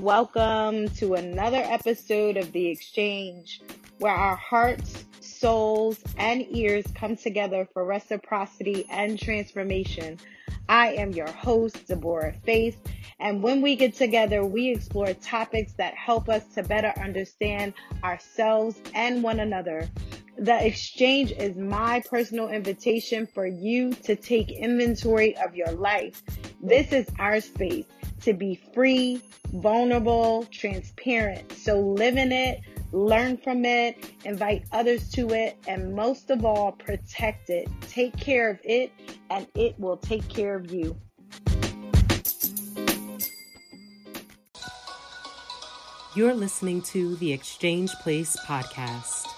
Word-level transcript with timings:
Welcome 0.00 0.88
to 0.96 1.14
another 1.14 1.62
episode 1.64 2.36
of 2.36 2.52
The 2.52 2.66
Exchange, 2.66 3.62
where 3.98 4.12
our 4.12 4.36
hearts, 4.36 5.06
souls, 5.20 5.98
and 6.18 6.44
ears 6.50 6.84
come 6.94 7.16
together 7.16 7.66
for 7.72 7.82
reciprocity 7.82 8.84
and 8.90 9.18
transformation. 9.18 10.18
I 10.68 10.92
am 10.92 11.12
your 11.12 11.30
host, 11.30 11.86
Deborah 11.88 12.34
Faith, 12.44 12.78
and 13.20 13.42
when 13.42 13.62
we 13.62 13.74
get 13.74 13.94
together, 13.94 14.44
we 14.44 14.68
explore 14.68 15.14
topics 15.14 15.72
that 15.78 15.94
help 15.94 16.28
us 16.28 16.44
to 16.56 16.62
better 16.62 16.92
understand 17.00 17.72
ourselves 18.04 18.78
and 18.94 19.22
one 19.22 19.40
another. 19.40 19.88
The 20.36 20.66
exchange 20.66 21.32
is 21.32 21.56
my 21.56 22.02
personal 22.10 22.50
invitation 22.50 23.26
for 23.26 23.46
you 23.46 23.94
to 23.94 24.14
take 24.14 24.50
inventory 24.50 25.34
of 25.38 25.56
your 25.56 25.72
life. 25.72 26.22
This 26.62 26.92
is 26.92 27.06
our 27.18 27.40
space 27.40 27.86
to 28.26 28.32
be 28.32 28.56
free, 28.74 29.22
vulnerable, 29.52 30.44
transparent. 30.50 31.52
So 31.52 31.78
live 31.78 32.16
in 32.16 32.32
it, 32.32 32.60
learn 32.90 33.36
from 33.36 33.64
it, 33.64 34.14
invite 34.24 34.64
others 34.72 35.08
to 35.10 35.30
it, 35.30 35.56
and 35.68 35.94
most 35.94 36.30
of 36.30 36.44
all, 36.44 36.72
protect 36.72 37.50
it. 37.50 37.68
Take 37.82 38.16
care 38.16 38.50
of 38.50 38.58
it, 38.64 38.90
and 39.30 39.46
it 39.54 39.78
will 39.78 39.96
take 39.96 40.28
care 40.28 40.56
of 40.56 40.72
you. 40.72 40.96
You're 46.16 46.34
listening 46.34 46.82
to 46.82 47.14
the 47.16 47.32
Exchange 47.32 47.92
Place 48.02 48.36
podcast. 48.44 49.35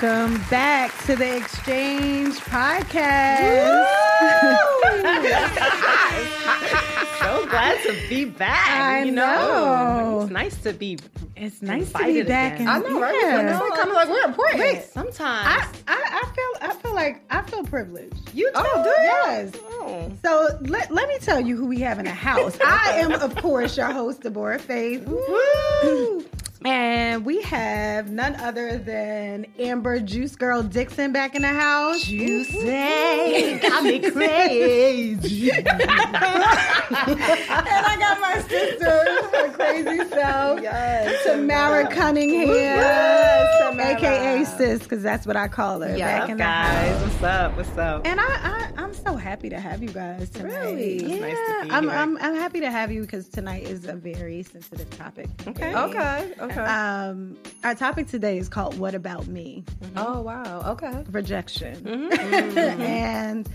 Welcome 0.00 0.40
back 0.48 0.96
to 1.06 1.16
the 1.16 1.38
Exchange 1.38 2.36
Podcast. 2.36 2.94
so 7.18 7.44
glad 7.46 7.82
to 7.82 7.96
be 8.08 8.24
back. 8.26 8.68
I 8.68 9.02
you 9.02 9.10
know. 9.10 10.20
It's 10.22 10.30
nice 10.30 10.56
to 10.58 10.72
be. 10.72 11.00
It's 11.34 11.62
nice 11.62 11.90
to 11.90 11.98
be 12.04 12.22
back. 12.22 12.60
And, 12.60 12.68
I 12.68 12.78
know, 12.78 13.00
right? 13.00 13.12
yeah. 13.20 13.58
It's 13.58 13.76
kind 13.76 13.88
of 13.90 13.96
like 13.96 14.08
we're 14.08 14.24
important. 14.24 14.60
Wait, 14.60 14.84
Sometimes. 14.84 15.18
I, 15.18 15.66
I, 15.88 16.22
I 16.22 16.32
feel 16.32 16.70
I 16.70 16.74
feel 16.74 16.94
like 16.94 17.20
I 17.30 17.42
feel 17.42 17.64
privileged. 17.64 18.14
you 18.32 18.46
too. 18.52 18.54
Oh, 18.54 18.82
do 18.84 18.90
you? 18.90 18.96
Yes. 19.02 19.52
Oh. 19.64 20.12
So 20.24 20.58
let, 20.60 20.92
let 20.92 21.08
me 21.08 21.18
tell 21.18 21.40
you 21.40 21.56
who 21.56 21.66
we 21.66 21.80
have 21.80 21.98
in 21.98 22.04
the 22.04 22.12
house. 22.12 22.56
I 22.64 22.98
am, 22.98 23.14
of 23.14 23.34
course, 23.34 23.76
your 23.76 23.90
host, 23.90 24.20
Deborah 24.20 24.60
Faith. 24.60 25.08
And 26.70 27.24
we 27.24 27.40
have 27.42 28.10
none 28.10 28.36
other 28.36 28.76
than 28.76 29.46
Amber 29.58 30.00
Juice 30.00 30.36
Girl 30.36 30.62
Dixon 30.62 31.14
back 31.14 31.34
in 31.34 31.40
the 31.40 31.48
house. 31.48 32.02
Juicy, 32.02 33.58
got 33.62 33.84
me 33.84 34.00
crazy. 34.10 35.50
and 35.56 35.66
I 35.66 37.96
got 37.98 38.20
my 38.20 38.38
sister, 38.46 39.27
her 39.38 39.52
crazy 39.52 40.08
self, 40.10 40.60
Yes. 40.62 41.24
Tamara 41.24 41.88
Cunningham, 41.90 42.48
Yes, 42.48 43.62
Tamara. 43.62 43.92
aka 43.96 44.44
Sis, 44.44 44.82
because 44.82 45.02
that's 45.02 45.26
what 45.26 45.36
I 45.36 45.48
call 45.48 45.80
her. 45.80 45.96
Yeah, 45.96 46.20
back 46.20 46.28
in 46.30 46.36
the 46.36 46.42
guys, 46.44 46.90
house. 46.98 47.02
what's 47.02 47.22
up? 47.22 47.56
What's 47.56 47.78
up? 47.78 48.06
And 48.06 48.20
I, 48.20 48.24
I, 48.24 48.70
I'm 48.76 48.94
so 48.94 49.16
happy 49.16 49.48
to 49.50 49.60
have 49.60 49.82
you 49.82 49.88
guys 49.90 50.30
tonight. 50.30 50.58
Really? 50.60 51.02
Yeah, 51.02 51.08
It's 51.14 51.20
nice 51.20 51.60
to 51.62 51.64
be 51.66 51.70
I'm, 51.72 51.82
here. 51.84 51.92
I'm, 51.92 52.16
I'm 52.18 52.34
happy 52.34 52.60
to 52.60 52.70
have 52.70 52.90
you 52.92 53.02
because 53.02 53.28
tonight 53.28 53.64
is 53.64 53.84
a 53.86 53.94
very 53.94 54.42
sensitive 54.42 54.88
topic. 54.90 55.28
Okay. 55.46 55.74
Okay. 55.74 56.32
Okay. 56.40 56.60
Um, 56.60 57.36
our 57.64 57.74
topic 57.74 58.08
today 58.08 58.38
is 58.38 58.48
called 58.48 58.78
"What 58.78 58.94
About 58.94 59.26
Me?" 59.26 59.64
oh 59.96 60.20
wow. 60.22 60.62
Okay. 60.72 61.04
Rejection, 61.10 61.76
Mm-hmm. 61.76 62.58
and 62.80 63.48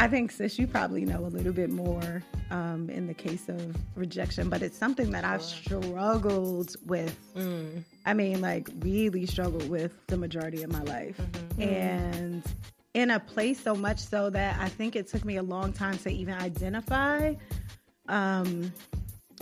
I 0.00 0.08
think, 0.08 0.30
sis, 0.30 0.58
you 0.58 0.66
probably 0.66 1.04
know 1.04 1.26
a 1.26 1.28
little 1.28 1.52
bit 1.52 1.68
more 1.68 2.22
um, 2.50 2.88
in 2.88 3.06
the 3.06 3.12
case 3.12 3.50
of 3.50 3.76
rejection, 3.94 4.48
but 4.48 4.62
it's 4.62 4.78
something 4.78 5.10
that 5.10 5.26
I've 5.26 5.42
struggled 5.42 6.74
with. 6.86 7.14
Mm. 7.36 7.84
I 8.06 8.14
mean, 8.14 8.40
like 8.40 8.70
really 8.78 9.26
struggled 9.26 9.68
with 9.68 9.92
the 10.06 10.16
majority 10.16 10.62
of 10.62 10.72
my 10.72 10.80
life. 10.84 11.18
Mm-hmm. 11.18 11.62
And 11.62 12.42
in 12.94 13.10
a 13.10 13.20
place 13.20 13.62
so 13.62 13.74
much 13.74 13.98
so 13.98 14.30
that 14.30 14.58
I 14.58 14.70
think 14.70 14.96
it 14.96 15.06
took 15.06 15.22
me 15.22 15.36
a 15.36 15.42
long 15.42 15.70
time 15.70 15.98
to 15.98 16.10
even 16.10 16.32
identify 16.32 17.34
um, 18.08 18.72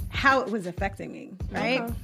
how 0.09 0.41
it 0.41 0.51
was 0.51 0.67
affecting 0.67 1.13
me, 1.13 1.35
right? 1.53 1.83
Okay. 1.83 1.95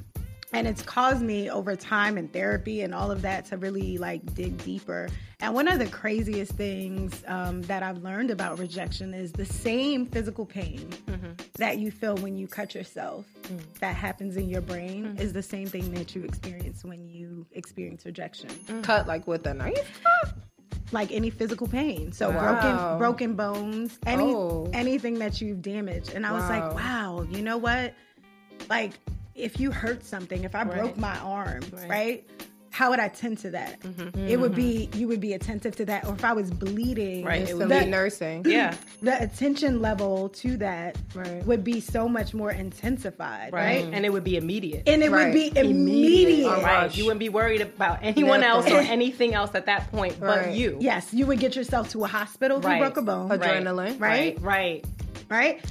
And 0.54 0.66
it's 0.66 0.82
caused 0.82 1.22
me 1.22 1.50
over 1.50 1.75
time 1.76 2.16
and 2.16 2.32
therapy 2.32 2.82
and 2.82 2.94
all 2.94 3.10
of 3.10 3.22
that 3.22 3.47
to 3.47 3.56
really 3.56 3.98
like 3.98 4.34
dig 4.34 4.62
deeper. 4.65 5.09
And 5.41 5.53
one 5.53 5.69
of 5.69 5.78
the 5.78 5.87
craziest 5.87 6.53
things 6.53 7.22
um, 7.26 7.62
that 7.62 7.82
I've 7.82 7.98
learned 7.98 8.31
about 8.31 8.59
rejection 8.59 9.12
is 9.12 9.32
the 9.32 9.44
same 9.44 10.06
physical 10.06 10.47
pain 10.47 10.88
mm-hmm. 11.06 11.32
that 11.59 11.78
you 11.78 11.91
feel 11.91 12.16
when 12.16 12.37
you 12.38 12.47
cut 12.47 12.75
yourself 12.75 13.26
mm. 13.42 13.60
that 13.81 13.94
happens 13.94 14.37
in 14.37 14.48
your 14.48 14.62
brain 14.62 15.04
mm-hmm. 15.04 15.19
is 15.19 15.32
the 15.32 15.42
same 15.42 15.66
thing 15.66 15.92
that 15.94 16.15
you 16.15 16.22
experience 16.22 16.84
when 16.84 17.06
you 17.09 17.44
experience 17.53 18.06
rejection 18.06 18.48
mm. 18.48 18.82
Cut 18.82 19.06
like 19.06 19.26
with 19.26 19.47
a 19.47 19.53
knife. 19.54 20.00
like 20.92 21.10
any 21.12 21.28
physical 21.31 21.66
pain 21.66 22.12
so 22.12 22.31
Wow. 22.31 22.38
broken 22.53 22.98
broken 22.98 23.34
bones 23.34 23.98
any 24.06 24.22
Oh. 24.34 24.71
anything 24.72 25.19
that 25.19 25.41
you've 25.41 25.62
damaged 25.62 26.12
and 26.15 26.25
i 26.25 26.32
was 26.32 26.48
like 26.48 26.62
Wow. 26.75 27.16
wow 27.16 27.26
you 27.31 27.42
know 27.42 27.56
what 27.59 27.94
like 28.71 28.92
if 29.34 29.59
you 29.61 29.71
hurt 29.71 30.05
something 30.05 30.45
if 30.45 30.55
i 30.55 30.65
broke 30.65 30.97
my 30.97 31.17
arm 31.19 31.62
right, 31.89 32.25
how 32.71 32.91
would 32.91 32.99
I 32.99 33.06
tend 33.06 33.39
to 33.39 33.50
that? 33.50 33.78
Mm-hmm. 33.83 34.27
It 34.28 34.41
would 34.41 34.53
be 34.53 34.89
mm-hmm. 34.91 34.99
you 34.99 35.06
would 35.06 35.21
be 35.21 35.33
attentive 35.34 35.77
to 35.77 35.84
that, 35.84 36.06
or 36.09 36.15
if 36.15 36.25
I 36.25 36.33
was 36.33 36.50
bleeding, 36.50 37.25
Right, 37.25 37.43
it 37.43 37.50
It 37.50 37.55
would 37.55 37.69
would 37.69 37.78
the, 37.78 37.84
be 37.84 37.91
nursing. 37.91 38.45
Yeah. 38.49 38.75
the 39.00 39.22
attention 39.22 39.81
level 39.81 40.31
to 40.31 40.56
that 40.56 40.99
Right. 41.15 41.47
would 41.47 41.62
be 41.62 41.78
so 41.81 42.09
much 42.09 42.34
more 42.34 42.50
intensified, 42.50 43.53
right? 43.53 43.84
Right. 43.84 43.95
And 43.95 44.05
it 44.05 44.12
would 44.12 44.25
be 44.25 44.37
immediate. 44.37 44.89
And 44.89 45.05
it 45.05 45.12
would 45.12 45.33
be 45.33 45.56
immediate. 45.56 46.49
All 46.49 46.55
Right. 46.62 46.83
rush. 46.87 46.97
You 46.97 47.05
wouldn't 47.05 47.21
be 47.21 47.28
worried 47.28 47.61
about 47.61 48.01
anyone 48.03 48.43
else 48.43 48.66
or 48.69 48.78
anything 48.97 49.34
else 49.34 49.55
at 49.55 49.66
that 49.66 49.89
point 49.93 50.19
but 50.19 50.55
you. 50.55 50.77
Yes, 50.81 51.15
you 51.15 51.27
would 51.27 51.39
get 51.39 51.55
yourself 51.55 51.91
to 51.91 52.03
a 52.03 52.09
hospital 52.09 52.59
if 52.59 52.65
Right. 52.65 52.78
you 52.78 52.83
broke 52.83 52.97
a 52.97 53.03
bone, 53.03 53.28
Adrenaline. 53.28 54.01
right? 54.01 54.37
Right. 54.37 54.43
Right? 54.43 54.84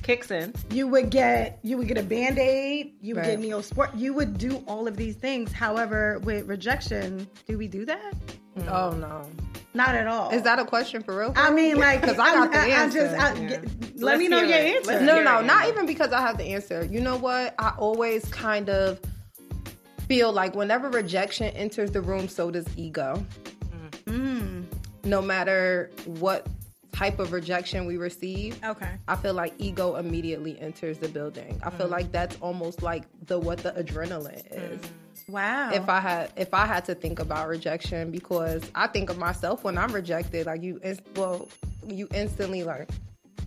Kicks 0.01 0.31
in. 0.31 0.53
You 0.71 0.87
would 0.87 1.09
get 1.09 1.59
you 1.63 1.77
would 1.77 1.87
get 1.87 1.97
a 1.97 2.03
band 2.03 2.37
aid. 2.39 2.93
You 3.01 3.15
would 3.15 3.21
Right. 3.25 3.39
get 3.39 3.49
Neosporin. 3.51 3.97
You 3.97 4.13
would 4.13 4.37
do 4.37 4.57
all 4.67 4.87
of 4.87 4.97
these 4.97 5.15
things. 5.15 5.51
However, 5.51 6.19
with 6.23 6.47
rejection, 6.47 7.27
do 7.47 7.57
we 7.57 7.67
do 7.67 7.85
that? 7.85 8.13
Oh 8.67 8.91
no. 8.91 9.29
Not 9.75 9.95
at 9.95 10.07
all. 10.07 10.29
Is 10.29 10.43
that 10.43 10.59
a 10.59 10.65
question 10.65 11.01
for 11.01 11.17
real? 11.17 11.33
I 11.35 11.49
mean, 11.49 11.77
like, 11.77 12.01
because 12.01 12.19
I 12.19 12.33
got 12.35 12.51
the 12.51 12.59
I, 12.59 12.65
I 12.65 12.67
answer. 12.69 12.99
just 12.99 13.15
I, 13.19 13.33
Yeah. 13.33 13.47
get- 13.49 13.63
let 13.63 14.01
Let's 14.01 14.19
me 14.19 14.27
know 14.27 14.41
your 14.41 14.57
it. 14.59 14.75
answer. 14.75 14.91
Let's 14.91 15.03
no, 15.03 15.23
no, 15.23 15.39
it. 15.39 15.45
not 15.45 15.67
even 15.67 15.85
because 15.87 16.11
I 16.11 16.21
have 16.21 16.37
the 16.37 16.43
answer. 16.53 16.85
You 16.85 16.99
know 17.01 17.15
what? 17.17 17.55
I 17.57 17.73
always 17.79 18.23
kind 18.25 18.69
of 18.69 18.99
feel 20.07 20.31
like 20.31 20.53
whenever 20.55 20.89
rejection 20.89 21.47
enters 21.55 21.89
the 21.91 22.01
room, 22.01 22.27
so 22.27 22.51
does 22.51 22.65
ego. 22.77 23.25
Mm, 24.05 24.65
No 25.05 25.21
matter 25.21 25.89
what 26.05 26.45
type 27.03 27.19
of 27.19 27.33
rejection 27.33 27.85
we 27.85 27.97
receive, 27.97 28.57
okay. 28.63 28.91
I 29.09 29.17
feel 29.17 29.33
like 29.33 29.53
ego 29.57 29.95
immediately 29.97 30.57
enters 30.59 30.99
the 30.99 31.09
building. 31.09 31.59
I 31.61 31.69
feel 31.69 31.87
mm. 31.87 31.91
like 31.91 32.11
that's 32.13 32.37
almost 32.39 32.81
like 32.81 33.03
the 33.25 33.37
what 33.37 33.57
the 33.59 33.71
adrenaline 33.71 34.45
is. 34.51 34.79
Mm. 34.79 34.89
Wow. 35.27 35.71
If 35.71 35.89
I 35.89 35.99
had 35.99 36.31
if 36.37 36.53
I 36.53 36.65
had 36.65 36.85
to 36.85 36.95
think 36.95 37.19
about 37.19 37.49
rejection 37.49 38.09
because 38.09 38.63
I 38.73 38.87
think 38.87 39.09
of 39.09 39.17
myself 39.17 39.65
when 39.65 39.77
I'm 39.77 39.91
rejected 39.91 40.45
like 40.45 40.63
you 40.63 40.79
well 41.15 41.49
you 41.87 42.07
instantly 42.13 42.63
like 42.63 42.89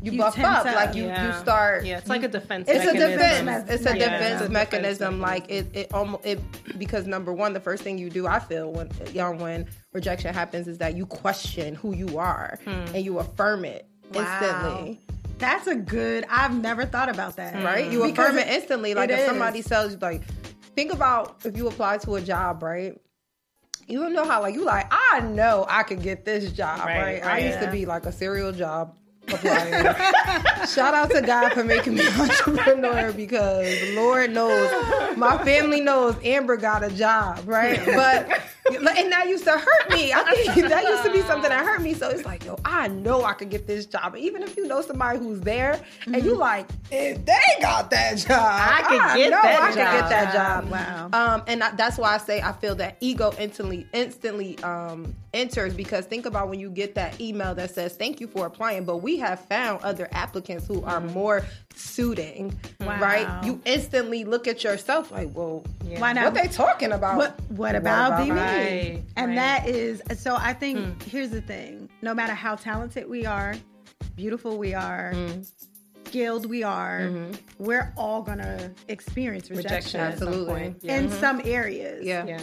you, 0.02 0.12
You 0.12 0.18
buff 0.18 0.38
up 0.38 0.66
up. 0.66 0.74
like 0.74 0.94
you 0.94 1.04
Yeah. 1.06 1.26
you 1.26 1.40
start 1.40 1.84
Yeah, 1.84 1.98
it's 1.98 2.08
like 2.08 2.22
a 2.22 2.28
defense 2.28 2.68
it's 2.68 2.84
a 2.84 2.92
mechanism. 2.92 3.46
defense. 3.46 3.70
It's 3.70 3.86
a 3.86 3.98
Yeah, 3.98 4.18
defense 4.18 4.40
a 4.42 4.48
mechanism. 4.48 5.20
Like 5.20 5.50
it, 5.50 5.66
it 5.74 5.92
almost 5.94 6.24
it 6.26 6.40
because 6.78 7.06
number 7.06 7.32
one, 7.32 7.52
the 7.52 7.60
first 7.60 7.82
thing 7.82 7.98
you 7.98 8.10
do, 8.10 8.26
I 8.26 8.38
feel 8.38 8.70
when 8.72 8.90
young 9.12 9.38
when 9.38 9.66
rejection 9.92 10.34
happens 10.34 10.68
is 10.68 10.78
that 10.78 10.96
you 10.96 11.06
question 11.06 11.74
who 11.74 11.94
you 11.94 12.18
are 12.18 12.58
hmm. 12.64 12.70
and 12.70 13.04
you 13.04 13.18
affirm 13.18 13.64
it 13.64 13.86
instantly. 14.12 15.00
That's 15.38 15.66
a 15.66 15.74
good. 15.74 16.24
I've 16.30 16.58
never 16.58 16.86
thought 16.86 17.08
about 17.10 17.36
that. 17.36 17.54
Hmm. 17.54 17.62
Right? 17.64 17.90
You 17.92 18.02
Because 18.04 18.28
affirm 18.30 18.38
it 18.38 18.48
instantly. 18.48 18.94
Like 18.94 19.10
it 19.10 19.14
if 19.14 19.20
is. 19.20 19.26
somebody 19.26 19.62
tells 19.62 19.92
you, 19.92 19.98
like, 19.98 20.22
think 20.74 20.92
about 20.92 21.36
if 21.44 21.56
you 21.56 21.68
apply 21.68 21.98
to 21.98 22.16
a 22.16 22.20
job, 22.20 22.62
right? 22.62 22.98
You 23.88 24.00
don't 24.00 24.14
know 24.14 24.24
how, 24.24 24.40
like, 24.42 24.54
you 24.54 24.64
like, 24.64 24.86
I 24.90 25.20
know 25.20 25.64
I 25.68 25.84
could 25.84 26.02
get 26.02 26.24
this 26.24 26.50
job, 26.50 26.80
Right, 26.80 26.98
right? 27.00 27.22
I 27.22 27.26
right. 27.26 27.44
used 27.44 27.60
to 27.60 27.70
be 27.70 27.86
like 27.86 28.04
a 28.06 28.10
serial 28.12 28.50
job. 28.50 28.96
Shout 29.28 30.94
out 30.94 31.10
to 31.10 31.22
God 31.22 31.52
for 31.52 31.64
making 31.64 31.94
me 31.94 32.06
an 32.06 32.20
entrepreneur 32.20 33.12
because 33.12 33.94
Lord 33.94 34.32
knows, 34.32 35.16
my 35.16 35.42
family 35.44 35.80
knows 35.80 36.16
Amber 36.24 36.56
got 36.56 36.84
a 36.84 36.90
job, 36.90 37.42
right? 37.46 37.80
But 37.84 38.40
and 38.74 39.12
that 39.12 39.26
used 39.28 39.44
to 39.44 39.52
hurt 39.52 39.90
me. 39.90 40.12
I 40.12 40.24
think 40.24 40.68
that 40.68 40.84
used 40.84 41.02
to 41.04 41.12
be 41.12 41.22
something 41.22 41.50
that 41.50 41.64
hurt 41.64 41.82
me. 41.82 41.94
So 41.94 42.08
it's 42.08 42.24
like, 42.24 42.44
yo, 42.44 42.58
I 42.64 42.88
know 42.88 43.24
I 43.24 43.32
could 43.34 43.50
get 43.50 43.66
this 43.66 43.86
job. 43.86 44.16
Even 44.16 44.42
if 44.42 44.56
you 44.56 44.66
know 44.66 44.80
somebody 44.82 45.18
who's 45.18 45.40
there, 45.40 45.80
and 46.06 46.22
you 46.24 46.34
like, 46.34 46.68
if 46.90 47.24
they 47.24 47.60
got 47.60 47.90
that 47.90 48.18
job, 48.18 48.30
I 48.40 48.82
could 48.82 49.18
get 49.18 49.30
know 49.30 49.42
that 49.42 49.62
I 49.62 49.68
could 49.68 49.76
job. 49.76 50.00
get 50.00 50.08
that 50.10 50.34
job. 50.34 50.70
Wow. 50.70 51.10
Um, 51.12 51.42
and 51.46 51.62
I, 51.62 51.70
that's 51.72 51.98
why 51.98 52.14
I 52.14 52.18
say 52.18 52.40
I 52.40 52.52
feel 52.52 52.74
that 52.76 52.96
ego 53.00 53.32
instantly, 53.38 53.86
instantly 53.92 54.58
um, 54.60 55.14
enters 55.34 55.74
because 55.74 56.06
think 56.06 56.26
about 56.26 56.48
when 56.48 56.60
you 56.60 56.70
get 56.70 56.94
that 56.94 57.20
email 57.20 57.54
that 57.54 57.70
says 57.70 57.94
thank 57.96 58.20
you 58.20 58.26
for 58.26 58.46
applying, 58.46 58.84
but 58.84 58.98
we 58.98 59.16
have 59.18 59.40
found 59.40 59.82
other 59.82 60.08
applicants 60.12 60.66
who 60.66 60.82
are 60.84 61.00
more 61.00 61.44
suiting, 61.76 62.58
Wow. 62.80 63.00
right? 63.00 63.44
You 63.44 63.60
instantly 63.64 64.24
look 64.24 64.48
at 64.48 64.64
yourself 64.64 65.10
like, 65.10 65.34
well, 65.34 65.64
Why 65.98 66.12
not? 66.12 66.24
what 66.24 66.34
they 66.34 66.48
talking 66.48 66.92
about? 66.92 67.16
What 67.16 67.40
what 67.50 67.74
about, 67.74 68.18
be 68.18 68.30
me? 68.30 68.38
Right, 68.38 69.02
and 69.16 69.28
right. 69.28 69.34
that 69.36 69.68
is 69.68 70.02
so. 70.18 70.36
I 70.36 70.52
think 70.52 70.78
hmm. 70.78 71.10
here's 71.10 71.30
the 71.30 71.40
thing: 71.40 71.88
no 72.02 72.14
matter 72.14 72.34
how 72.34 72.56
talented 72.56 73.08
we 73.08 73.26
are, 73.26 73.54
beautiful 74.16 74.58
we 74.58 74.74
are, 74.74 75.12
hmm. 75.12 75.42
skilled 76.06 76.46
we 76.46 76.62
are, 76.62 77.00
mm-hmm. 77.00 77.32
we're 77.58 77.92
all 77.96 78.22
gonna 78.22 78.72
experience 78.88 79.50
rejection, 79.50 79.76
Rejection 79.76 80.00
at 80.00 80.18
some 80.18 80.28
Absolutely. 80.28 80.54
point. 80.54 80.78
Yeah. 80.82 80.98
in 80.98 81.10
some 81.10 81.40
areas. 81.44 82.04
Yeah. 82.04 82.26
Yeah. 82.26 82.40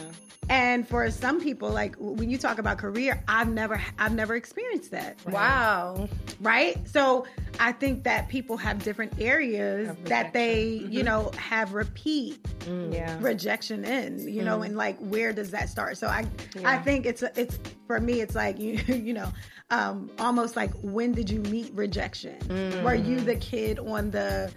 And 0.50 0.88
for 0.88 1.10
some 1.12 1.42
people, 1.42 1.70
like 1.70 1.96
when 2.00 2.30
you 2.30 2.38
talk 2.38 2.58
about 2.58 2.78
career, 2.78 3.24
I've 3.28 3.50
never 3.50 3.82
I've 3.98 4.14
never 4.14 4.36
experienced 4.36 4.92
that. 4.92 5.18
Wow. 5.26 6.10
right? 6.42 6.78
So 6.88 7.26
I 7.60 7.72
think 7.72 8.04
that 8.04 8.30
people 8.30 8.58
have 8.58 8.84
different 8.84 9.14
areas 9.20 9.90
Of 9.90 10.06
that 10.06 10.34
they, 10.34 10.64
rejection. 10.64 10.92
you 10.92 11.00
mm-hmm. 11.00 11.06
know, 11.06 11.32
have 11.38 11.74
repeat 11.74 12.44
mm. 12.60 12.94
Yeah. 12.94 13.18
rejection 13.22 13.86
in, 13.86 14.28
you 14.28 14.44
know, 14.44 14.60
mm. 14.60 14.66
and 14.68 14.78
like 14.78 14.98
where 15.00 15.34
does 15.34 15.52
that 15.52 15.70
start? 15.70 15.98
So 15.98 16.08
I 16.08 16.26
I 16.64 16.78
think 16.78 17.06
it's 17.06 17.24
it's 17.36 17.60
for 17.88 18.00
me 18.00 18.22
it's 18.22 18.36
like 18.36 18.60
you 18.64 18.74
you 18.94 19.14
know, 19.14 19.32
um 19.70 20.12
almost 20.20 20.56
like 20.56 20.72
when 20.82 21.14
did 21.14 21.30
you 21.30 21.40
meet 21.42 21.72
rejection? 21.74 22.38
Mm. 22.48 22.84
Were 22.84 22.96
you 22.96 23.20
the 23.20 23.36
kid 23.36 23.80
on 23.80 24.12
the 24.12 24.52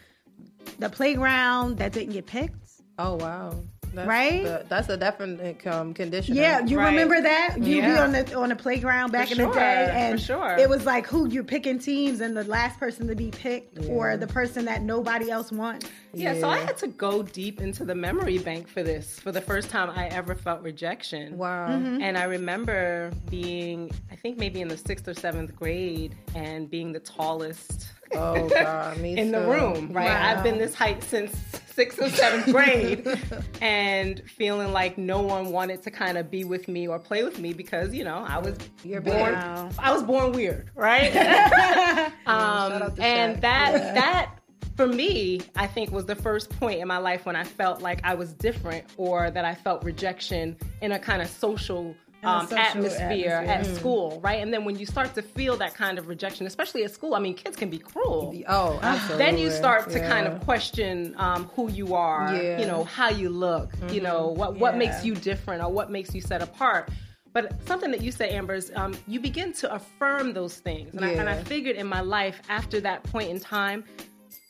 the 0.79 0.91
playground 0.91 1.79
that 1.79 1.93
didn't 1.93 2.13
get 2.13 2.27
picked? 2.27 2.83
Oh 2.99 3.15
wow. 3.17 3.63
That's 3.95 4.07
Right? 4.09 4.43
the- 4.45 4.65
that's 4.69 4.89
a 4.89 4.97
definite 4.97 5.67
um, 5.67 5.95
condition. 5.95 6.35
Yeah, 6.35 6.65
you 6.65 6.79
Right. 6.79 6.91
remember 6.91 7.21
that? 7.23 7.57
You 7.59 7.81
be 7.83 7.91
on 7.97 8.13
the 8.13 8.35
on 8.37 8.51
the 8.51 8.57
playground 8.57 9.13
back 9.13 9.29
For 9.29 9.33
in 9.33 9.39
the 9.39 9.45
sure, 9.45 9.55
day, 9.55 9.87
for 9.87 9.93
and 9.93 10.21
sure. 10.21 10.57
it 10.59 10.69
was 10.69 10.85
like 10.85 11.07
who 11.07 11.29
you're 11.29 11.45
picking 11.45 11.79
teams, 11.79 12.21
and 12.21 12.37
the 12.37 12.45
last 12.45 12.79
person 12.79 13.07
to 13.09 13.15
be 13.15 13.31
picked, 13.31 13.79
or 13.89 14.17
the 14.17 14.27
person 14.27 14.65
that 14.67 14.83
nobody 14.83 15.31
else 15.31 15.51
wants. 15.51 15.87
Yeah, 16.13 16.39
so 16.41 16.49
I 16.49 16.59
had 16.59 16.77
to 16.79 16.87
go 16.89 17.23
deep 17.23 17.61
into 17.61 17.85
the 17.85 17.95
memory 17.95 18.39
bank 18.39 18.69
for 18.69 18.83
this 18.83 19.19
for 19.21 19.33
the 19.33 19.41
first 19.41 19.71
time 19.71 19.91
I 19.91 20.07
ever 20.09 20.35
felt 20.35 20.63
rejection. 20.63 21.37
Wow. 21.37 21.67
And 21.69 22.17
I 22.17 22.25
remember 22.25 23.11
being, 23.31 23.91
I 24.11 24.17
think 24.17 24.39
maybe 24.39 24.61
in 24.61 24.69
the 24.69 24.77
sixth 24.79 25.07
or 25.09 25.15
seventh 25.15 25.55
grade, 25.57 26.15
and 26.35 26.71
being 26.71 26.93
the 26.93 27.01
tallest 27.01 27.89
Oh 28.13 28.49
god, 28.55 28.99
me 28.99 29.17
in 29.17 29.33
the 29.33 29.41
room, 29.41 29.93
right? 29.93 30.07
Wow. 30.07 30.37
I've 30.37 30.43
been 30.43 30.59
this 30.59 30.75
height 30.75 31.03
since 31.03 31.35
sixth 31.67 32.01
or 32.01 32.09
seventh 32.09 32.47
grade 32.47 33.07
and 33.61 34.23
feeling 34.31 34.73
like 34.73 34.97
no 34.97 35.21
one 35.21 35.51
wanted 35.53 35.83
to 35.83 35.91
kind 35.91 36.17
of 36.17 36.31
be 36.31 36.45
with 36.45 36.69
me 36.69 36.89
or 36.89 36.99
play 36.99 37.23
with 37.23 37.39
me 37.39 37.53
because, 37.53 37.93
you 37.95 38.03
know, 38.03 38.25
I 38.27 38.39
was 38.39 38.57
You're 38.83 39.03
born. 39.03 39.35
Wow. 39.35 39.69
I 39.79 39.93
was 39.93 40.03
born 40.03 40.33
weird, 40.33 40.71
right? 40.75 41.15
Um, 42.27 42.93
and 42.99 43.41
that 43.43 43.95
that 43.95 44.37
for 44.77 44.87
me, 44.87 45.41
I 45.55 45.67
think 45.67 45.91
was 45.91 46.05
the 46.05 46.15
first 46.15 46.51
point 46.51 46.81
in 46.81 46.89
my 46.89 46.99
life 46.99 47.25
when 47.25 47.35
I 47.35 47.45
felt 47.45 47.81
like 47.81 48.01
I 48.05 48.15
was 48.15 48.33
different 48.35 48.85
or 48.97 49.31
that 49.31 49.45
I 49.45 49.55
felt 49.55 49.83
rejection 49.85 50.57
in 50.83 50.93
a 50.93 50.99
kind 50.99 51.23
of 51.23 51.29
social 51.29 51.95
um, 52.27 52.49
atmosphere, 52.57 53.31
atmosphere. 53.41 53.45
at 53.49 53.67
school, 53.77 54.21
right? 54.23 54.41
And 54.43 54.53
then 54.53 54.65
when 54.65 54.79
you 54.79 54.87
start 54.87 55.15
to 55.15 55.23
feel 55.23 55.57
that 55.59 55.75
kind 55.75 55.99
of 55.99 56.09
rejection, 56.09 56.47
especially 56.47 56.85
at 56.85 56.91
school, 56.93 57.15
I 57.15 57.19
mean, 57.21 57.35
kids 57.35 57.57
can 57.57 57.71
be 57.71 57.79
cruel. 57.79 58.35
Oh, 58.49 58.79
absolutely. 58.83 59.25
Then 59.25 59.39
you 59.39 59.51
start 59.51 59.91
to 59.91 59.99
Yeah. 59.99 60.09
kind 60.09 60.27
of 60.27 60.41
question 60.45 61.15
um, 61.19 61.45
who 61.55 61.71
you 61.71 61.95
are, 61.95 62.33
Yeah. 62.33 62.59
you 62.59 62.67
know, 62.67 62.85
how 62.85 63.09
you 63.11 63.29
look, 63.31 63.71
you 63.91 64.01
know, 64.01 64.29
what 64.29 64.57
what 64.57 64.73
Yeah. 64.75 64.79
makes 64.79 65.05
you 65.05 65.15
different 65.15 65.63
or 65.63 65.71
what 65.71 65.91
makes 65.91 66.15
you 66.15 66.21
set 66.21 66.43
apart. 66.43 66.91
But 67.33 67.53
something 67.67 67.91
that 67.91 68.01
you 68.01 68.11
said, 68.13 68.31
Amber, 68.31 68.55
is 68.55 68.73
um, 68.75 68.95
you 69.07 69.21
begin 69.21 69.53
to 69.55 69.73
affirm 69.75 70.33
those 70.33 70.55
things. 70.57 70.95
And, 70.95 71.05
I, 71.05 71.11
and 71.11 71.29
I 71.29 71.37
figured 71.45 71.77
in 71.77 71.87
my 71.87 72.01
life 72.01 72.41
after 72.49 72.81
that 72.81 73.03
point 73.05 73.29
in 73.31 73.39
time, 73.41 73.85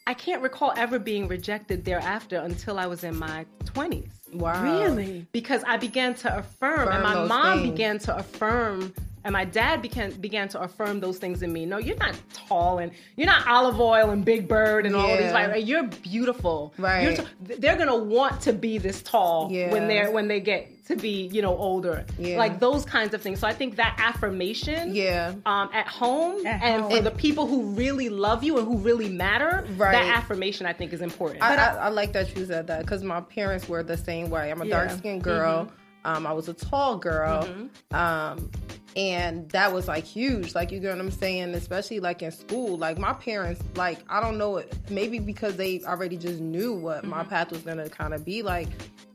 I 0.06 0.14
can't 0.14 0.40
recall 0.40 0.72
ever 0.76 1.00
being 1.00 1.26
rejected 1.26 1.84
thereafter 1.84 2.36
until 2.36 2.78
I 2.78 2.86
was 2.86 3.02
in 3.02 3.16
my 3.18 3.44
20s 3.64 4.06
Wow. 4.38 4.62
Really? 4.62 5.26
because 5.32 5.62
I 5.66 5.76
began 5.76 6.14
to 6.14 6.38
affirm, 6.38 6.88
and 6.88 7.02
my 7.02 7.24
mom 7.26 7.58
things. 7.58 7.70
began 7.70 7.98
to 8.00 8.16
affirm, 8.16 8.92
and 9.26 9.32
my 9.32 9.44
dad 9.44 9.82
began 9.82 10.12
began 10.12 10.48
to 10.50 10.60
affirm 10.60 11.00
those 11.00 11.18
things 11.18 11.42
in 11.42 11.52
me. 11.52 11.66
No, 11.66 11.78
you're 11.78 11.96
not 11.96 12.14
tall, 12.32 12.78
and 12.78 12.92
you're 13.16 13.26
not 13.26 13.46
Olive 13.48 13.80
Oyl 13.80 14.10
and 14.10 14.24
Big 14.24 14.46
Bird 14.46 14.86
and 14.86 14.94
all 14.94 15.10
of 15.10 15.18
these. 15.18 15.26
Yeah. 15.32 15.46
Like, 15.48 15.66
you're 15.66 15.82
beautiful. 15.88 16.72
Right. 16.78 17.02
You're 17.02 17.16
t- 17.16 17.56
they're 17.58 17.76
gonna 17.76 17.96
want 17.96 18.40
to 18.42 18.52
be 18.52 18.78
this 18.78 19.02
tall 19.02 19.48
Yeah. 19.50 19.72
when 19.72 19.88
they're 19.88 20.10
when 20.12 20.28
they 20.28 20.38
get 20.40 20.70
to 20.86 20.94
be 20.94 21.28
you 21.32 21.42
know 21.42 21.56
older. 21.56 22.06
Yeah. 22.18 22.38
Like 22.38 22.60
those 22.60 22.84
kinds 22.84 23.12
of 23.14 23.20
things. 23.20 23.40
So 23.40 23.48
I 23.48 23.52
think 23.52 23.74
that 23.76 23.96
affirmation. 23.98 24.94
Yeah. 24.94 25.34
Um, 25.44 25.68
at 25.72 25.88
home 25.88 26.46
At 26.46 26.62
and 26.62 26.82
home. 26.82 26.90
for 26.92 27.00
the 27.02 27.10
people 27.10 27.48
who 27.48 27.62
really 27.72 28.08
love 28.08 28.44
you 28.44 28.58
and 28.58 28.66
who 28.68 28.76
really 28.78 29.08
matter, 29.08 29.66
Right. 29.76 29.90
that 29.92 30.16
affirmation 30.18 30.66
I 30.66 30.72
think 30.72 30.92
is 30.92 31.00
important. 31.00 31.42
I, 31.42 31.56
I, 31.56 31.74
I 31.74 31.88
like 31.88 32.12
that 32.12 32.36
you 32.36 32.46
said 32.46 32.68
that 32.68 32.82
because 32.82 33.02
my 33.02 33.20
parents 33.20 33.68
were 33.68 33.82
the 33.82 33.96
same 33.96 34.30
way. 34.30 34.52
I'm 34.52 34.62
a 34.62 34.66
Yeah. 34.66 34.84
dark 34.86 34.98
skinned 34.98 35.24
girl. 35.24 35.68
Um, 36.04 36.24
I 36.24 36.32
was 36.32 36.48
a 36.48 36.54
tall 36.54 36.98
girl. 36.98 37.48
Um, 37.90 38.48
and 38.96 39.48
that 39.50 39.72
was 39.72 39.86
like 39.86 40.04
huge. 40.04 40.54
Like, 40.54 40.72
you 40.72 40.80
get 40.80 40.90
what 40.90 40.98
I'm 40.98 41.10
saying? 41.10 41.54
Especially 41.54 42.00
like 42.00 42.22
in 42.22 42.32
school. 42.32 42.78
Like, 42.78 42.96
my 42.98 43.12
parents, 43.12 43.62
like, 43.76 43.98
I 44.08 44.20
don't 44.20 44.38
know, 44.38 44.62
maybe 44.88 45.18
because 45.18 45.56
they 45.56 45.82
already 45.84 46.16
just 46.16 46.40
knew 46.40 46.72
what 46.72 47.04
my 47.04 47.22
path 47.22 47.50
was 47.52 47.62
to 47.64 47.88
kind 47.90 48.14
of 48.14 48.24
be 48.24 48.42
like. 48.42 48.68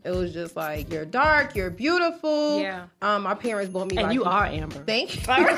It 0.04 0.10
was 0.16 0.34
just 0.34 0.56
like, 0.56 0.92
you're 0.92 1.06
dark, 1.06 1.56
you're 1.56 1.70
beautiful. 1.70 2.60
Yeah. 2.60 2.86
Um, 3.04 3.22
my 3.22 3.36
parents 3.36 3.72
bought 3.72 3.92
me 3.92 3.98
and 3.98 4.08
like, 4.08 4.16
you 4.16 4.24
are 4.24 4.46
Amber. 4.48 4.84
Thank 4.84 5.16
you. 5.16 5.22
you 5.36 5.44
know, 5.46 5.54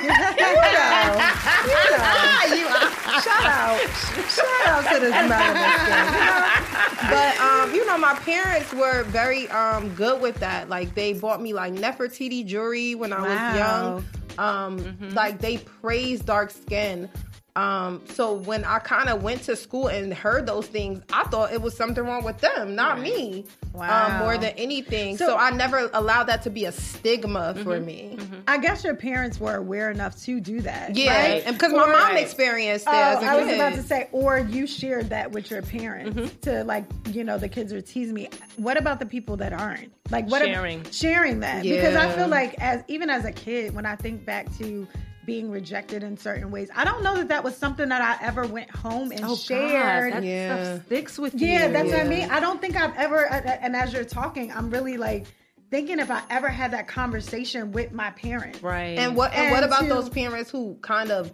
you 2.50 2.64
know. 2.66 2.90
Shout 3.24 3.46
out, 3.46 3.80
shout 4.28 4.68
out 4.68 4.94
to 4.94 5.00
this 5.00 5.14
melanin. 5.14 6.10
You 6.14 6.26
know? 6.26 7.10
But 7.10 7.38
um, 7.40 7.74
you 7.74 7.86
know, 7.86 7.98
my 7.98 8.16
parents 8.16 8.74
were 8.74 9.04
very 9.04 9.48
um 9.50 9.90
good 9.96 10.22
with 10.22 10.36
that. 10.42 10.68
Like 10.68 10.94
they 10.96 11.14
bought 11.14 11.42
me 11.42 11.54
like 11.54 11.74
Nefertiti 11.74 12.46
jewelry 12.46 12.96
when 12.96 13.14
I 13.14 13.22
Wow. 13.22 13.28
was 13.30 13.58
young. 13.58 14.06
Um, 14.38 14.98
like 15.14 15.40
they 15.40 15.58
praise 15.58 16.22
dark 16.22 16.52
skin. 16.52 17.10
Um, 17.56 18.02
so 18.14 18.34
when 18.34 18.64
I 18.66 18.80
kind 18.80 19.10
of 19.10 19.22
went 19.22 19.44
to 19.44 19.56
school 19.56 19.88
and 19.88 20.12
heard 20.12 20.48
those 20.48 20.66
things, 20.66 21.04
I 21.14 21.24
thought 21.26 21.54
it 21.54 21.62
was 21.62 21.78
something 21.78 22.04
wrong 22.04 22.24
with 22.24 22.40
them, 22.40 22.74
not 22.74 23.00
me. 23.00 23.46
Wow. 23.74 24.08
Um, 24.08 24.20
more 24.20 24.38
than 24.40 24.54
anything. 24.58 25.18
So, 25.18 25.28
So- 25.28 25.38
I 25.38 25.52
never 25.52 25.90
allowed 25.94 26.24
that 26.26 26.42
to 26.44 26.50
be 26.50 26.66
a 26.66 26.72
stigma 26.72 27.54
for 27.64 27.80
me. 27.80 28.18
I 28.48 28.58
guess 28.58 28.84
your 28.84 28.96
parents 28.96 29.40
were 29.40 29.56
aware 29.56 29.92
enough 29.92 30.20
to 30.24 30.40
do 30.40 30.62
that. 30.62 30.96
Yeah, 30.96 31.16
right? 31.32 31.44
and 31.46 31.56
because 31.56 31.74
my 31.74 31.86
mom 31.86 32.18
experienced 32.18 32.88
it 32.88 32.92
Oh, 32.92 33.18
as 33.18 33.24
a 33.24 33.26
I 33.28 33.36
was 33.38 33.46
kid. 33.46 33.56
about 33.56 33.74
to 33.76 33.84
say, 33.84 34.10
or 34.12 34.40
you 34.40 34.66
shared 34.66 35.10
that 35.12 35.32
with 35.32 35.52
your 35.52 35.62
parents 35.62 36.18
Mm-hmm. 36.18 36.40
to 36.42 36.64
like, 36.64 36.86
you 37.12 37.24
know, 37.24 37.38
the 37.38 37.50
kids 37.50 37.72
are 37.72 37.82
teasing 37.82 38.16
me. 38.16 38.30
What 38.58 38.78
about 38.78 39.00
the 39.00 39.06
people 39.06 39.38
that 39.38 39.54
aren't? 39.54 39.92
Like, 40.10 40.28
what 40.28 40.42
ab- 40.42 40.48
Sharing. 40.54 40.84
sharing 40.92 41.40
that? 41.42 41.62
Because 41.64 41.96
I 41.96 42.12
feel 42.14 42.28
like, 42.28 42.56
as 42.60 42.84
even 42.88 43.10
as 43.12 43.26
a 43.26 43.32
kid, 43.32 43.74
when 43.76 43.86
I 43.86 43.96
think 43.96 44.26
back 44.26 44.48
to 44.58 44.88
being 45.26 45.50
rejected 45.50 46.04
in 46.04 46.18
certain 46.18 46.52
ways, 46.52 46.70
I 46.76 46.84
don't 46.86 47.04
know 47.04 47.16
that 47.16 47.30
that 47.30 47.44
was 47.44 47.56
something 47.56 47.90
that 47.90 48.02
I 48.02 48.26
ever 48.26 48.46
went 48.46 48.70
home 48.70 49.12
and 49.12 49.22
Oh, 49.24 49.36
shared. 49.36 50.14
God, 50.14 50.24
that 50.24 50.28
Yeah. 50.28 50.64
stuff 50.76 50.86
sticks 50.86 51.18
with 51.20 51.40
you. 51.40 51.48
Yeah, 51.48 51.68
that's 51.70 51.90
what 51.90 52.00
I 52.00 52.04
mean. 52.04 52.30
I 52.30 52.40
don't 52.40 52.60
think 52.60 52.76
I've 52.76 52.96
ever, 52.98 53.32
uh, 53.32 53.42
and 53.62 53.76
as 53.76 53.94
you're 53.94 54.04
talking, 54.04 54.52
I'm 54.52 54.70
really 54.70 54.98
like 54.98 55.26
thinking 55.72 56.00
if 56.00 56.12
I 56.12 56.22
ever 56.30 56.50
had 56.50 56.72
that 56.72 56.88
conversation 56.88 57.72
with 57.72 57.92
my 57.92 58.12
parents. 58.12 58.62
right. 58.62 58.98
And 58.98 59.16
what 59.16 59.34
and, 59.34 59.52
what 59.52 59.64
about 59.64 59.82
to- 59.84 59.88
those 59.90 60.10
parents 60.10 60.52
who 60.52 60.76
kind 60.82 61.10
of 61.12 61.32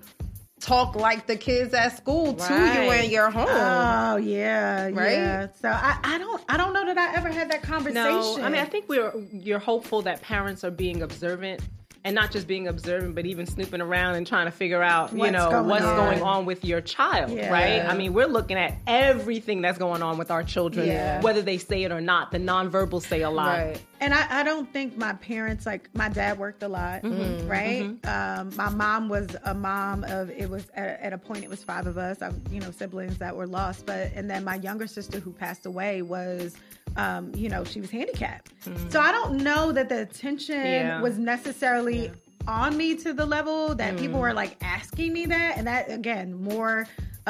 talk 0.62 0.94
like 0.96 1.26
the 1.26 1.38
kids 1.38 1.74
at 1.74 1.96
school 1.96 2.34
to 2.34 2.54
you 2.54 2.92
in 2.92 3.10
your 3.10 3.30
home? 3.32 3.48
Oh 3.50 4.18
yeah, 4.18 4.84
Right? 4.94 5.12
yeah. 5.14 5.48
So 5.62 5.70
I, 5.70 5.98
I 6.04 6.18
don't 6.18 6.42
I 6.50 6.58
don't 6.58 6.74
know 6.74 6.86
that 6.86 6.98
I 6.98 7.16
ever 7.18 7.30
had 7.30 7.50
that 7.52 7.64
conversation. 7.64 8.04
No, 8.04 8.38
I 8.42 8.50
mean, 8.50 8.62
I 8.62 8.66
think 8.66 8.86
we're 8.88 9.12
you're 9.32 9.60
hopeful 9.60 10.02
that 10.04 10.22
parents 10.22 10.64
are 10.64 10.72
being 10.72 11.02
observant 11.02 11.62
and 12.06 12.16
not 12.16 12.32
just 12.32 12.48
being 12.48 12.68
observant, 12.68 13.14
but 13.16 13.26
even 13.26 13.46
snooping 13.46 13.82
around 13.82 14.16
and 14.16 14.26
trying 14.26 14.46
to 14.46 14.52
figure 14.52 14.82
out, 14.82 15.12
you 15.12 15.20
What's 15.20 15.32
know, 15.34 15.50
going 15.50 15.68
what's 15.68 15.84
on. 15.84 15.96
going 15.98 16.22
on 16.22 16.46
with 16.46 16.64
your 16.64 16.82
child, 16.82 17.32
Yeah. 17.32 17.52
right? 17.52 17.84
I 17.86 17.96
mean, 17.96 18.14
we're 18.14 18.28
looking 18.28 18.58
at 18.58 18.76
everything 18.88 19.62
that's 19.62 19.78
going 19.78 20.02
on 20.02 20.18
with 20.18 20.32
our 20.32 20.44
children, 20.44 20.88
Yeah. 20.88 21.22
whether 21.22 21.42
they 21.42 21.58
say 21.58 21.84
it 21.84 21.92
or 21.92 22.02
not. 22.02 22.32
The 22.32 22.38
nonverbal 22.40 23.02
say 23.02 23.22
a 23.22 23.30
lot. 23.30 23.58
Right. 23.58 23.82
And 24.00 24.14
I, 24.14 24.42
I 24.42 24.44
don't 24.44 24.72
think 24.72 24.98
my 24.98 25.14
parents 25.14 25.66
like 25.66 25.90
my 25.94 26.10
dad 26.10 26.38
worked 26.38 26.64
a 26.64 26.68
lot, 26.68 27.04
mm-hmm. 27.04 27.22
Mm-hmm. 27.22 27.48
right? 27.48 28.08
Um, 28.08 28.56
my 28.56 28.70
mom 28.70 29.10
was 29.10 29.36
a 29.46 29.54
mom 29.54 30.04
of 30.06 30.30
it 30.30 30.50
was 30.50 30.68
at, 30.76 31.00
at 31.02 31.14
a 31.14 31.18
point 31.18 31.44
it 31.44 31.50
was 31.50 31.64
five 31.64 31.88
of 31.88 31.98
us, 31.98 32.22
I, 32.22 32.32
you 32.50 32.60
know, 32.60 32.72
siblings 32.72 33.18
that 33.18 33.36
were 33.36 33.48
lost, 33.48 33.86
but 33.86 34.12
and 34.16 34.30
then 34.30 34.44
my 34.44 34.56
younger 34.56 34.88
sister 34.88 35.20
who 35.20 35.32
passed 35.32 35.66
away 35.66 36.02
was. 36.02 36.56
Um, 36.98 37.32
you 37.36 37.50
know, 37.50 37.64
she 37.64 37.80
was 37.80 37.92
handicapped. 37.92 38.52
So 38.64 38.72
mm. 38.72 38.96
I 38.96 39.12
don't 39.12 39.44
know 39.44 39.72
that 39.72 39.90
the 39.90 40.02
attention 40.02 40.56
Yeah. 40.56 41.00
was 41.00 41.20
necessarily 41.20 42.12
on 42.48 42.76
me 42.76 42.96
to 42.96 43.14
the 43.14 43.28
level 43.28 43.76
that 43.76 43.96
people 43.96 44.18
mm. 44.18 44.22
were 44.22 44.34
like 44.34 44.58
asking 44.62 45.14
me 45.14 45.28
that. 45.28 45.58
And 45.58 45.68
that, 45.68 45.92
again, 45.92 46.34
more 46.34 46.88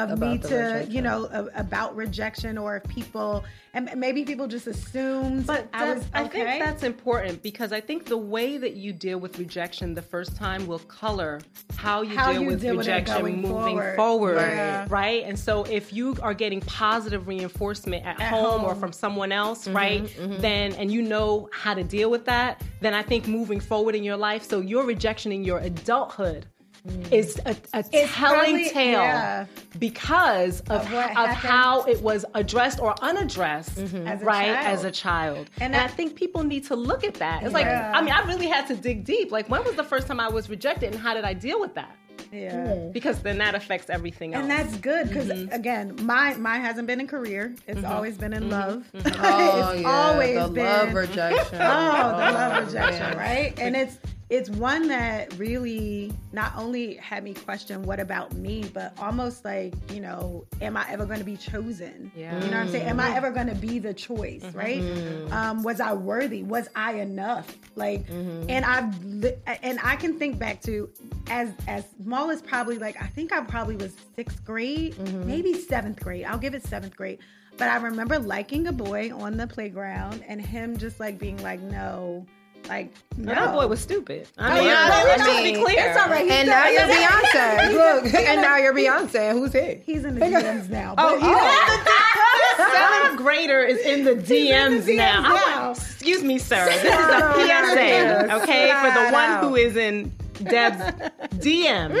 of 0.08 0.18
me 0.18 0.26
About 0.36 0.42
the 0.42 0.48
to, 0.48 0.54
rejection. 0.56 0.92
you 0.92 1.02
know, 1.02 1.24
a- 1.32 1.60
about 1.60 1.94
rejection 1.94 2.56
or 2.56 2.76
if 2.76 2.84
people, 2.84 3.44
and 3.74 3.90
maybe 3.96 4.24
people 4.24 4.46
just 4.48 4.66
assumed 4.66 5.46
But 5.46 5.68
I 5.74 5.84
that- 5.86 5.96
was 5.98 6.06
I 6.14 6.26
think 6.28 6.46
that's 6.64 6.82
important 6.82 7.42
because 7.42 7.72
I 7.72 7.80
think 7.80 8.06
the 8.06 8.16
way 8.16 8.56
that 8.56 8.74
you 8.74 8.92
deal 8.92 9.18
with 9.18 9.38
rejection 9.38 9.94
the 9.94 10.02
first 10.02 10.36
time 10.36 10.66
will 10.66 10.78
color 10.80 11.40
how 11.76 12.02
you 12.02 12.16
How 12.16 12.32
deal 12.32 12.42
you 12.42 12.48
with 12.48 12.60
deal 12.62 12.76
rejection 12.76 13.20
going 13.20 13.42
moving 13.42 13.76
forward. 13.76 13.96
forward, 13.96 14.36
Yeah. 14.36 14.86
right? 14.88 15.24
And 15.24 15.38
so 15.38 15.64
if 15.64 15.92
you 15.92 16.16
are 16.22 16.34
getting 16.34 16.60
positive 16.62 17.26
reinforcement 17.28 18.04
at, 18.06 18.20
home, 18.20 18.64
or 18.64 18.74
from 18.74 18.92
someone 18.92 19.32
else, 19.32 19.66
Mm-hmm, 19.66 19.76
right? 19.76 20.16
Then 20.40 20.72
and 20.74 20.90
you 20.92 21.02
know 21.02 21.48
how 21.52 21.74
to 21.74 21.82
deal 21.82 22.10
with 22.10 22.24
that, 22.26 22.62
then 22.80 22.94
I 22.94 23.02
think 23.02 23.26
moving 23.26 23.60
forward 23.60 23.94
in 23.94 24.04
your 24.04 24.16
life, 24.16 24.42
so 24.44 24.60
your 24.60 24.84
rejection 24.84 25.32
in 25.32 25.44
your 25.44 25.58
adulthood. 25.58 26.46
Mm. 26.86 27.12
Is 27.12 27.38
a, 27.44 27.50
a 27.74 27.82
telling 27.82 28.06
Mm. 28.06 28.08
probably- 28.08 28.70
tale 28.70 29.02
yeah. 29.02 29.46
because 29.78 30.60
of, 30.62 30.80
Of 30.80 30.94
of 30.94 31.28
how 31.28 31.82
it 31.84 32.00
was 32.00 32.24
addressed 32.34 32.80
or 32.80 32.94
unaddressed, 33.02 33.76
mm-hmm. 33.76 34.06
As 34.06 34.22
a 34.22 34.24
right? 34.24 34.46
child. 34.54 34.66
As 34.66 34.84
a 34.84 34.90
child. 34.90 35.50
And, 35.60 35.74
And 35.74 35.76
I 35.76 35.84
I- 35.84 35.88
think 35.88 36.16
people 36.16 36.42
need 36.42 36.64
to 36.66 36.76
look 36.76 37.04
at 37.04 37.14
that. 37.14 37.42
It's 37.42 37.52
like, 37.52 37.66
I 37.66 38.00
mean, 38.00 38.12
I 38.12 38.24
really 38.26 38.46
had 38.46 38.66
to 38.68 38.74
dig 38.74 39.04
deep. 39.04 39.30
Like, 39.30 39.48
when 39.50 39.62
was 39.64 39.74
the 39.74 39.84
first 39.84 40.06
time 40.06 40.20
I 40.20 40.28
was 40.28 40.48
rejected 40.48 40.92
and 40.92 41.00
how 41.00 41.12
did 41.14 41.24
I 41.24 41.34
deal 41.34 41.60
with 41.60 41.74
that? 41.74 41.96
yeah. 42.32 42.54
Mm. 42.66 42.92
Because 42.92 43.20
then 43.22 43.38
that 43.38 43.54
affects 43.56 43.90
everything 43.90 44.34
else. 44.34 44.42
And 44.42 44.50
that's 44.50 44.76
good 44.76 45.08
because 45.08 45.26
Mm-hmm. 45.28 45.52
again, 45.52 45.96
my 46.02 46.34
mine 46.34 46.60
hasn't 46.60 46.86
been 46.86 47.00
in 47.00 47.06
career. 47.08 47.54
It's 47.66 47.80
mm-hmm. 47.80 47.92
always 47.92 48.16
been 48.18 48.32
in 48.32 48.44
mm-hmm. 48.44 48.52
love. 48.52 48.84
Oh, 48.94 49.70
it's 49.72 49.82
yeah, 49.82 49.90
always 49.90 50.38
the 50.38 50.48
been 50.48 50.64
love 50.64 50.94
rejection. 50.94 51.58
Oh, 51.60 52.08
the 52.20 52.32
love 52.38 52.52
oh, 52.62 52.66
rejection, 52.66 53.00
man. 53.00 53.16
right? 53.18 53.58
And 53.58 53.74
it's 53.76 53.98
it's 54.30 54.48
one 54.48 54.86
that 54.88 55.36
really 55.38 56.12
not 56.32 56.52
only 56.56 56.94
had 56.94 57.24
me 57.24 57.34
question 57.34 57.82
what 57.82 57.98
about 57.98 58.32
me, 58.32 58.70
but 58.72 58.96
almost 59.00 59.44
like, 59.44 59.74
you 59.92 60.00
know, 60.00 60.46
am 60.60 60.76
I 60.76 60.86
ever 60.88 61.04
going 61.04 61.18
to 61.18 61.24
be 61.24 61.36
chosen? 61.36 62.12
Yeah. 62.14 62.34
You 62.36 62.42
know 62.42 62.58
what 62.58 62.66
I'm 62.66 62.68
saying? 62.68 62.86
Am 62.86 63.00
I 63.00 63.08
mm-hmm. 63.08 63.16
ever 63.16 63.30
going 63.32 63.48
to 63.48 63.56
be 63.56 63.80
the 63.80 63.92
choice, 63.92 64.44
mm-hmm. 64.44 64.56
right? 64.56 64.80
Mm-hmm. 64.80 65.32
Um, 65.32 65.62
was 65.64 65.80
I 65.80 65.94
worthy? 65.94 66.44
Was 66.44 66.68
I 66.76 66.94
enough? 66.94 67.58
Like, 67.74 68.08
and 68.08 68.64
I've 68.64 69.04
li- 69.04 69.36
and 69.62 69.80
I 69.82 69.96
can 69.96 70.16
think 70.16 70.38
back 70.38 70.62
to 70.62 70.88
as 71.28 71.52
as 71.66 71.84
small 72.02 72.30
as 72.30 72.40
probably 72.40 72.78
like 72.78 73.02
I 73.02 73.06
think 73.08 73.32
I 73.32 73.40
probably 73.40 73.76
was 73.76 73.96
sixth 74.14 74.44
grade, 74.44 74.96
maybe 75.26 75.54
seventh 75.54 75.98
grade. 75.98 76.24
I'll 76.24 76.38
give 76.38 76.54
it 76.54 76.64
seventh 76.64 76.96
grade. 76.96 77.18
But 77.56 77.68
I 77.68 77.76
remember 77.76 78.18
liking 78.18 78.68
a 78.68 78.72
boy 78.72 79.12
on 79.12 79.36
the 79.36 79.46
playground 79.46 80.24
and 80.26 80.40
him 80.40 80.76
just 80.76 81.00
like 81.00 81.18
being 81.18 81.36
like, 81.42 81.60
no, 81.60 82.24
like 82.68 82.92
no. 83.16 83.34
That 83.34 83.52
boy 83.52 83.66
was 83.66 83.80
stupid. 83.80 84.28
I 84.38 84.50
Oh, 84.50 84.54
mean, 84.54 84.64
yeah, 84.68 85.02
let's 85.04 85.22
I 85.22 85.26
just 85.26 85.42
be 85.44 85.52
clear. 85.64 85.86
it's 85.90 85.98
all 86.00 86.08
right. 86.08 86.22
He's 86.22 86.32
And 86.32 86.48
now 86.48 86.68
you're 86.68 86.82
Beyonce. 86.82 87.72
Look, 88.04 88.14
and 88.14 88.42
now 88.42 88.56
you're 88.56 88.72
Beyonce. 88.74 89.32
Who's 89.32 89.52
he? 89.52 89.80
He's 89.84 90.04
in 90.04 90.14
the 90.14 90.20
DMs 90.26 90.68
now. 90.68 90.94
Oh, 90.98 91.18
but 91.18 91.26
he's- 91.26 92.72
seventh 92.72 93.16
grader 93.18 93.60
is 93.62 93.78
in 93.80 94.04
the 94.04 94.14
DMs, 94.14 94.82
DMs 94.82 94.96
now. 94.96 95.22
Now. 95.22 95.68
like, 95.68 95.76
excuse 95.78 96.22
me, 96.22 96.38
sir. 96.38 96.64
This 96.66 96.82
is 96.84 96.90
a 96.90 97.34
PSA, 97.34 98.42
okay, 98.42 98.72
for 98.80 98.90
the 99.04 99.10
one 99.12 99.38
who 99.44 99.56
is 99.56 99.76
in 99.76 100.12
Deb's 100.44 100.78
DMs. 101.36 102.00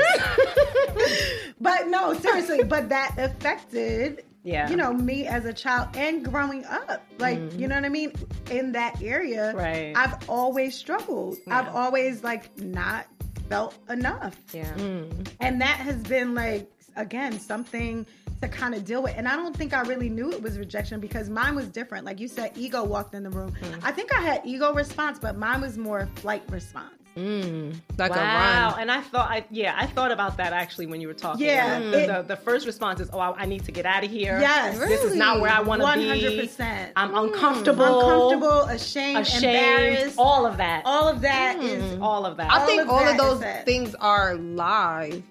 But 1.60 1.88
no, 1.88 2.14
seriously, 2.14 2.62
but 2.64 2.88
that 2.88 3.14
affected 3.18 4.24
Yeah. 4.42 4.70
you 4.70 4.76
know, 4.76 4.92
me 4.92 5.26
as 5.26 5.44
a 5.44 5.52
child 5.52 5.88
and 5.94 6.24
growing 6.24 6.64
up. 6.64 7.04
Like, 7.18 7.38
you 7.38 7.44
mm-hmm. 7.44 7.66
know 7.66 7.74
what 7.74 7.84
I 7.84 7.88
mean? 7.90 8.12
In 8.50 8.72
that 8.72 9.02
area, 9.02 9.54
Right. 9.54 9.92
I've 9.94 10.28
always 10.28 10.74
struggled. 10.74 11.36
I've 11.48 11.68
always 11.68 12.24
like 12.24 12.58
not 12.58 13.06
felt 13.48 13.76
enough. 13.90 14.36
Yeah. 14.52 14.72
Mm. 14.74 15.28
And 15.40 15.60
that 15.60 15.76
has 15.80 16.02
been 16.02 16.34
like 16.34 16.70
again 16.96 17.38
something 17.38 18.06
to 18.40 18.48
kind 18.48 18.74
of 18.74 18.84
deal 18.84 19.02
with. 19.02 19.14
And 19.16 19.28
I 19.28 19.36
don't 19.36 19.54
think 19.54 19.74
I 19.74 19.82
really 19.82 20.08
knew 20.08 20.32
it 20.32 20.42
was 20.42 20.58
rejection 20.58 21.00
because 21.00 21.28
mine 21.28 21.54
was 21.54 21.68
different. 21.68 22.06
Like 22.06 22.20
you 22.20 22.28
said, 22.28 22.52
ego 22.56 22.82
walked 22.82 23.14
in 23.14 23.22
the 23.22 23.30
room. 23.30 23.52
Mm. 23.60 23.80
I 23.82 23.92
think 23.92 24.14
I 24.14 24.20
had 24.22 24.42
ego 24.44 24.72
response, 24.72 25.18
but 25.18 25.36
mine 25.36 25.60
was 25.60 25.76
more 25.76 26.08
flight 26.16 26.42
response. 26.48 26.99
Mm, 27.20 27.74
like 27.98 28.12
Wow, 28.12 28.16
a 28.16 28.70
run. 28.70 28.80
and 28.80 28.90
I 28.90 29.00
thought, 29.02 29.30
I 29.30 29.44
yeah, 29.50 29.74
I 29.76 29.86
thought 29.86 30.10
about 30.10 30.38
that 30.38 30.52
actually 30.52 30.86
when 30.86 31.00
you 31.00 31.08
were 31.08 31.14
talking. 31.14 31.44
Yeah, 31.44 31.78
the, 31.78 32.02
it- 32.02 32.06
the, 32.06 32.22
the 32.22 32.36
first 32.36 32.66
response 32.66 33.00
is, 33.00 33.10
"Oh, 33.12 33.18
I, 33.18 33.42
I 33.42 33.46
need 33.46 33.64
to 33.64 33.72
get 33.72 33.84
out 33.84 34.04
of 34.04 34.10
here. 34.10 34.38
Yes. 34.40 34.78
this 34.78 35.04
is 35.04 35.14
not 35.14 35.40
where 35.40 35.50
I 35.50 35.60
want 35.60 35.82
to 35.82 35.92
be. 35.94 36.48
100%. 36.48 36.92
I'm 36.96 37.10
mm. 37.10 37.24
uncomfortable, 37.24 38.00
Uncomfortable, 38.00 38.62
ashamed, 38.62 39.20
ashamed, 39.20 39.44
embarrassed. 39.44 40.18
all 40.18 40.46
of 40.46 40.56
that, 40.56 40.82
all 40.86 41.08
of 41.08 41.20
that 41.20 41.58
mm. 41.58 41.64
is 41.64 41.98
all 42.00 42.24
of 42.24 42.36
that. 42.38 42.50
I 42.50 42.60
all 42.60 42.66
think 42.66 42.82
of 42.82 42.88
all 42.90 43.04
that 43.04 43.20
of 43.20 43.40
those 43.40 43.64
things 43.64 43.94
are 43.96 44.36
lies. 44.36 45.22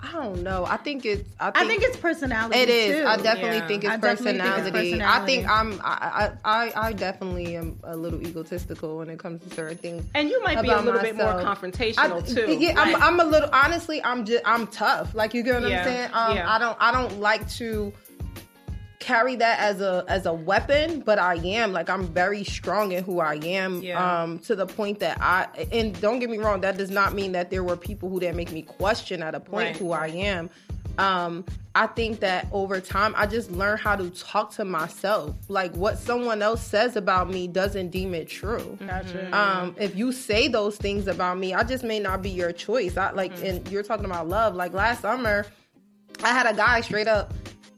I 0.00 0.12
don't 0.12 0.42
know. 0.42 0.64
I 0.66 0.76
think 0.76 1.04
it's. 1.06 1.22
I 1.38 1.50
think, 1.52 1.56
I 1.64 1.68
think 1.68 1.82
it's 1.84 1.96
personality. 1.96 2.58
It 2.58 2.68
is. 2.68 3.00
Too. 3.00 3.06
I 3.06 3.16
definitely 3.16 3.58
Yeah. 3.58 3.66
think 3.68 3.84
it's 3.84 3.92
I 3.92 3.96
definitely 3.96 4.40
think 4.40 4.66
it's 4.66 4.70
personality. 4.70 5.04
I 5.04 5.26
think. 5.26 5.48
I'm. 5.48 5.80
I, 5.84 6.32
I 6.44 6.72
I 6.88 6.92
definitely 6.92 7.56
am 7.56 7.78
a 7.84 7.96
little 7.96 8.20
egotistical 8.20 8.98
when 8.98 9.08
it 9.08 9.18
comes 9.20 9.40
to 9.44 9.54
certain 9.54 9.78
things. 9.78 10.04
and 10.14 10.28
you 10.28 10.42
might 10.42 10.60
be 10.62 10.68
a 10.68 10.80
little 10.80 11.00
bit 11.00 11.14
more 11.16 11.34
confrontational 11.34 12.22
I, 12.22 12.34
too. 12.34 12.56
Yeah, 12.58 12.72
Like, 12.74 12.96
I'm, 12.96 13.02
I'm 13.02 13.20
a 13.20 13.24
little. 13.24 13.48
Honestly, 13.52 14.02
I'm 14.02 14.24
just. 14.24 14.42
I'm 14.44 14.66
tough. 14.66 15.14
Like 15.14 15.32
you 15.32 15.42
get 15.44 15.60
what 15.60 15.70
Yeah, 15.70 15.78
I'm 15.78 15.84
saying. 15.84 16.10
Um, 16.12 16.36
yeah. 16.36 16.52
I 16.52 16.58
don't. 16.58 16.76
I 16.80 16.90
don't 16.92 17.20
like 17.20 17.48
to 17.52 17.92
carry 19.08 19.36
that 19.36 19.58
as 19.58 19.80
a 19.80 20.04
as 20.06 20.26
a 20.26 20.32
weapon 20.34 21.00
but 21.00 21.18
i 21.18 21.34
am 21.36 21.72
like 21.72 21.88
i'm 21.88 22.06
very 22.08 22.44
strong 22.44 22.92
in 22.92 23.02
who 23.02 23.20
i 23.20 23.36
am 23.36 23.80
Yeah. 23.80 23.96
um 24.22 24.38
to 24.40 24.54
the 24.54 24.66
point 24.66 24.98
that 25.00 25.16
i 25.22 25.46
and 25.72 25.98
don't 25.98 26.18
get 26.18 26.28
me 26.28 26.36
wrong 26.36 26.60
that 26.60 26.76
does 26.76 26.90
not 26.90 27.14
mean 27.14 27.32
that 27.32 27.48
there 27.48 27.64
were 27.64 27.76
people 27.76 28.10
who 28.10 28.20
didn't 28.20 28.36
make 28.36 28.52
me 28.52 28.60
question 28.60 29.22
at 29.22 29.34
a 29.34 29.40
point 29.40 29.68
Right. 29.68 29.76
who 29.78 29.92
i 29.92 30.08
am. 30.08 30.50
Um 30.98 31.44
i 31.74 31.86
think 31.86 32.20
that 32.20 32.48
over 32.52 32.80
time 32.82 33.14
i 33.16 33.24
just 33.24 33.50
learned 33.50 33.80
how 33.80 33.96
to 33.96 34.10
talk 34.10 34.50
to 34.58 34.64
myself. 34.66 35.34
Like 35.48 35.72
what 35.74 35.96
someone 35.96 36.42
else 36.42 36.62
says 36.62 36.94
about 36.96 37.30
me 37.30 37.48
doesn't 37.48 37.88
deem 37.90 38.12
it 38.14 38.28
true. 38.28 38.76
Gotcha. 38.86 39.34
um 39.34 39.74
if 39.78 39.96
you 39.96 40.12
say 40.12 40.48
those 40.48 40.76
things 40.76 41.06
about 41.06 41.38
me 41.38 41.54
i 41.54 41.62
just 41.62 41.82
may 41.82 41.98
not 41.98 42.20
be 42.20 42.28
your 42.30 42.52
choice. 42.52 42.98
I 42.98 43.12
like 43.12 43.32
and 43.42 43.66
you're 43.72 43.84
talking 43.90 44.04
about 44.04 44.28
love. 44.28 44.54
Like 44.54 44.74
last 44.74 45.00
summer 45.00 45.46
i 46.24 46.32
had 46.38 46.46
a 46.52 46.54
guy 46.54 46.82
straight 46.82 47.08
up 47.08 47.32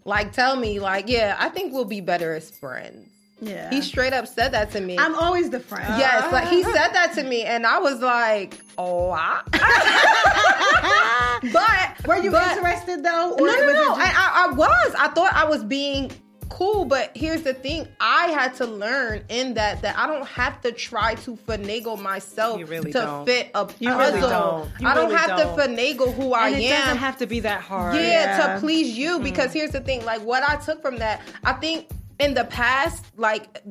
like 0.04 0.32
tell 0.32 0.56
me 0.56 0.80
like 0.80 1.08
yeah 1.08 1.36
i 1.38 1.48
think 1.48 1.72
we'll 1.72 1.84
be 1.84 2.00
better 2.00 2.34
as 2.34 2.50
friends 2.50 3.08
yeah. 3.42 3.70
he 3.70 3.80
straight 3.80 4.12
up 4.12 4.26
said 4.26 4.52
that 4.52 4.70
to 4.70 4.80
me 4.80 4.98
I'm 4.98 5.14
always 5.14 5.48
the 5.48 5.60
friend. 5.60 5.98
yes 5.98 6.30
like 6.32 6.48
he 6.48 6.62
said 6.74 6.88
that 6.88 7.12
to 7.14 7.22
me 7.22 7.42
and 7.44 7.66
i 7.66 7.78
was 7.78 8.00
like 8.00 8.58
oh 8.76 9.10
I... 9.10 9.42
but 11.52 12.06
Were 12.06 12.22
you 12.22 12.30
but- 12.30 12.56
interested 12.56 13.02
though? 13.02 13.36
no, 13.38 13.44
no, 13.44 13.72
no. 13.72 13.94
I, 13.94 14.12
I, 14.14 14.46
I 14.48 14.52
was. 14.54 14.94
I 14.98 15.08
thought 15.08 15.32
I 15.34 15.44
was 15.44 15.64
being 15.64 16.10
cool, 16.50 16.84
but 16.84 17.10
here's 17.16 17.42
the 17.42 17.54
thing: 17.54 17.88
I 18.00 18.26
had 18.28 18.54
to 18.56 18.66
learn 18.66 19.24
in 19.30 19.54
that 19.54 19.80
that 19.82 19.96
I 19.96 20.06
don't 20.06 20.26
have 20.26 20.60
to 20.62 20.72
try 20.72 21.14
to 21.16 21.36
finagle 21.36 21.98
myself 22.00 22.60
really 22.68 22.92
to 22.92 22.98
don't. 22.98 23.24
fit 23.26 23.50
a 23.54 23.68
You 23.78 23.88
puzzle. 23.88 23.98
really 24.18 24.20
don't. 24.20 24.70
You 24.80 24.88
I 24.88 24.94
don't 24.94 25.06
really 25.06 25.16
have 25.18 25.38
don't. 25.38 25.56
to 25.56 25.62
finagle 25.66 26.12
who 26.14 26.32
I 26.34 26.48
and 26.50 26.56
it 26.56 26.64
am. 26.64 26.80
doesn't 26.82 26.98
have 26.98 27.16
to 27.18 27.26
be 27.26 27.40
that 27.40 27.62
hard. 27.62 27.94
yeah, 27.96 28.02
Yeah. 28.02 28.54
to 28.54 28.60
please 28.60 28.98
you. 28.98 29.14
Mm-hmm. 29.14 29.24
Because 29.24 29.52
here's 29.52 29.70
the 29.70 29.80
thing: 29.80 30.04
like 30.04 30.20
what 30.22 30.42
I 30.42 30.56
took 30.56 30.82
from 30.82 30.98
that, 30.98 31.22
I 31.44 31.54
think 31.54 31.88
in 32.18 32.34
the 32.34 32.44
past, 32.44 33.06
like 33.16 33.62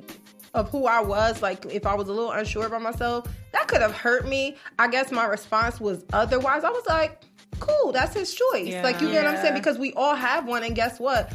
of 0.55 0.67
who 0.71 0.87
I 0.87 0.99
was, 1.01 1.41
like 1.43 1.65
if 1.67 1.85
I 1.85 1.93
was 1.93 2.07
a 2.09 2.11
little 2.13 2.31
unsure 2.31 2.65
about 2.65 2.81
myself, 2.81 3.27
that 3.51 3.67
could 3.67 3.81
have 3.81 3.93
hurt 3.95 4.27
me. 4.27 4.55
I 4.79 4.87
guess 4.87 5.11
my 5.11 5.25
response 5.25 5.79
was 5.79 6.03
otherwise. 6.11 6.63
I 6.63 6.69
was 6.71 6.83
like, 6.87 7.21
cool, 7.59 7.91
that's 7.91 8.15
his 8.15 8.33
choice. 8.33 8.67
Yeah. 8.69 8.81
Like 8.81 8.99
you 9.01 9.11
get 9.11 9.25
what 9.25 9.35
I'm 9.35 9.41
saying? 9.41 9.53
Because 9.53 9.77
we 9.77 9.93
all 9.93 10.15
have 10.15 10.47
one, 10.47 10.63
and 10.63 10.75
guess 10.75 10.99
what? 10.99 11.31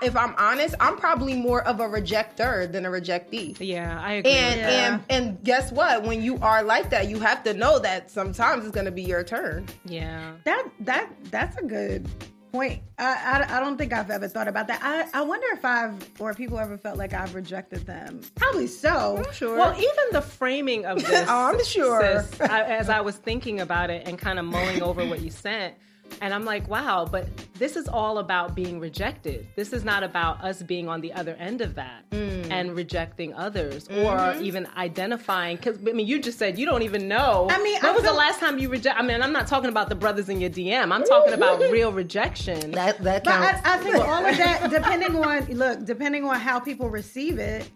I, 0.00 0.06
if 0.06 0.16
I'm 0.16 0.34
honest, 0.38 0.74
I'm 0.80 0.96
probably 0.96 1.34
more 1.34 1.62
of 1.66 1.80
a 1.80 1.88
rejector 1.88 2.66
than 2.66 2.84
a 2.86 2.90
rejectee. 2.90 3.56
Yeah, 3.60 4.00
I 4.02 4.12
agree. 4.14 4.32
And 4.32 4.56
with 4.60 4.66
that. 4.66 4.92
and 4.92 5.02
and 5.28 5.44
guess 5.44 5.72
what? 5.72 6.02
When 6.04 6.22
you 6.22 6.38
are 6.40 6.62
like 6.62 6.90
that, 6.90 7.08
you 7.08 7.18
have 7.20 7.42
to 7.44 7.54
know 7.54 7.78
that 7.78 8.10
sometimes 8.10 8.64
it's 8.64 8.74
gonna 8.74 8.90
be 8.90 9.02
your 9.02 9.22
turn. 9.24 9.66
yeah. 9.84 10.32
that 10.44 10.68
that 10.80 11.10
that's 11.30 11.56
a 11.56 11.62
good 11.64 12.08
point. 12.52 12.82
I, 12.98 13.44
I 13.48 13.56
I 13.56 13.60
don't 13.60 13.76
think 13.76 13.92
I've 13.92 14.10
ever 14.10 14.26
thought 14.26 14.48
about 14.48 14.66
that. 14.68 14.80
I 14.82 15.08
I 15.18 15.22
wonder 15.22 15.46
if 15.52 15.64
I've 15.64 15.94
or 16.18 16.34
people 16.34 16.58
ever 16.58 16.76
felt 16.76 16.98
like 16.98 17.12
I've 17.14 17.34
rejected 17.34 17.86
them. 17.86 18.20
Probably 18.34 18.66
so. 18.66 19.22
I'm 19.24 19.32
sure. 19.32 19.56
Well, 19.56 19.72
even 19.78 20.04
the 20.12 20.20
framing 20.22 20.84
of 20.84 20.98
this, 21.06 21.28
Oh, 21.28 21.52
I'm 21.52 21.64
sure. 21.64 22.24
sis, 22.28 22.40
I, 22.40 22.62
as 22.64 22.88
I 22.88 23.00
was 23.02 23.16
thinking 23.16 23.60
about 23.60 23.90
it 23.90 24.06
and 24.08 24.18
kind 24.18 24.38
of 24.38 24.44
mulling 24.44 24.82
over 24.82 25.04
what 25.06 25.20
you 25.20 25.30
sent, 25.30 25.74
And 26.20 26.34
I'm 26.34 26.44
like, 26.44 26.68
wow, 26.68 27.06
but 27.10 27.28
this 27.54 27.76
is 27.76 27.88
all 27.88 28.18
about 28.18 28.54
being 28.54 28.80
rejected. 28.80 29.46
This 29.56 29.72
is 29.72 29.84
not 29.84 30.02
about 30.02 30.42
us 30.42 30.62
being 30.62 30.88
on 30.88 31.00
the 31.00 31.12
other 31.12 31.34
end 31.34 31.60
of 31.60 31.74
that 31.76 32.08
Mm. 32.10 32.50
and 32.50 32.74
rejecting 32.74 33.32
others 33.34 33.88
or 33.88 34.34
even 34.40 34.66
identifying. 34.76 35.56
Because, 35.56 35.78
I 35.78 35.92
mean, 35.92 36.06
you 36.06 36.20
just 36.20 36.38
said 36.38 36.58
you 36.58 36.66
don't 36.66 36.82
even 36.82 37.06
know. 37.08 37.46
Mm-hmm. 37.48 37.60
I 37.60 37.62
mean, 37.62 37.80
when 37.80 37.92
I 37.92 37.94
was 37.94 38.02
the 38.02 38.12
last 38.12 38.40
time 38.40 38.58
you 38.58 38.68
reject? 38.68 38.98
I 38.98 39.02
mean, 39.02 39.22
I'm 39.22 39.32
not 39.32 39.46
talking 39.46 39.68
about 39.70 39.88
the 39.88 39.94
brothers 39.94 40.28
in 40.28 40.40
your 40.40 40.50
DM. 40.50 40.92
I'm 40.92 41.04
talking 41.04 41.32
about 41.32 41.60
real 41.70 41.92
rejection. 41.92 42.72
That 42.72 42.98
that 43.04 43.24
But 43.24 43.30
counts. 43.32 43.60
I, 43.64 43.74
I 43.74 43.78
think 43.78 43.96
all 43.96 44.24
of 44.26 44.36
that, 44.36 44.70
depending 44.70 45.16
on 45.16 45.44
look, 45.56 45.84
depending 45.84 46.24
on 46.24 46.38
how 46.40 46.58
people 46.60 46.88
receive 46.90 47.38
it, 47.38 47.70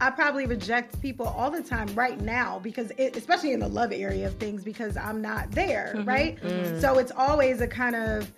I 0.00 0.10
probably 0.10 0.46
reject 0.46 1.00
people 1.00 1.26
all 1.26 1.50
the 1.50 1.62
time 1.62 1.86
right 1.94 2.20
now 2.20 2.58
because, 2.58 2.90
it, 2.98 3.16
especially 3.16 3.52
in 3.52 3.60
the 3.60 3.68
love 3.68 3.92
area 3.92 4.26
of 4.26 4.34
things, 4.34 4.64
because 4.64 4.96
I'm 4.96 5.22
not 5.22 5.50
there, 5.52 6.02
right? 6.04 6.38
So 6.80 6.98
it's 6.98 7.12
always 7.16 7.60
a 7.60 7.66
kind 7.68 7.96
of 7.96 8.30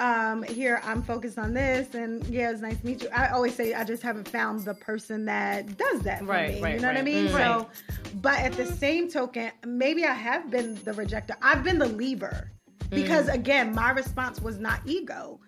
um 0.00 0.42
here 0.42 0.80
i'm 0.84 1.00
focused 1.04 1.38
on 1.38 1.54
this 1.54 1.94
and 1.94 2.26
yeah 2.26 2.50
it's 2.50 2.60
nice 2.60 2.76
to 2.80 2.84
meet 2.84 3.00
you. 3.04 3.08
I 3.14 3.28
always 3.28 3.54
say 3.54 3.74
i 3.74 3.84
just 3.84 4.02
haven't 4.02 4.26
found 4.26 4.64
the 4.64 4.74
person 4.74 5.24
that 5.26 5.76
does 5.78 6.00
that 6.00 6.18
for 6.18 6.24
Right, 6.24 6.54
me 6.54 6.60
right, 6.60 6.74
you 6.74 6.80
know 6.80 6.88
what 6.88 6.96
i 6.96 7.02
mean? 7.02 7.28
Mm. 7.28 7.30
so 7.30 7.68
but 8.14 8.40
at 8.40 8.54
the 8.54 8.66
same 8.66 9.08
token 9.08 9.52
maybe 9.64 10.04
i 10.04 10.12
have 10.12 10.50
been 10.50 10.74
the 10.82 10.90
rejecter 10.90 11.36
i've 11.42 11.62
been 11.62 11.78
the 11.78 11.86
leaver 11.86 12.50
because 12.90 13.28
again 13.28 13.72
my 13.72 13.90
response 13.90 14.40
was 14.40 14.58
not 14.58 14.80
ego. 14.84 15.38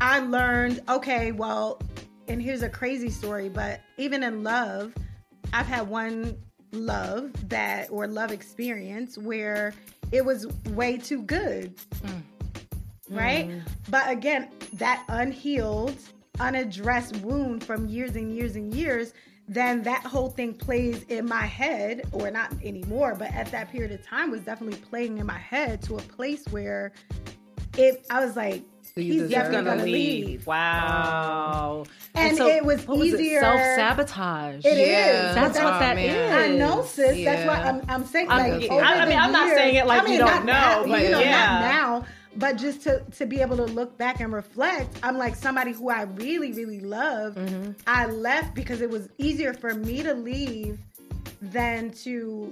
I 0.00 0.20
learned, 0.20 0.80
okay, 0.88 1.32
well, 1.32 1.80
and 2.28 2.40
here's 2.42 2.62
a 2.62 2.68
crazy 2.68 3.10
story, 3.10 3.48
but 3.48 3.80
even 3.98 4.22
in 4.22 4.42
love, 4.42 4.94
I've 5.52 5.66
had 5.66 5.88
one 5.88 6.36
love 6.72 7.32
that 7.48 7.90
or 7.90 8.06
love 8.06 8.32
experience 8.32 9.16
where 9.16 9.74
it 10.12 10.24
was 10.24 10.46
way 10.70 10.96
too 10.96 11.22
good. 11.22 11.76
Mm. 12.04 12.22
Right? 13.10 13.48
Mm. 13.48 13.62
But 13.90 14.10
again, 14.10 14.48
that 14.74 15.04
unhealed, 15.08 15.96
unaddressed 16.40 17.16
wound 17.18 17.62
from 17.62 17.86
years 17.86 18.16
and 18.16 18.34
years 18.34 18.56
and 18.56 18.74
years, 18.74 19.12
then 19.46 19.82
that 19.82 20.04
whole 20.04 20.30
thing 20.30 20.54
plays 20.54 21.02
in 21.04 21.26
my 21.26 21.44
head, 21.44 22.08
or 22.12 22.30
not 22.30 22.52
anymore, 22.64 23.14
but 23.14 23.30
at 23.32 23.50
that 23.50 23.70
period 23.70 23.92
of 23.92 24.04
time 24.04 24.30
was 24.30 24.40
definitely 24.40 24.78
playing 24.78 25.18
in 25.18 25.26
my 25.26 25.38
head 25.38 25.82
to 25.82 25.96
a 25.96 26.00
place 26.00 26.44
where 26.50 26.92
it 27.76 28.06
I 28.08 28.24
was 28.24 28.36
like, 28.36 28.64
So 28.96 29.00
you 29.02 29.22
he's 29.22 29.30
definitely 29.30 29.64
gonna 29.64 29.70
gonna 29.78 29.84
leave. 29.90 30.26
leave. 30.26 30.46
Wow. 30.46 31.84
And 32.14 32.38
it 32.38 32.64
was 32.64 32.86
what 32.86 33.04
easier- 33.04 33.40
Self 33.40 33.60
sabotage. 33.60 34.64
It 34.64 34.78
is. 34.78 34.88
Yeah. 34.88 35.34
That's 35.34 35.58
But 35.58 35.64
what 35.64 35.80
that 35.80 35.96
man. 35.96 36.32
I 36.32 36.56
know, 36.56 36.84
sis. 36.84 37.24
That's 37.24 37.44
why 37.44 37.56
I'm, 37.68 37.82
I'm 37.88 38.04
saying 38.06 38.30
I'm- 38.30 38.60
like. 38.60 38.70
I- 38.70 38.72
over 38.72 38.84
I 38.84 39.00
mean, 39.00 39.08
the 39.08 39.14
I'm 39.16 39.32
not 39.32 39.52
saying 39.52 39.74
it 39.74 39.86
like 39.88 40.02
I 40.02 40.04
mean, 40.04 40.12
you 40.12 40.18
don't 40.20 40.28
not 40.28 40.44
know, 40.44 40.52
now, 40.52 40.86
but 40.86 41.02
you 41.02 41.10
know, 41.10 41.18
yeah. 41.18 41.40
not 41.40 41.60
now. 41.62 42.04
But 42.36 42.56
just 42.56 42.82
to 42.82 43.00
to 43.18 43.26
be 43.26 43.40
able 43.40 43.56
to 43.56 43.64
look 43.64 43.98
back 43.98 44.20
and 44.20 44.32
reflect, 44.32 44.96
I'm 45.02 45.18
like 45.18 45.34
somebody 45.34 45.72
who 45.72 45.90
I 45.90 46.02
really, 46.02 46.52
really 46.52 46.78
love. 46.78 47.34
Mm-hmm. 47.34 47.72
I 47.88 48.06
left 48.06 48.54
because 48.54 48.80
it 48.80 48.90
was 48.90 49.08
easier 49.18 49.54
for 49.54 49.74
me 49.74 50.04
to 50.04 50.14
leave 50.14 50.78
than 51.42 51.90
to 52.04 52.48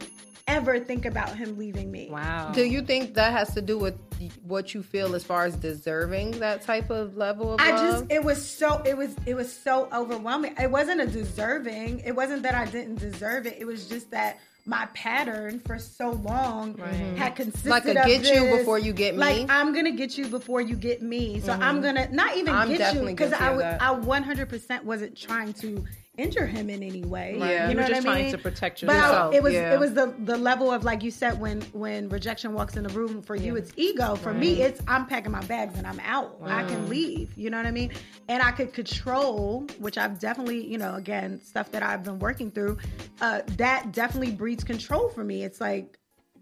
ever 0.47 0.81
think 0.81 1.05
about 1.07 1.37
him 1.37 1.59
leaving 1.59 1.91
me. 1.91 2.09
Wow. 2.11 2.53
Do 2.53 2.65
you 2.65 2.83
think 2.83 3.15
that 3.15 3.33
has 3.33 3.55
to 3.55 3.63
do 3.63 3.79
with 3.79 3.99
what 4.45 4.75
you 4.75 4.83
feel 4.83 5.15
as 5.15 5.25
far 5.25 5.45
as 5.45 5.57
deserving 5.57 6.33
that 6.41 6.63
type 6.63 6.91
of 6.91 7.17
level 7.17 7.55
of 7.55 7.61
I 7.61 7.71
love? 7.71 7.79
just 7.81 8.13
it 8.13 8.23
was 8.23 8.45
so 8.45 8.83
it 8.85 8.97
was 8.97 9.15
it 9.27 9.35
was 9.35 9.53
so 9.53 9.89
overwhelming. 9.93 10.55
It 10.61 10.71
wasn't 10.71 11.01
a 11.01 11.07
deserving. 11.07 12.01
It 12.01 12.13
wasn't 12.13 12.43
that 12.43 12.55
I 12.55 12.67
didn't 12.67 12.97
deserve 12.97 13.47
it. 13.47 13.57
It 13.59 13.65
was 13.65 13.89
just 13.89 14.11
that 14.11 14.39
my 14.65 14.87
pattern 14.95 15.59
for 15.61 15.79
so 15.79 16.11
long 16.11 16.79
had 16.79 16.89
mm-hmm. 16.89 17.35
consisted 17.35 17.69
Like 17.69 17.85
a 17.85 17.99
of 18.01 18.07
get 18.07 18.33
you 18.33 18.57
before 18.59 18.79
you 18.79 18.93
get 18.93 19.15
me? 19.15 19.21
Like 19.21 19.51
I'm 19.51 19.75
gonna 19.75 19.93
get 19.93 20.17
you 20.17 20.29
before 20.29 20.61
you 20.61 20.77
get 20.77 21.03
me. 21.03 21.41
So 21.41 21.53
I'm 21.53 21.83
mm-hmm. 21.83 21.83
gonna 21.83 22.09
not 22.13 22.37
even 22.37 22.55
I'm 22.55 22.69
get 22.69 22.95
you 22.95 23.03
because 23.03 23.31
guilty 23.31 23.45
I 23.45 23.51
was 23.51 23.63
that. 23.63 23.83
I 23.83 23.91
100 23.91 24.49
percent 24.49 24.85
wasn't 24.85 25.17
trying 25.17 25.53
to 25.55 25.85
injure 26.19 26.47
him 26.47 26.69
in 26.69 26.83
any 26.83 27.03
way. 27.03 27.37
Yeah. 27.39 27.45
you 27.65 27.69
You 27.71 27.75
know 27.75 27.83
were 27.83 27.83
what 27.83 27.89
just 27.89 27.91
I 27.91 27.95
mean? 27.95 28.03
trying 28.03 28.31
to 28.33 28.39
protect 28.39 28.83
yourself. 28.83 29.31
But 29.31 29.37
it 29.37 29.43
was 29.43 29.55
yeah. 29.55 29.73
it 29.73 29.81
was 29.81 29.95
the 29.95 30.15
the 30.25 30.37
level 30.37 30.71
of 30.71 30.85
like 30.85 31.03
you 31.03 31.11
said 31.11 31.41
when 31.41 31.63
when 31.73 32.09
rejection 32.11 32.53
walks 32.53 32.77
in 32.77 32.83
the 32.83 32.91
room 32.91 33.23
for 33.23 33.35
you 33.35 33.57
it's 33.57 33.73
ego. 33.77 34.15
For 34.17 34.35
me 34.35 34.61
it's 34.63 34.81
I'm 34.87 35.07
packing 35.07 35.33
my 35.33 35.43
bags 35.47 35.79
and 35.79 35.87
I'm 35.87 36.01
out. 36.01 36.37
I 36.45 36.65
can 36.65 36.89
leave. 36.89 37.33
You 37.37 37.49
know 37.51 37.57
what 37.57 37.67
I 37.67 37.71
mean? 37.71 37.93
And 38.29 38.43
I 38.43 38.51
could 38.53 38.73
control 38.75 39.67
which 39.79 39.97
I've 39.97 40.19
definitely 40.19 40.67
you 40.67 40.77
know 40.79 40.97
again 40.97 41.41
stuff 41.43 41.71
that 41.73 41.83
I've 41.83 42.03
been 42.05 42.19
working 42.19 42.51
through 42.51 42.79
uh, 43.21 43.41
that 43.57 43.93
definitely 43.93 44.33
breeds 44.33 44.65
control 44.65 45.09
for 45.09 45.25
me. 45.25 45.45
It's 45.45 45.61
like 45.61 45.99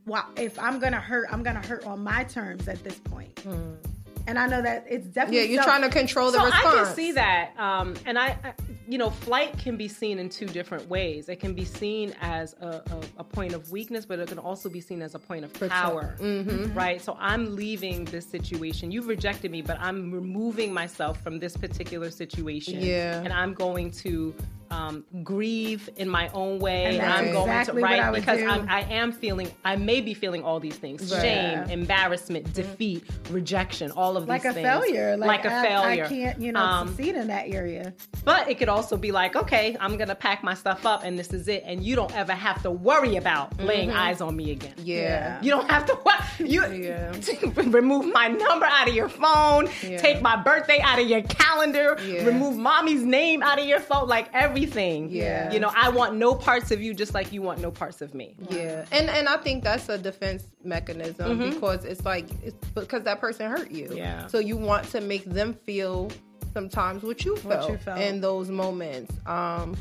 wow 0.07 0.25
if 0.37 0.59
I'm 0.59 0.81
gonna 0.81 1.01
hurt 1.01 1.29
I'm 1.31 1.43
gonna 1.45 1.65
hurt 1.65 1.87
on 1.87 2.01
my 2.01 2.25
terms 2.25 2.67
at 2.67 2.83
this 2.83 2.99
point 2.99 3.39
and 4.31 4.39
I 4.39 4.47
know 4.47 4.63
that 4.63 4.87
it's 4.89 5.07
definitely 5.09 5.41
yeah, 5.41 5.45
you're 5.47 5.63
self- 5.63 5.77
trying 5.79 5.91
to 5.91 5.97
control 5.99 6.31
the 6.31 6.39
so 6.39 6.45
response. 6.47 6.65
I 6.67 6.85
can 6.85 6.95
see 6.95 7.13
that, 7.13 7.51
um, 7.59 7.95
and 8.07 8.19
I, 8.19 8.29
I, 8.43 8.53
you 8.89 8.97
know, 8.97 9.11
flight 9.11 9.59
can 9.59 9.77
be 9.77 9.89
seen 9.89 10.19
in 10.19 10.29
two 10.29 10.47
different 10.47 10.89
ways. 10.89 11.29
It 11.29 11.41
can 11.41 11.53
be 11.53 11.65
seen 11.65 12.15
as 12.21 12.55
a, 12.61 12.67
a, 12.69 13.01
a 13.19 13.25
point 13.25 13.53
of 13.55 13.71
weakness, 13.71 14.07
but 14.07 14.19
it 14.21 14.29
can 14.29 14.39
also 14.39 14.69
be 14.69 14.81
seen 14.81 15.03
as 15.03 15.15
a 15.15 15.19
point 15.19 15.45
of 15.45 15.53
power, 15.69 16.17
Mm-hmm. 16.21 16.73
right? 16.73 17.01
So 17.03 17.17
I'm 17.21 17.55
leaving 17.57 18.05
this 18.07 18.25
situation. 18.27 18.91
You've 18.91 19.09
rejected 19.09 19.51
me, 19.51 19.61
but 19.63 19.79
I'm 19.81 20.11
removing 20.13 20.73
myself 20.73 21.21
from 21.23 21.39
this 21.39 21.57
particular 21.57 22.11
situation. 22.11 22.81
Yeah. 22.81 23.21
and 23.25 23.33
I'm 23.33 23.53
going 23.55 23.91
to. 24.05 24.35
Um, 24.71 25.05
grieve 25.25 25.91
in 25.97 26.09
my 26.09 26.29
own 26.29 26.59
way. 26.61 27.01
I'm 27.01 27.33
going 27.33 27.49
exactly 27.49 27.75
to 27.77 27.81
what 27.83 27.91
right 27.91 28.01
I 28.03 28.11
because 28.13 28.39
do. 28.39 28.49
I'm, 28.49 28.69
I 28.69 28.83
am 28.83 29.11
feeling. 29.13 29.51
I 29.65 29.75
may 29.77 30.01
be 30.01 30.15
feeling 30.15 30.45
all 30.45 30.61
these 30.61 30.77
things: 30.77 31.13
Right. 31.13 31.21
shame, 31.23 31.59
embarrassment, 31.71 32.53
defeat, 32.55 33.05
rejection, 33.31 33.91
all 33.91 34.17
of 34.17 34.29
like 34.29 34.43
these 34.43 34.53
a 34.53 34.55
things. 34.55 34.67
failure 34.69 35.17
like, 35.17 35.27
like 35.43 35.45
a 35.45 35.53
I, 35.57 35.63
failure. 35.63 36.05
I 36.05 36.09
can't 36.09 36.41
you 36.41 36.53
know 36.53 36.61
Um, 36.61 36.89
succeed 36.89 37.17
in 37.17 37.27
that 37.29 37.49
area 37.49 37.93
but 38.25 38.49
it 38.49 38.59
could 38.59 38.69
also 38.69 38.97
be 38.97 39.11
like, 39.13 39.35
okay, 39.35 39.77
I'm 39.81 39.97
gonna 39.97 40.15
pack 40.15 40.45
my 40.45 40.55
stuff 40.55 40.85
up 40.87 41.03
and 41.05 41.19
this 41.19 41.33
is 41.33 41.49
it, 41.49 41.63
and 41.67 41.83
you 41.83 41.97
don't 41.97 42.15
ever 42.15 42.33
have 42.33 42.63
to 42.63 42.71
worry 42.71 43.17
about 43.17 43.59
laying 43.61 43.91
eyes 43.91 44.21
on 44.21 44.37
me 44.37 44.51
again. 44.53 44.75
yeah. 44.79 45.41
You 45.43 45.51
don't 45.51 45.69
have 45.71 45.87
to 45.87 45.95
what 45.97 46.23
you 46.39 46.65
Yeah. 46.67 47.13
remove 47.57 48.13
my 48.13 48.29
number 48.29 48.67
out 48.67 48.89
of 48.89 48.95
your 48.95 49.09
phone, 49.09 49.69
Yeah. 49.83 49.99
take 49.99 50.21
my 50.23 50.37
birthday 50.37 50.81
out 50.81 50.99
of 51.01 51.09
your 51.09 51.23
calendar, 51.23 51.97
Yeah. 52.05 52.25
remove 52.25 52.57
mommy's 52.57 53.03
name 53.03 53.43
out 53.43 53.59
of 53.59 53.65
your 53.67 53.81
phone, 53.81 54.07
like 54.07 54.29
everything. 54.63 55.09
Yeah. 55.11 55.53
You 55.53 55.61
know, 55.61 55.71
I 55.75 55.89
want 55.91 56.17
no 56.17 56.35
parts 56.35 56.71
of 56.71 56.81
you 56.83 56.95
just 56.95 57.15
like 57.15 57.33
you 57.33 57.43
want 57.43 57.61
no 57.61 57.71
parts 57.71 58.01
of 58.03 58.15
me. 58.15 58.37
Yeah, 58.51 58.85
and 58.93 59.09
and 59.11 59.29
I 59.29 59.37
think 59.39 59.65
that's 59.65 59.89
a 59.89 59.99
defense 59.99 60.45
mechanism 60.65 61.39
Mm-hmm. 61.39 61.51
because 61.55 61.85
it's 61.85 62.05
like 62.05 62.27
it's 62.43 62.57
because 62.75 63.03
that 63.05 63.21
person 63.21 63.51
hurt 63.51 63.71
you. 63.71 63.91
Yeah. 63.95 64.27
So 64.29 64.39
you 64.39 64.57
want 64.57 64.89
to 64.91 65.01
make 65.01 65.25
them 65.25 65.55
feel 65.67 66.11
sometimes 66.55 67.03
what 67.03 67.25
you 67.25 67.37
felt, 67.37 67.71
you 67.71 67.77
felt. 67.79 68.01
in 68.01 68.21
those 68.21 68.51
moments. 68.51 69.13
Um, 69.27 69.77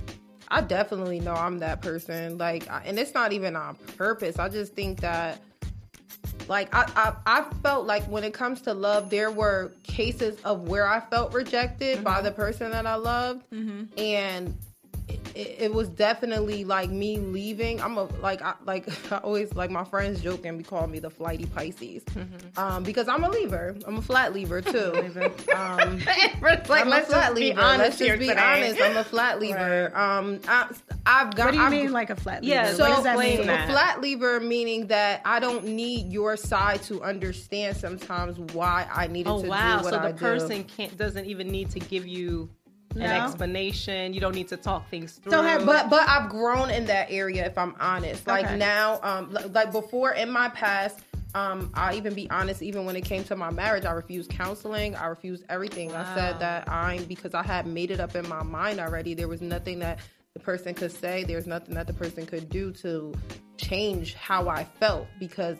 I 0.52 0.62
definitely 0.62 1.20
know 1.20 1.34
I'm 1.34 1.60
that 1.60 1.82
person. 1.82 2.38
Like, 2.38 2.68
and 2.86 2.98
it's 3.00 3.14
not 3.14 3.34
even 3.34 3.56
on 3.56 3.76
purpose. 3.98 4.40
I 4.40 4.50
just 4.50 4.74
think 4.74 5.02
that. 5.02 5.42
Like 6.48 6.74
I, 6.74 6.90
I, 6.96 7.40
I 7.42 7.42
felt 7.62 7.86
like 7.86 8.04
when 8.06 8.24
it 8.24 8.34
comes 8.34 8.62
to 8.62 8.74
love, 8.74 9.12
there 9.12 9.30
were 9.30 9.72
cases 9.84 10.36
of 10.44 10.68
where 10.68 10.88
I 10.88 11.00
felt 11.00 11.32
rejected 11.32 11.98
Mm-hmm. 11.98 12.04
by 12.04 12.22
the 12.22 12.32
person 12.32 12.72
that 12.72 12.88
I 12.88 12.96
loved, 12.96 13.44
and 13.98 14.58
it, 15.36 15.56
it 15.60 15.74
was 15.74 15.90
definitely 15.90 16.64
like 16.66 16.90
me 16.90 17.18
leaving. 17.18 17.82
I'm 17.82 17.98
a 17.98 18.04
like 18.22 18.42
I 18.42 18.56
like 18.66 18.88
I 19.12 19.18
always 19.18 19.54
like 19.56 19.70
my 19.72 19.84
friends 19.84 20.22
joke 20.22 20.46
and 20.46 20.58
be 20.58 20.64
calling 20.64 20.92
me 20.92 21.00
the 21.00 21.10
flighty 21.10 21.46
Pisces, 21.46 22.04
Mm-hmm. 22.04 22.60
um, 22.60 22.84
because 22.84 23.08
I'm 23.08 23.24
a 23.24 23.30
lever. 23.30 23.76
I'm 23.86 23.98
a 23.98 24.02
flat 24.02 24.34
lever 24.34 24.62
too. 24.62 24.94
um, 25.56 26.00
like, 26.42 26.70
I'm 26.70 26.90
let's 26.90 27.08
a 27.10 27.12
flat 27.12 27.34
lever. 27.36 27.60
honest 27.60 27.80
Let's 27.80 27.98
just 28.00 28.20
be 28.20 28.28
today. 28.28 28.40
honest. 28.40 28.82
I'm 28.82 28.98
a 28.98 29.04
flat 29.04 29.40
lever. 29.40 29.96
Um, 29.98 30.40
I, 30.48 30.70
I've 31.06 31.36
got. 31.36 31.46
what 31.46 31.52
do 31.52 31.58
you 31.58 31.64
I've, 31.64 31.72
mean 31.72 31.92
like 31.92 32.10
a 32.10 32.16
flat 32.16 32.44
Yeah, 32.44 32.64
lever? 32.66 32.76
so 32.76 32.84
what 32.90 32.96
does 32.96 33.04
that 33.06 33.20
mean 33.20 33.42
a 33.42 33.68
flat 33.68 34.02
lever 34.02 34.40
meaning 34.40 34.88
that 34.88 35.22
I 35.26 35.40
don't 35.40 35.66
need 35.66 36.12
your 36.12 36.38
side 36.38 36.82
to 36.84 37.02
understand 37.04 37.78
sometimes 37.78 38.38
why 38.54 38.88
I 38.92 39.08
needed 39.08 39.30
Oh 39.30 39.42
to 39.42 39.48
wow! 39.48 39.78
do 39.78 39.84
what 39.84 39.94
So 39.94 40.00
I 40.00 40.12
the 40.12 40.18
person 40.18 40.64
can't 40.66 40.96
doesn't 40.98 41.26
even 41.26 41.48
need 41.50 41.70
to 41.72 41.80
give 41.80 42.06
you 42.08 42.50
an 42.96 43.02
explanation. 43.04 44.14
You 44.14 44.20
don't 44.22 44.36
need 44.36 44.48
to 44.50 44.58
talk 44.58 44.90
things 44.90 45.14
through. 45.14 45.32
So 45.32 45.42
have- 45.42 45.66
But 45.66 45.90
but 45.90 46.08
I've 46.08 46.30
grown 46.30 46.70
in 46.70 46.86
that 46.86 47.08
area 47.12 47.46
if 47.46 47.58
I'm 47.58 47.76
honest. 47.80 48.26
Like 48.28 48.46
Okay. 48.46 48.58
now, 48.58 49.00
um, 49.04 49.38
like 49.54 49.72
before 49.72 50.12
in 50.14 50.30
my 50.30 50.50
past. 50.50 51.00
Um, 51.36 51.70
I'll 51.76 51.96
even 51.96 52.16
be 52.16 52.28
honest, 52.32 52.64
even 52.64 52.86
when 52.86 52.96
it 52.96 53.06
came 53.06 53.24
to 53.26 53.36
my 53.36 53.52
marriage, 53.52 53.86
I 53.86 53.92
refused 53.92 54.32
counseling. 54.32 54.96
I 54.96 55.06
refused 55.06 55.44
everything. 55.48 55.94
I 55.96 56.16
said 56.16 56.40
that 56.40 56.68
I'm 56.68 57.04
because 57.04 57.36
I 57.36 57.44
had 57.44 57.68
made 57.68 57.92
it 57.92 58.00
up 58.00 58.16
in 58.16 58.28
my 58.28 58.42
mind 58.42 58.80
already. 58.80 59.14
There 59.14 59.28
was 59.28 59.40
nothing 59.40 59.78
that 59.78 60.00
the 60.34 60.40
person 60.40 60.74
could 60.74 60.92
say. 60.92 61.24
There's 61.24 61.46
nothing 61.46 61.76
that 61.76 61.86
the 61.86 61.94
person 61.94 62.26
could 62.26 62.50
do 62.50 62.72
to 62.82 63.14
change 63.58 64.16
how 64.16 64.50
I 64.50 64.64
felt 64.64 65.06
because 65.20 65.58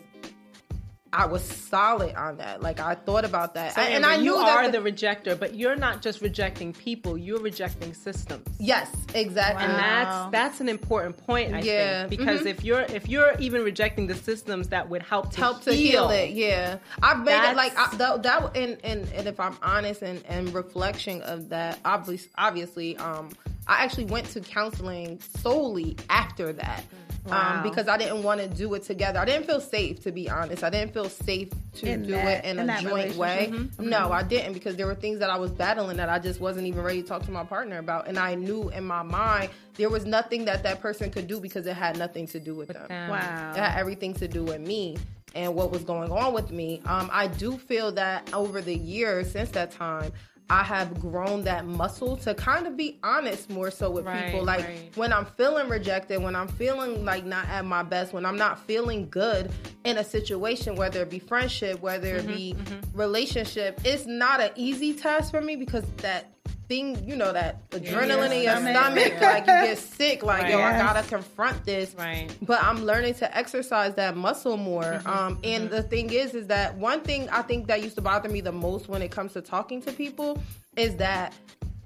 I 1.12 1.26
was 1.26 1.42
solid 1.42 2.14
on 2.14 2.36
that. 2.36 2.62
Like 2.62 2.78
I 2.78 2.94
thought 2.94 3.24
about 3.24 3.54
that, 3.54 3.74
So, 3.74 3.82
I- 3.82 3.86
and 3.86 4.04
Amber, 4.04 4.08
I 4.08 4.16
knew 4.18 4.32
that. 4.34 4.38
you 4.40 4.44
that 4.46 4.56
are 4.58 4.66
the- 4.66 4.72
the 4.78 4.82
rejector, 4.82 5.34
but 5.34 5.54
you're 5.56 5.74
not 5.74 6.02
just 6.02 6.20
rejecting 6.20 6.72
people; 6.72 7.18
you're 7.18 7.40
rejecting 7.40 7.92
systems. 7.94 8.46
yes, 8.58 8.88
exactly. 9.14 9.64
and 9.64 9.72
that's 9.74 10.30
that's 10.30 10.60
an 10.60 10.68
important 10.68 11.16
point 11.26 11.52
i 11.54 11.60
Yeah. 11.60 12.06
think 12.06 12.10
because 12.10 12.42
Mhm. 12.42 12.46
if 12.46 12.64
you're 12.64 12.82
if 12.82 13.08
you're 13.08 13.32
even 13.40 13.62
rejecting 13.64 14.06
the 14.06 14.14
systems 14.14 14.68
that 14.68 14.88
would 14.88 15.02
help 15.02 15.32
to 15.32 15.40
help 15.40 15.62
to 15.62 15.72
heal, 15.72 16.08
heal, 16.08 16.10
it. 16.10 16.30
Yeah, 16.30 16.76
I've 17.02 17.24
made 17.24 17.50
it 17.50 17.56
like 17.56 17.72
I, 17.72 17.88
That's- 17.90 17.96
that. 17.98 18.22
that 18.22 18.56
and, 18.56 18.76
and 18.84 19.08
and 19.14 19.26
if 19.26 19.40
I'm 19.40 19.56
honest 19.62 20.02
and 20.02 20.22
and 20.28 20.54
reflection 20.54 21.22
of 21.22 21.48
that, 21.48 21.78
obviously, 21.84 22.30
obviously, 22.38 22.96
um, 22.98 23.30
I 23.66 23.84
actually 23.84 24.04
went 24.06 24.26
to 24.30 24.40
counseling 24.40 25.18
solely 25.42 25.96
after 26.08 26.52
that. 26.52 26.84
Wow. 27.26 27.56
Um, 27.58 27.62
because 27.68 27.86
I 27.86 27.98
didn't 27.98 28.22
want 28.22 28.40
to 28.40 28.48
do 28.48 28.72
it 28.74 28.82
together. 28.82 29.18
I 29.18 29.24
didn't 29.26 29.46
feel 29.46 29.60
safe, 29.60 30.02
to 30.04 30.12
be 30.12 30.30
honest. 30.30 30.64
I 30.64 30.70
didn't 30.70 30.94
feel 30.94 31.08
safe 31.10 31.50
to 31.74 31.86
In 31.86 32.02
do 32.04 32.12
that- 32.12 32.44
it 32.44 32.48
in, 32.48 32.58
in 32.58 32.70
a 32.70 32.80
joint 32.80 33.14
way. 33.16 33.46
relationship? 33.48 33.78
No, 33.78 34.10
I 34.10 34.22
didn't 34.22 34.54
because 34.54 34.76
there 34.76 34.86
were 34.86 34.94
things 34.94 35.18
that 35.18 35.28
I 35.30 35.36
was 35.36 35.50
battling 35.50 35.98
that 35.98 36.08
I 36.08 36.18
just 36.18 36.40
wasn't 36.40 36.66
even 36.66 36.82
ready 36.82 37.02
to 37.02 37.08
talk 37.08 37.22
to 37.24 37.30
my 37.30 37.44
partner 37.44 37.78
about, 37.78 38.08
and 38.08 38.18
I 38.18 38.34
knew 38.36 38.70
in 38.70 38.84
my 38.84 39.02
mind 39.02 39.50
there 39.74 39.90
was 39.90 40.06
nothing 40.06 40.46
that 40.46 40.62
that 40.62 40.80
person 40.80 41.10
could 41.10 41.26
do 41.26 41.40
because 41.40 41.66
it 41.66 41.74
had 41.76 41.98
nothing 41.98 42.26
to 42.28 42.40
do 42.40 42.54
with 42.54 42.68
them. 42.68 42.88
them. 42.88 43.10
Wow. 43.10 43.52
It 43.54 43.58
had 43.58 43.78
everything 43.78 44.14
to 44.14 44.26
do 44.26 44.44
with 44.44 44.60
me 44.60 44.96
and 45.34 45.54
what 45.54 45.70
was 45.70 45.84
going 45.84 46.10
on 46.10 46.32
with 46.34 46.50
me. 46.50 46.80
Um, 46.86 47.08
I 47.12 47.28
do 47.28 47.56
feel 47.56 47.92
that 47.92 48.32
over 48.34 48.60
the 48.60 48.74
years 48.74 49.30
since 49.30 49.50
that 49.50 49.70
time, 49.70 50.10
I 50.50 50.64
have 50.64 50.98
grown 50.98 51.44
that 51.44 51.64
muscle 51.64 52.16
to 52.18 52.34
kind 52.34 52.66
of 52.66 52.76
be 52.76 52.98
honest 53.04 53.48
more 53.50 53.70
so 53.70 53.88
with 53.88 54.04
Right, 54.04 54.26
people. 54.26 54.44
Like 54.44 54.64
right. 54.64 54.90
when 54.96 55.12
I'm 55.12 55.24
feeling 55.24 55.68
rejected, 55.68 56.20
when 56.22 56.34
I'm 56.34 56.48
feeling 56.48 57.04
like 57.04 57.24
not 57.24 57.48
at 57.48 57.64
my 57.64 57.82
best, 57.84 58.12
when 58.12 58.26
I'm 58.26 58.36
not 58.36 58.58
feeling 58.66 59.08
good 59.08 59.50
in 59.84 59.98
a 59.98 60.04
situation, 60.04 60.74
whether 60.74 61.02
it 61.02 61.10
be 61.10 61.20
friendship, 61.20 61.80
whether 61.80 62.16
it 62.16 62.26
be 62.26 62.54
Mm-hmm, 62.58 62.98
relationship, 62.98 63.80
it's 63.84 64.06
not 64.06 64.40
an 64.40 64.50
easy 64.56 64.92
task 64.92 65.30
for 65.30 65.40
me 65.40 65.54
because 65.56 65.84
that 65.98 66.32
thing, 66.70 67.04
you 67.04 67.16
know, 67.16 67.32
that 67.32 67.68
adrenaline 67.70 68.32
in 68.32 68.44
your 68.44 68.56
stomach. 68.56 69.20
like 69.20 69.40
you 69.40 69.46
get 69.46 69.76
sick, 69.78 70.22
like 70.22 70.48
yo, 70.48 70.60
I 70.60 70.78
gotta 70.78 71.06
confront 71.06 71.64
this 71.64 71.92
Right. 71.98 72.30
but 72.42 72.62
I'm 72.62 72.84
learning 72.84 73.14
to 73.14 73.36
exercise 73.36 73.96
that 73.96 74.16
muscle 74.16 74.56
more. 74.56 74.84
Mm-hmm, 74.84 75.08
um, 75.08 75.38
and 75.42 75.68
the 75.68 75.82
thing 75.82 76.12
is, 76.12 76.32
is 76.32 76.46
that 76.46 76.76
one 76.76 77.00
thing 77.00 77.28
I 77.30 77.42
think 77.42 77.66
that 77.66 77.82
used 77.82 77.96
to 77.96 78.02
bother 78.02 78.28
me 78.28 78.40
the 78.40 78.52
most 78.52 78.88
when 78.88 79.02
it 79.02 79.10
comes 79.10 79.32
to 79.32 79.42
talking 79.42 79.82
to 79.82 79.92
people 79.92 80.40
is 80.76 80.94
that 80.96 81.34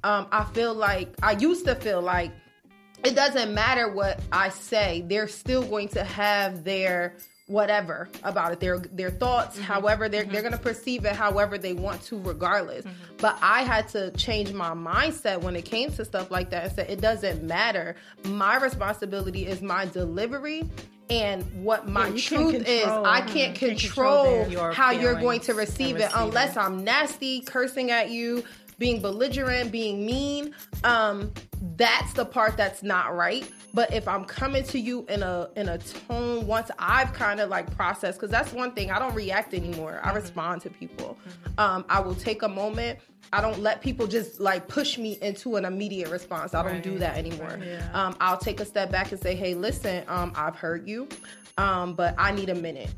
um, 0.05 0.27
I 0.31 0.45
feel 0.53 0.75
like 0.75 1.09
I 1.23 1.33
used 1.33 1.65
to 1.65 1.75
feel 1.75 2.03
like 2.03 2.31
it 3.05 3.15
doesn't 3.15 3.55
matter 3.55 3.91
what 3.91 4.21
I 4.33 4.51
say; 4.51 5.03
they're 5.07 5.29
still 5.29 5.63
going 5.63 5.89
to 5.89 6.05
have 6.05 6.63
their 6.63 7.17
whatever 7.47 8.09
about 8.23 8.53
it 8.53 8.61
their 8.61 8.79
their 8.79 9.11
thoughts 9.11 9.57
Mm-hmm. 9.57 9.65
however 9.65 10.09
they're 10.09 10.25
they're 10.25 10.41
going 10.41 10.53
to 10.53 10.59
perceive 10.59 11.05
it 11.05 11.13
however 11.13 11.59
they 11.59 11.75
want 11.75 12.01
to 12.05 12.19
regardless 12.21 12.85
Mm-hmm. 12.87 13.17
but 13.19 13.37
i 13.43 13.63
had 13.63 13.87
to 13.91 14.11
change 14.13 14.53
my 14.55 14.71
mindset 14.71 15.43
when 15.43 15.55
it 15.55 15.67
came 15.67 15.91
to 15.93 16.05
stuff 16.07 16.31
like 16.31 16.49
that 16.51 16.65
and 16.65 16.73
said 16.73 16.89
it 16.91 17.03
doesn't 17.03 17.43
matter 17.43 17.97
my 18.25 18.57
responsibility 18.57 19.47
is 19.47 19.61
my 19.61 19.85
delivery 19.85 20.63
and 21.11 21.43
what 21.63 21.87
my 21.87 22.09
Yeah, 22.09 22.21
truth 22.23 22.67
is 22.67 22.87
i 22.87 23.21
can't 23.21 23.55
can't 23.55 23.79
control 23.79 24.25
control 24.25 24.25
their- 24.25 24.49
Your 24.49 24.73
how 24.73 24.91
you're 24.93 25.21
going 25.21 25.41
to 25.41 25.53
receive 25.53 25.97
it 25.97 26.05
receive 26.05 26.11
it. 26.11 26.13
unless 26.17 26.57
i'm 26.57 26.83
nasty 26.83 27.41
cursing 27.43 27.91
at 27.91 28.09
you 28.09 28.43
being 28.79 29.03
belligerent 29.03 29.71
being 29.71 30.07
mean 30.07 30.55
um 30.83 31.31
that's 31.77 32.13
the 32.13 32.25
part 32.25 32.57
that's 32.57 32.83
not 32.83 33.15
right. 33.15 33.49
But 33.73 33.93
if 33.93 34.07
i'm 34.07 34.25
coming 34.25 34.63
to 34.65 34.79
you 34.79 35.05
in 35.09 35.23
a 35.23 35.49
in 35.57 35.69
a 35.69 35.79
tone 35.79 36.47
once 36.47 36.71
i've 36.79 37.13
kind 37.13 37.41
of 37.41 37.49
like 37.49 37.75
processed 37.77 38.19
because 38.19 38.31
that's 38.31 38.53
one 38.53 38.73
thing 38.73 38.91
i 38.93 38.99
don't 38.99 39.15
react 39.15 39.53
anymore. 39.55 40.01
I 40.03 40.13
respond 40.13 40.63
to 40.63 40.71
people. 40.71 41.17
Um 41.59 41.85
i 41.89 41.99
will 42.01 42.15
take 42.15 42.43
a 42.43 42.49
moment. 42.49 42.99
I 43.33 43.41
don't 43.41 43.59
let 43.61 43.81
people 43.81 44.07
just 44.07 44.39
like 44.39 44.69
push 44.69 44.97
me 44.99 45.19
into 45.23 45.57
an 45.57 45.65
immediate 45.65 46.11
response. 46.11 46.55
I 46.55 46.63
don't 46.63 46.83
do 46.83 46.99
that 46.99 47.17
anymore. 47.17 47.59
Yeah. 47.65 47.89
um 47.93 48.17
i'll 48.21 48.39
take 48.39 48.61
a 48.61 48.65
step 48.65 48.91
back 48.93 49.11
and 49.13 49.21
say 49.21 49.35
hey 49.35 49.55
listen 49.55 50.05
um 50.09 50.33
i've 50.37 50.57
heard 50.57 50.87
you 50.89 51.09
um 51.59 51.95
but 51.95 52.15
i 52.19 52.31
need 52.31 52.51
a 52.51 52.55
minute. 52.55 52.91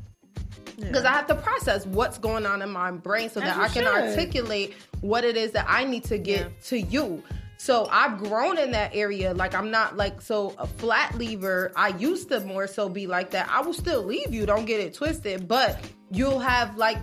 Because 0.79 1.05
I 1.05 1.11
have 1.11 1.25
to 1.27 1.33
process 1.35 1.87
what's 1.87 2.19
going 2.19 2.45
on 2.45 2.61
in 2.61 2.69
my 2.69 2.91
brain 2.91 3.31
so 3.31 3.41
As 3.41 3.47
that 3.47 3.57
I 3.57 3.67
can 3.67 3.83
should. 3.85 3.87
articulate 4.11 4.75
what 5.01 5.23
it 5.23 5.35
is 5.35 5.51
that 5.53 5.65
I 5.67 5.85
need 5.85 6.03
to 6.03 6.19
get 6.19 6.41
Yeah. 6.41 6.47
to 6.65 6.79
you. 6.79 7.23
So 7.57 7.87
I've 7.91 8.19
grown 8.19 8.57
in 8.57 8.71
that 8.71 8.95
area. 8.95 9.33
Like 9.33 9.53
I'm 9.53 9.71
not 9.71 9.97
like 9.97 10.21
so 10.21 10.55
a 10.57 10.67
flat 10.67 11.17
lever. 11.17 11.71
I 11.75 11.89
used 11.89 12.29
to 12.29 12.39
more 12.41 12.67
so 12.67 12.87
be 12.87 13.07
like 13.07 13.31
that. 13.31 13.49
I 13.51 13.61
will 13.61 13.73
still 13.73 14.03
leave 14.03 14.33
you. 14.33 14.45
Don't 14.45 14.65
get 14.65 14.79
it 14.79 14.93
twisted. 14.93 15.47
But 15.47 15.79
you'll 16.11 16.39
have 16.39 16.77
like 16.77 16.99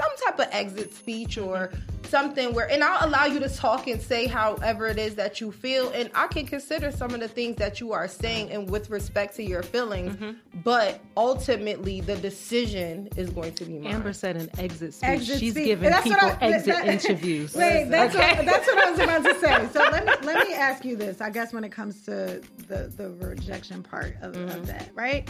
some 0.00 0.10
type 0.26 0.38
of 0.38 0.46
exit 0.52 0.94
speech 0.94 1.38
or 1.38 1.70
something 2.08 2.54
where 2.54 2.70
and 2.70 2.82
I'll 2.82 3.06
allow 3.06 3.26
you 3.26 3.38
to 3.40 3.48
talk 3.50 3.86
and 3.86 4.00
say 4.00 4.26
however 4.26 4.86
it 4.86 4.98
is 4.98 5.14
that 5.16 5.40
you 5.42 5.52
feel 5.52 5.90
and 5.90 6.08
I 6.14 6.26
can 6.28 6.46
consider 6.46 6.90
some 6.90 7.12
of 7.12 7.20
the 7.20 7.28
things 7.28 7.56
that 7.56 7.80
you 7.80 7.92
are 7.92 8.08
saying 8.08 8.50
and 8.50 8.70
with 8.70 8.88
respect 8.88 9.36
to 9.36 9.42
your 9.42 9.62
feelings 9.62 10.16
but 10.64 11.00
ultimately 11.18 12.00
the 12.00 12.16
decision 12.16 13.08
is 13.16 13.28
going 13.30 13.52
to 13.54 13.64
be 13.66 13.78
mine. 13.78 13.92
Amber 13.92 14.12
said 14.14 14.36
an 14.36 14.48
exit 14.58 14.94
speech. 14.94 15.08
Exit 15.10 15.38
She's 15.40 15.52
speech. 15.52 15.66
giving 15.66 15.92
people 16.02 16.18
I- 16.22 16.38
exit 16.40 16.74
that- 16.76 16.86
interviews. 16.88 17.54
Wait, 17.56 17.84
that's, 17.90 18.14
Okay. 18.14 18.36
what, 18.36 18.46
that's 18.46 18.66
what 18.66 18.78
I 18.78 18.90
was 18.90 19.00
about 19.00 19.24
to 19.24 19.40
say. 19.40 19.68
So 19.72 19.80
let 19.90 20.06
me 20.06 20.12
let 20.26 20.48
me 20.48 20.54
ask 20.54 20.84
you 20.84 20.96
this. 20.96 21.20
I 21.20 21.28
guess 21.30 21.52
when 21.52 21.64
it 21.64 21.70
comes 21.70 22.02
to 22.06 22.40
the 22.68 22.90
the 22.96 23.10
rejection 23.26 23.82
part 23.82 24.16
of, 24.22 24.32
Mm-hmm. 24.34 24.48
of 24.58 24.66
that, 24.66 24.90
right? 24.94 25.28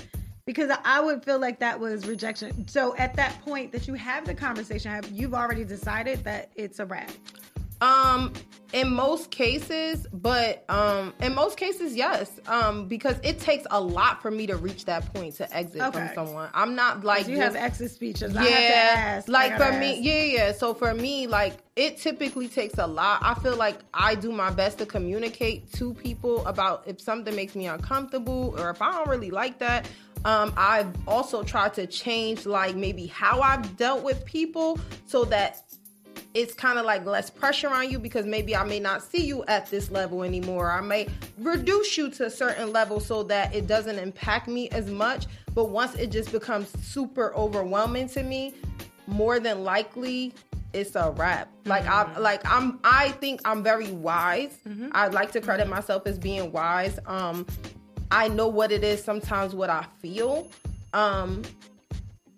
Because 0.48 0.74
I 0.82 0.98
would 0.98 1.22
feel 1.26 1.38
like 1.38 1.61
that 1.61 1.78
was 1.78 2.06
rejection. 2.06 2.66
So 2.68 2.96
at 2.96 3.14
that 3.16 3.38
point 3.44 3.70
that 3.72 3.87
you 3.87 3.92
have 3.92 4.24
the 4.24 4.34
conversation, 4.34 4.90
have 4.90 5.06
you've 5.11 5.34
already 5.34 5.62
decided 5.62 6.24
that 6.24 6.50
it's 6.56 6.78
a 6.78 6.87
wrap. 6.87 7.11
Um, 7.82 8.32
in 8.72 8.92
most 8.92 9.30
cases, 9.30 10.06
but 10.12 10.64
um, 10.68 11.14
in 11.22 11.34
most 11.34 11.56
cases, 11.58 11.94
yes. 11.94 12.40
Um, 12.46 12.87
because 12.88 13.16
it 13.22 13.38
takes 13.40 13.66
a 13.70 13.80
lot 13.80 14.20
for 14.20 14.30
me 14.30 14.46
to 14.48 14.56
reach 14.56 14.84
that 14.87 15.12
point 15.14 15.37
to 15.37 15.54
exit 15.56 15.80
Okay. 15.82 16.08
from 16.08 16.11
someone. 16.26 16.48
I'm 16.54 16.74
not 16.74 17.04
like 17.04 17.28
You 17.28 17.37
just- 17.37 17.54
have 17.54 17.56
exit 17.56 17.90
speeches. 17.92 18.32
yeah, 18.34 18.40
I 18.40 18.44
have 18.46 18.70
to 18.94 18.98
ask. 19.00 19.28
Like 19.28 19.56
for 19.58 19.72
me, 19.78 20.00
yeah, 20.00 20.22
yeah. 20.24 20.52
So 20.52 20.74
for 20.74 20.92
me, 20.92 21.26
like 21.28 21.58
it 21.76 21.98
typically 21.98 22.48
takes 22.48 22.78
a 22.78 22.87
lot. 22.87 23.20
I 23.22 23.34
feel 23.34 23.56
like 23.56 23.78
I 23.94 24.16
do 24.16 24.32
my 24.32 24.50
best 24.50 24.78
to 24.78 24.87
communicate 24.87 25.72
to 25.74 25.94
people 25.94 26.44
about 26.46 26.82
if 26.87 27.00
something 27.00 27.37
makes 27.37 27.54
me 27.54 27.66
uncomfortable 27.68 28.56
or 28.58 28.70
if 28.70 28.82
I 28.82 28.90
don't 28.92 29.08
really 29.08 29.30
like 29.30 29.61
that. 29.61 29.88
Um, 30.24 30.52
I've 30.57 30.92
also 31.07 31.42
tried 31.42 31.74
to 31.74 31.87
change 31.87 32.46
like 32.46 32.76
maybe 32.76 33.07
how 33.07 33.40
I've 33.40 33.76
dealt 33.76 34.02
with 34.02 34.24
people 34.24 34.78
so 35.07 35.24
that 35.26 35.62
it's 36.35 36.54
kind 36.54 36.78
of 36.78 36.85
like 36.85 37.04
less 37.07 37.31
pressure 37.31 37.68
on 37.68 37.90
you 37.90 37.98
because 37.98 38.26
maybe 38.26 38.54
I 38.54 38.62
may 38.64 38.78
not 38.78 39.02
see 39.02 39.24
you 39.24 39.44
at 39.46 39.70
this 39.70 39.90
level 39.90 40.22
anymore. 40.22 40.70
I 40.70 40.81
may 40.81 41.09
reduce 41.38 41.96
you 41.96 42.11
to 42.11 42.26
a 42.26 42.31
certain 42.31 42.72
level 42.72 43.00
so 43.00 43.22
that 43.24 43.54
it 43.54 43.66
doesn't 43.66 43.98
impact 43.98 44.48
me 44.48 44.68
as 44.70 44.90
much. 44.90 45.26
But 45.54 45.70
once 45.70 45.94
it 45.94 46.11
just 46.11 46.31
becomes 46.31 46.70
super 46.85 47.35
overwhelming 47.35 48.09
to 48.11 48.22
me, 48.22 48.54
more 49.07 49.40
than 49.40 49.64
likely 49.64 50.35
it's 50.72 50.94
a 50.96 51.12
wrap. 51.16 51.50
Like 51.64 51.87
I 51.87 52.18
like 52.18 52.42
I'm 52.44 52.78
I 52.85 53.11
think 53.12 53.40
I'm 53.44 53.62
very 53.62 53.90
wise. 53.90 54.59
I'd 54.92 55.14
like 55.14 55.33
to 55.33 55.40
credit 55.40 55.66
myself 55.68 56.07
as 56.07 56.18
being 56.18 56.52
wise. 56.52 56.98
Um 57.07 57.46
I 58.11 58.29
know 58.29 58.49
what 58.49 58.73
it 58.73 58.83
is 58.85 59.03
sometimes 59.03 59.55
what 59.55 59.71
I 59.71 59.87
feel. 60.01 60.49
Um 60.92 61.42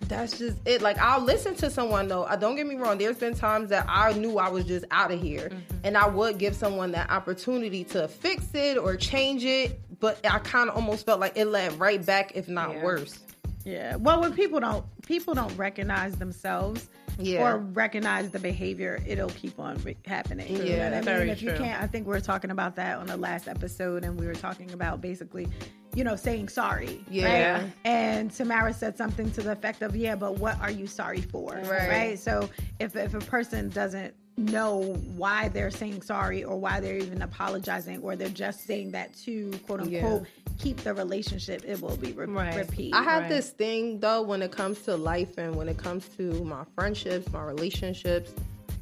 that's 0.03 0.39
just 0.39 0.57
it. 0.65 0.83
Like 0.83 0.99
I'll 0.99 1.21
listen 1.23 1.55
to 1.57 1.71
someone 1.71 2.09
though. 2.09 2.25
I 2.25 2.35
don't 2.37 2.57
get 2.57 2.67
me 2.67 2.75
wrong. 2.75 2.99
There's 2.99 3.17
been 3.19 3.35
times 3.35 3.71
that 3.71 3.85
I 3.89 4.13
knew 4.15 4.39
I 4.39 4.49
was 4.49 4.65
just 4.65 4.85
out 4.91 5.13
of 5.13 5.21
here, 5.23 5.51
and 5.85 5.97
I 5.97 6.09
would 6.09 6.37
give 6.39 6.57
someone 6.57 6.91
that 6.93 7.11
opportunity 7.11 7.85
to 7.85 8.09
fix 8.09 8.47
it 8.55 8.77
or 8.77 8.97
change 8.97 9.45
it. 9.45 9.79
But 10.01 10.19
I 10.29 10.39
kind 10.41 10.69
of 10.69 10.75
almost 10.75 11.07
felt 11.07 11.21
like 11.21 11.37
it 11.37 11.45
led 11.47 11.79
right 11.79 12.05
back, 12.05 12.33
if 12.35 12.49
not 12.49 12.73
Yeah. 12.75 12.83
worse. 12.83 13.21
Yeah. 13.65 13.97
Well, 13.97 14.21
when 14.23 14.33
people 14.33 14.59
don't 14.59 14.85
people 15.07 15.35
don't 15.35 15.55
recognize 15.57 16.17
themselves 16.17 16.89
Yeah. 17.21 17.43
or 17.55 17.59
recognize 17.59 18.31
the 18.31 18.39
behavior, 18.39 19.03
it'll 19.07 19.29
keep 19.31 19.59
on 19.59 19.77
re- 19.83 19.97
happening. 20.07 20.49
You 20.57 20.63
Yeah, 20.65 20.77
know 20.77 20.85
what 20.85 20.93
I 20.93 20.97
mean? 20.97 21.05
very 21.05 21.31
if 21.31 21.43
you 21.43 21.53
can't, 21.53 21.83
I 21.83 21.87
think 21.87 22.07
we 22.07 22.11
were 22.13 22.21
talking 22.21 22.51
about 22.51 22.77
that 22.77 22.99
on 22.99 23.07
the 23.07 23.17
last 23.17 23.49
episode, 23.49 24.05
and 24.05 24.19
we 24.19 24.27
were 24.27 24.35
talking 24.35 24.73
about 24.73 25.01
basically, 25.01 25.49
you 25.95 26.05
know, 26.05 26.17
saying 26.17 26.49
sorry. 26.49 27.05
Yeah. 27.11 27.61
Right? 27.63 27.73
And 27.85 28.31
Tamara 28.33 28.73
said 28.73 28.97
something 28.97 29.31
to 29.33 29.43
the 29.43 29.53
effect 29.53 29.83
of, 29.83 29.95
"Yeah, 29.97 30.15
but 30.17 30.39
what 30.39 30.61
are 30.61 30.71
you 30.71 30.87
sorry 30.87 31.21
for?" 31.21 31.61
Right. 31.65 32.19
So 32.19 32.49
if 32.79 32.97
if 32.97 33.15
a 33.15 33.19
person 33.21 33.69
doesn't 33.71 34.15
know 34.40 34.94
why 35.16 35.48
they're 35.48 35.70
saying 35.70 36.03
sorry 36.03 36.42
or 36.44 36.57
why 36.59 36.81
they're 36.81 36.96
even 36.96 37.22
apologizing 37.22 38.00
or 38.03 38.16
they're 38.16 38.29
just 38.29 38.64
saying 38.66 38.92
that 38.92 39.14
to 39.24 39.50
quote 39.66 39.81
unquote 39.81 40.26
keep 40.59 40.76
the 40.79 40.92
relationship 40.94 41.62
it 41.66 41.81
will 41.81 41.96
be 41.96 42.12
re- 42.12 42.26
Right. 42.26 42.55
repeat 42.57 42.94
I 42.94 43.03
have 43.03 43.22
Right. 43.22 43.29
this 43.29 43.50
thing 43.50 44.00
though 44.00 44.22
when 44.22 44.42
it 44.42 44.50
comes 44.53 44.81
to 44.83 44.96
life 44.96 45.38
and 45.38 45.55
when 45.57 45.68
it 45.68 45.79
comes 45.79 46.07
to 46.16 46.33
my 46.44 46.64
friendships, 46.74 47.31
my 47.33 47.42
relationships. 47.42 48.33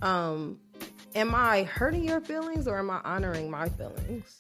Um, 0.03 0.59
am 1.15 1.35
I 1.35 1.65
hurting 1.65 2.05
your 2.05 2.21
feelings 2.21 2.67
or 2.69 2.79
am 2.79 2.91
I 2.91 3.01
honoring 3.05 3.51
my 3.51 3.69
feelings? 3.69 4.39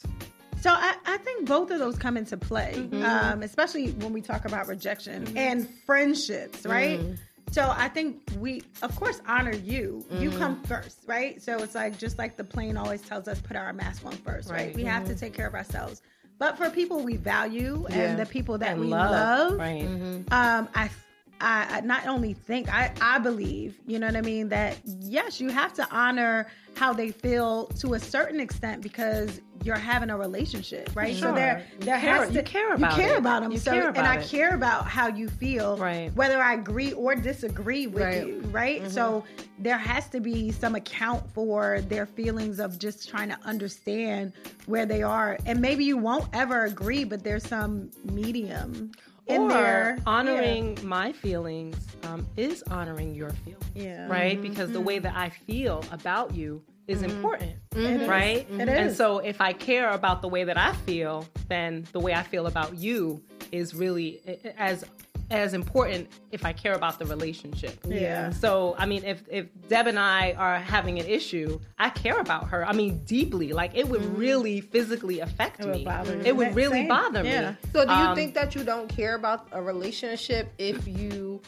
So 0.60 0.70
I, 0.70 0.94
I 1.06 1.16
think 1.18 1.46
both 1.48 1.70
of 1.70 1.78
those 1.78 1.96
come 1.96 2.16
into 2.16 2.36
play, 2.36 2.72
Mm-hmm. 2.76 3.04
um, 3.04 3.42
especially 3.44 3.90
when 3.92 4.12
we 4.12 4.20
talk 4.20 4.44
about 4.44 4.66
rejection 4.66 5.36
and 5.36 5.68
friendships, 5.86 6.66
right? 6.66 6.98
Mm-hmm. 7.00 7.14
So 7.50 7.72
I 7.76 7.88
think 7.88 8.20
we, 8.38 8.62
of 8.82 8.94
course, 8.96 9.20
honor 9.26 9.54
you. 9.54 10.04
You 10.10 10.30
Mm-hmm. 10.30 10.38
come 10.38 10.62
first, 10.64 10.98
right? 11.06 11.40
So 11.42 11.58
it's 11.62 11.74
like 11.74 11.98
just 11.98 12.18
like 12.18 12.36
the 12.36 12.44
plane 12.44 12.76
always 12.76 13.00
tells 13.02 13.26
us, 13.28 13.40
put 13.40 13.56
our 13.56 13.72
mask 13.72 14.04
on 14.04 14.12
first, 14.12 14.50
right? 14.50 14.66
Right. 14.66 14.74
We 14.74 14.84
have 14.84 15.06
to 15.06 15.14
take 15.14 15.32
care 15.34 15.46
of 15.46 15.54
ourselves. 15.54 16.02
But 16.38 16.56
for 16.56 16.70
people 16.70 17.00
we 17.02 17.16
value 17.16 17.84
Mm-hmm. 17.88 17.92
Yeah. 17.92 18.10
and 18.10 18.18
the 18.18 18.26
people 18.26 18.58
that 18.58 18.72
And 18.72 18.80
we 18.80 18.86
love, 18.88 19.10
love, 19.50 19.58
right. 19.58 19.84
um, 20.30 20.68
I, 20.74 20.90
I, 21.40 21.78
I 21.78 21.80
not 21.82 22.06
only 22.06 22.32
think, 22.34 22.72
I, 22.72 22.92
I 23.00 23.18
believe, 23.18 23.78
you 23.86 23.98
know 23.98 24.06
what 24.06 24.16
I 24.16 24.22
mean, 24.22 24.48
that 24.48 24.78
yes, 24.84 25.40
you 25.40 25.50
have 25.50 25.72
to 25.74 25.88
honor 25.90 26.48
how 26.74 26.92
they 26.92 27.10
feel 27.10 27.66
to 27.80 27.94
a 27.94 27.98
certain 28.00 28.40
extent 28.40 28.82
because 28.82 29.40
you're 29.64 29.76
having 29.76 30.10
a 30.10 30.16
relationship, 30.16 30.90
right? 30.94 31.14
So 31.14 31.20
Sure. 31.26 31.34
there, 31.34 31.66
You 31.80 31.86
there 31.86 32.00
care- 32.00 32.14
has 32.16 32.28
to, 32.28 32.34
you 32.34 32.42
care 32.42 32.72
about 32.74 32.96
you 32.96 33.02
care 33.02 33.14
it. 33.14 33.18
about 33.18 33.42
them. 33.42 33.52
You 33.52 33.58
so, 33.58 33.72
care 33.72 33.88
and 33.88 33.96
about 33.96 34.06
I 34.18 34.20
it. 34.20 34.28
care 34.28 34.54
about 34.54 34.86
how 34.86 35.08
you 35.08 35.28
feel, 35.28 35.76
Right. 35.76 36.14
Whether 36.14 36.40
I 36.40 36.54
agree 36.54 36.92
or 36.92 37.14
disagree 37.16 37.86
with 37.88 38.02
Right. 38.02 38.26
you, 38.26 38.40
right? 38.50 38.88
So 38.90 39.24
mm-hmm. 39.26 39.62
there 39.62 39.78
has 39.78 40.08
to 40.10 40.20
be 40.20 40.52
some 40.52 40.74
account 40.76 41.28
for 41.34 41.80
their 41.82 42.06
feelings 42.06 42.60
of 42.60 42.78
just 42.78 43.08
trying 43.08 43.28
to 43.30 43.38
understand 43.44 44.32
where 44.66 44.86
they 44.86 45.02
are, 45.02 45.38
and 45.46 45.60
maybe 45.60 45.84
you 45.84 45.96
won't 45.96 46.26
ever 46.32 46.64
agree, 46.64 47.02
but 47.04 47.24
there's 47.24 47.46
some 47.46 47.90
medium 48.04 48.92
in 49.28 49.42
or 49.42 49.48
there. 49.48 49.98
honoring 50.06 50.78
my 50.82 51.12
feelings 51.12 51.76
um, 52.04 52.26
is 52.36 52.62
honoring 52.70 53.14
your 53.14 53.30
feelings, 53.30 53.64
Yeah. 53.74 54.06
right? 54.08 54.38
Mm-hmm. 54.38 54.48
Because 54.48 54.70
the 54.72 54.80
way 54.80 54.98
that 54.98 55.14
I 55.16 55.30
feel 55.30 55.84
about 55.92 56.34
you 56.34 56.62
is 56.86 57.02
mm-hmm. 57.02 57.10
important, 57.16 57.52
mm-hmm. 57.70 57.86
It 57.86 58.00
is. 58.02 58.08
right? 58.08 58.46
It 58.50 58.68
And 58.68 58.70
is. 58.90 58.96
so 58.96 59.18
if 59.18 59.40
I 59.40 59.52
care 59.52 59.90
about 59.90 60.22
the 60.22 60.28
way 60.28 60.44
that 60.44 60.56
I 60.56 60.72
feel, 60.72 61.26
then 61.48 61.86
the 61.92 62.00
way 62.00 62.14
I 62.14 62.22
feel 62.22 62.46
about 62.46 62.76
you 62.76 63.22
is 63.52 63.74
really 63.74 64.20
i- 64.26 64.38
i- 64.48 64.54
as 64.58 64.84
as 65.30 65.52
important 65.54 66.08
if 66.32 66.44
I 66.46 66.52
care 66.52 66.72
about 66.72 66.98
the 66.98 67.04
relationship. 67.06 67.78
Yeah. 67.86 68.30
So 68.30 68.74
I 68.78 68.86
mean, 68.86 69.04
if 69.04 69.22
if 69.30 69.46
Deb 69.68 69.86
and 69.86 69.98
I 69.98 70.32
are 70.32 70.58
having 70.58 70.98
an 70.98 71.06
issue, 71.06 71.60
I 71.78 71.90
care 71.90 72.18
about 72.20 72.48
her. 72.48 72.66
I 72.66 72.72
mean, 72.72 73.02
deeply. 73.04 73.52
Like 73.52 73.72
it 73.76 73.88
would 73.88 74.04
really 74.18 74.60
physically 74.60 75.20
affect 75.20 75.60
Mm-hmm. 75.60 75.68
would 75.70 75.78
me. 75.78 75.84
bother 75.84 76.16
me. 76.16 76.26
It 76.26 76.36
would 76.36 76.54
really 76.54 76.80
Same. 76.80 76.88
bother 76.88 77.22
Yeah. 77.24 77.50
me. 77.50 77.56
So 77.72 77.84
do 77.84 77.92
you 77.92 77.98
Um, 77.98 78.14
think 78.16 78.34
that 78.34 78.54
you 78.54 78.64
don't 78.64 78.88
care 78.88 79.14
about 79.16 79.48
a 79.52 79.60
relationship 79.62 80.52
if 80.58 80.86
you 80.88 81.40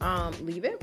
um 0.00 0.32
leave 0.44 0.64
it? 0.64 0.82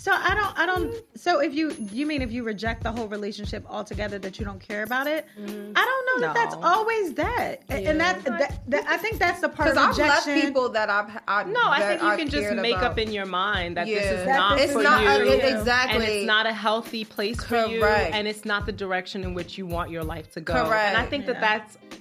So 0.00 0.12
I 0.12 0.34
don't, 0.34 0.58
I 0.58 0.64
don't. 0.64 0.94
So 1.14 1.40
if 1.40 1.52
you, 1.52 1.76
you 1.92 2.06
mean 2.06 2.22
if 2.22 2.32
you 2.32 2.42
reject 2.42 2.82
the 2.84 2.90
whole 2.90 3.06
relationship 3.06 3.66
altogether, 3.68 4.18
that 4.20 4.38
you 4.38 4.46
don't 4.46 4.58
care 4.58 4.82
about 4.82 5.06
it? 5.06 5.26
I 5.36 5.42
don't 5.44 5.76
know 5.76 6.26
that 6.26 6.34
that's 6.34 6.54
always 6.54 7.12
that, 7.14 7.56
and 7.68 7.86
and 7.86 8.00
that, 8.00 8.24
that, 8.24 8.62
that 8.68 8.86
I 8.88 8.96
think 8.96 9.18
that's 9.18 9.42
the 9.42 9.50
part 9.50 9.74
Because 9.74 9.98
I've 9.98 9.98
left 9.98 10.24
people 10.26 10.70
that 10.70 10.88
I've 10.88 11.10
I, 11.28 11.44
No, 11.44 11.60
I 11.64 11.80
think 11.80 12.00
you 12.00 12.08
I've 12.08 12.18
can 12.18 12.30
just 12.30 12.50
make 12.54 12.76
about. 12.76 12.92
up 12.92 12.98
in 12.98 13.12
your 13.12 13.26
mind 13.26 13.76
that 13.76 13.86
this 13.86 14.02
is 14.06 14.24
That 14.24 14.36
not 14.38 14.56
this 14.56 14.72
for 14.72 14.78
is 14.78 14.84
not- 14.84 15.02
you, 15.02 15.32
uh, 15.32 15.34
exactly. 15.34 15.94
and 15.96 16.04
it's 16.04 16.26
not 16.26 16.46
a 16.46 16.52
healthy 16.54 17.04
place 17.04 17.44
for 17.44 17.66
you, 17.66 17.84
and 17.84 18.26
it's 18.26 18.46
not 18.46 18.64
the 18.64 18.72
direction 18.72 19.22
in 19.22 19.34
which 19.34 19.58
you 19.58 19.66
want 19.66 19.90
your 19.90 20.02
life 20.02 20.32
to 20.32 20.40
go. 20.40 20.54
Correct. 20.64 20.88
And 20.88 20.96
I 20.96 21.04
think 21.04 21.26
that 21.26 21.36
Yeah. 21.42 21.58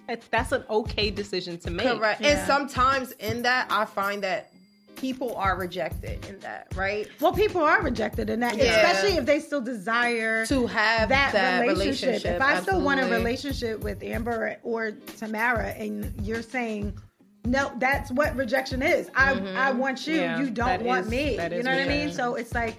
that's 0.08 0.30
that's 0.32 0.54
an 0.54 0.64
okay 0.70 1.12
decision 1.12 1.58
to 1.60 1.70
make. 1.70 1.86
Correct. 1.86 2.22
Yeah. 2.22 2.30
And 2.38 2.48
sometimes 2.48 3.12
in 3.14 3.42
that, 3.42 3.68
I 3.70 3.84
find 3.84 4.24
that 4.24 4.52
people 5.00 5.36
are 5.36 5.56
rejected 5.58 6.26
in 6.28 6.40
that, 6.40 6.68
right? 6.76 7.08
well, 7.20 7.32
people 7.34 7.62
are 7.62 7.82
rejected 7.82 8.30
in 8.30 8.40
that, 8.42 8.58
Yeah. 8.58 8.64
especially 8.76 9.18
if 9.18 9.26
they 9.26 9.40
still 9.40 9.62
desire 9.62 10.46
To 10.48 10.68
have 10.68 11.10
that, 11.10 11.32
that, 11.34 11.62
relationship. 11.62 12.08
relationship. 12.08 12.36
If 12.36 12.42
I 12.42 12.60
still 12.62 12.82
want 12.82 13.00
a 13.00 13.06
relationship 13.06 13.80
with 13.82 14.04
Amber 14.04 14.58
or 14.64 14.92
Tamara, 15.18 15.70
and 15.70 16.14
you're 16.24 16.42
saying. 16.42 16.98
No, 17.46 17.72
that's 17.78 18.12
what 18.12 18.36
rejection 18.36 18.82
is. 18.84 19.10
I 19.16 19.32
I 19.56 19.72
want 19.72 20.06
you. 20.06 20.16
Yeah, 20.16 20.40
you 20.42 20.50
don't 20.52 20.84
want 20.84 21.06
is- 21.06 21.12
me. 21.12 21.32
You 21.32 21.64
know 21.64 21.72
what 21.72 21.80
I 21.82 21.88
mean? 21.88 22.12
So 22.12 22.36
it's 22.36 22.54
like 22.54 22.76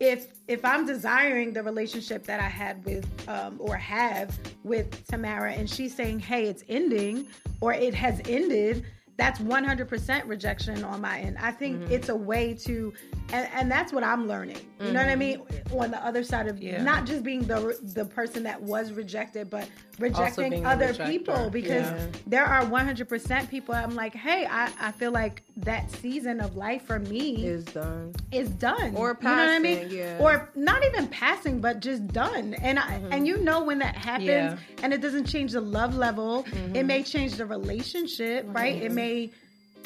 if 0.00 0.26
if 0.48 0.64
I'm 0.66 0.84
desiring 0.86 1.54
the 1.54 1.62
relationship 1.62 2.24
that 2.26 2.38
I 2.38 2.48
had 2.48 2.84
with 2.84 3.06
um, 3.26 3.56
or 3.58 3.74
have 3.76 4.38
with 4.64 5.06
Tamara, 5.06 5.52
and 5.52 5.68
she's 5.68 5.94
saying, 5.96 6.20
"Hey, 6.20 6.44
it's 6.44 6.62
ending," 6.68 7.26
or 7.62 7.72
"It 7.72 7.94
has 7.94 8.20
ended," 8.28 8.84
that's 9.16 9.38
100% 9.40 10.26
rejection 10.26 10.84
on 10.84 11.00
my 11.00 11.20
end. 11.20 11.36
I 11.38 11.50
think 11.50 11.80
Mm-hmm. 11.80 11.92
it's 11.92 12.08
a 12.08 12.16
way 12.16 12.54
to, 12.54 12.92
and, 13.32 13.48
and 13.54 13.70
that's 13.70 13.92
what 13.92 14.04
I'm 14.04 14.26
learning. 14.28 14.58
You 14.80 14.90
know 14.92 15.00
what 15.00 15.08
I 15.10 15.14
mean? 15.16 15.42
On 15.72 15.90
the 15.92 16.04
other 16.04 16.22
side 16.24 16.48
of 16.48 16.56
Mm-hmm. 16.56 16.66
Yeah. 16.66 16.82
not 16.82 17.06
just 17.06 17.22
being 17.22 17.42
the 17.44 17.78
the 17.94 18.04
person 18.04 18.42
that 18.44 18.60
was 18.62 18.92
rejected, 18.92 19.48
but 19.48 19.68
rejecting 19.98 20.66
other 20.66 20.92
people 20.94 21.48
because 21.50 21.82
Yeah. 21.90 22.06
there 22.26 22.44
are 22.44 22.62
100% 22.64 23.48
people. 23.48 23.74
I'm 23.74 23.94
like, 23.94 24.14
hey, 24.14 24.46
I, 24.50 24.70
I 24.80 24.92
feel 24.92 25.12
like 25.12 25.42
that 25.58 25.90
season 25.92 26.40
of 26.40 26.56
life 26.56 26.82
for 26.82 26.98
me 26.98 27.44
is 27.46 27.64
done. 27.66 28.12
is 28.32 28.48
done. 28.50 28.94
Or 28.96 29.16
you 29.20 29.28
know 29.28 29.36
what 29.36 29.48
I 29.48 29.58
mean? 29.60 29.88
yeah. 29.90 30.18
Or 30.20 30.50
not 30.54 30.84
even 30.84 31.06
passing, 31.08 31.60
but 31.60 31.80
just 31.80 32.06
done. 32.08 32.54
And 32.54 32.78
I, 32.78 33.00
and 33.12 33.26
you 33.26 33.38
know 33.38 33.62
when 33.62 33.78
that 33.78 33.96
happens, 33.96 34.26
Yeah. 34.28 34.56
and 34.82 34.92
it 34.92 35.00
doesn't 35.00 35.26
change 35.26 35.52
the 35.52 35.60
love 35.60 35.94
level. 35.96 36.44
It 36.74 36.84
may 36.86 37.02
change 37.02 37.34
the 37.36 37.46
relationship, 37.46 38.46
right? 38.48 38.80
It 38.82 38.92
may, 38.92 39.30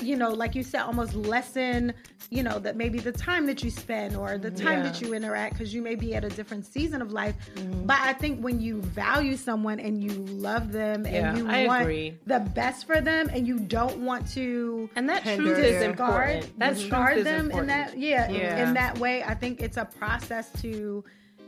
you 0.00 0.16
know, 0.16 0.30
like 0.30 0.54
you 0.54 0.62
said, 0.62 0.82
almost 0.82 1.14
lessen, 1.14 1.92
you 2.30 2.42
know, 2.42 2.58
that 2.58 2.76
maybe 2.76 2.98
the 2.98 3.12
time 3.12 3.46
that 3.46 3.62
you 3.62 3.70
spend 3.70 4.16
or 4.16 4.38
the 4.38 4.50
mm-hmm. 4.50 4.66
time 4.66 4.78
Yeah. 4.78 4.90
that 4.90 5.00
you 5.00 5.14
interact 5.14 5.54
because 5.54 5.72
you 5.74 5.82
may 5.82 5.94
be 5.94 6.14
at 6.14 6.24
a 6.24 6.28
different 6.28 6.66
season 6.66 7.02
of 7.02 7.12
life. 7.12 7.34
Mm-hmm. 7.54 7.86
But 7.86 8.00
I 8.00 8.12
think 8.12 8.42
when 8.42 8.60
you 8.60 8.80
value 8.82 9.36
someone 9.36 9.80
and 9.80 10.02
you 10.02 10.10
love 10.10 10.72
them 10.72 11.04
Yeah, 11.06 11.30
and 11.30 11.38
you 11.38 11.48
I 11.48 11.66
want 11.66 11.82
agree. 11.82 12.18
the 12.26 12.40
best 12.40 12.86
for 12.86 13.00
them 13.00 13.30
and 13.32 13.46
you 13.46 13.58
don't 13.58 13.98
want 13.98 14.28
to 14.32 14.90
And 14.96 15.08
that 15.08 15.22
truth 15.24 15.58
is 15.58 15.82
important. 15.82 16.58
That 16.58 16.78
truth 16.78 17.18
is 17.18 17.24
them 17.24 17.46
important. 17.46 17.60
in 17.60 17.66
that 17.66 17.98
yeah, 17.98 18.30
Yeah. 18.30 18.68
in 18.68 18.74
that 18.74 18.98
way 18.98 19.22
i 19.22 19.34
think 19.34 19.60
it's 19.60 19.76
a 19.76 19.84
process 19.84 20.50
to 20.60 21.04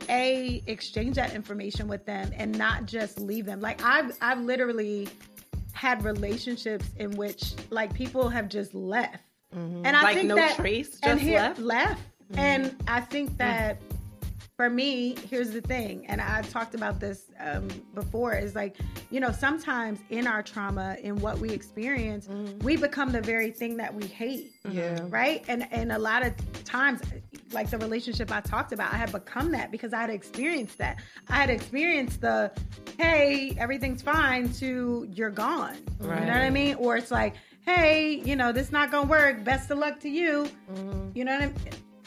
a 0.08 0.62
exchange 0.66 1.16
that 1.16 1.34
information 1.34 1.88
with 1.88 2.04
them 2.06 2.30
and 2.36 2.56
not 2.56 2.86
just 2.86 3.18
leave 3.20 3.44
them 3.46 3.60
like 3.60 3.82
i've 3.84 4.16
i've 4.20 4.40
literally 4.40 5.08
had 5.78 6.04
relationships 6.04 6.86
in 6.96 7.12
which 7.12 7.54
like 7.70 7.94
people 7.94 8.28
have 8.28 8.48
just 8.48 8.74
left. 8.74 9.22
Mm-hmm. 9.56 9.86
And 9.86 9.96
i 9.96 10.02
Like 10.02 10.16
think 10.16 10.28
no 10.28 10.34
that 10.36 10.56
trace, 10.56 10.98
and 11.02 11.18
just 11.18 11.22
here- 11.28 11.38
left? 11.40 11.58
left. 11.60 12.02
Mm-hmm. 12.32 12.38
And 12.40 12.76
i 12.88 13.00
think 13.00 13.36
that 13.38 13.80
for 14.58 14.68
me, 14.68 15.14
here's 15.30 15.52
the 15.52 15.60
thing, 15.60 16.04
and 16.08 16.20
I 16.20 16.42
talked 16.42 16.74
about 16.74 16.98
this 16.98 17.30
um, 17.38 17.68
before. 17.94 18.32
Is 18.32 18.56
like, 18.56 18.76
you 19.08 19.20
know, 19.20 19.30
sometimes 19.30 20.00
in 20.10 20.26
our 20.26 20.42
trauma, 20.42 20.96
in 21.00 21.14
what 21.20 21.38
we 21.38 21.50
experience, 21.50 22.28
we 22.62 22.76
become 22.76 23.12
the 23.12 23.20
very 23.20 23.52
thing 23.52 23.76
that 23.76 23.94
we 23.94 24.04
hate. 24.04 24.50
Yeah. 24.68 24.98
Right. 25.10 25.44
And 25.46 25.72
and 25.72 25.92
a 25.92 25.98
lot 25.98 26.26
of 26.26 26.34
times, 26.64 27.00
like 27.52 27.70
the 27.70 27.78
relationship 27.78 28.32
I 28.32 28.40
talked 28.40 28.72
about, 28.72 28.92
I 28.92 28.96
had 28.96 29.12
become 29.12 29.52
that 29.52 29.70
because 29.70 29.92
I 29.92 30.00
had 30.00 30.10
experienced 30.10 30.76
that. 30.78 30.98
I 31.28 31.36
had 31.36 31.50
experienced 31.50 32.20
the, 32.20 32.50
hey, 32.98 33.56
everything's 33.60 34.02
fine. 34.02 34.52
To 34.54 35.08
you're 35.14 35.30
gone. 35.30 35.76
You 36.00 36.08
know 36.08 36.16
what 36.16 36.30
I 36.30 36.50
mean? 36.50 36.74
Or 36.74 36.96
it's 36.96 37.12
like, 37.12 37.36
hey, 37.64 38.20
you 38.24 38.34
know, 38.34 38.50
this 38.50 38.72
not 38.72 38.90
gonna 38.90 39.06
work. 39.06 39.44
Best 39.44 39.70
of 39.70 39.78
luck 39.78 40.00
to 40.00 40.08
you. 40.08 40.50
You 41.14 41.24
know 41.24 41.32
what 41.34 41.42
I 41.42 41.46
mean? 41.46 41.54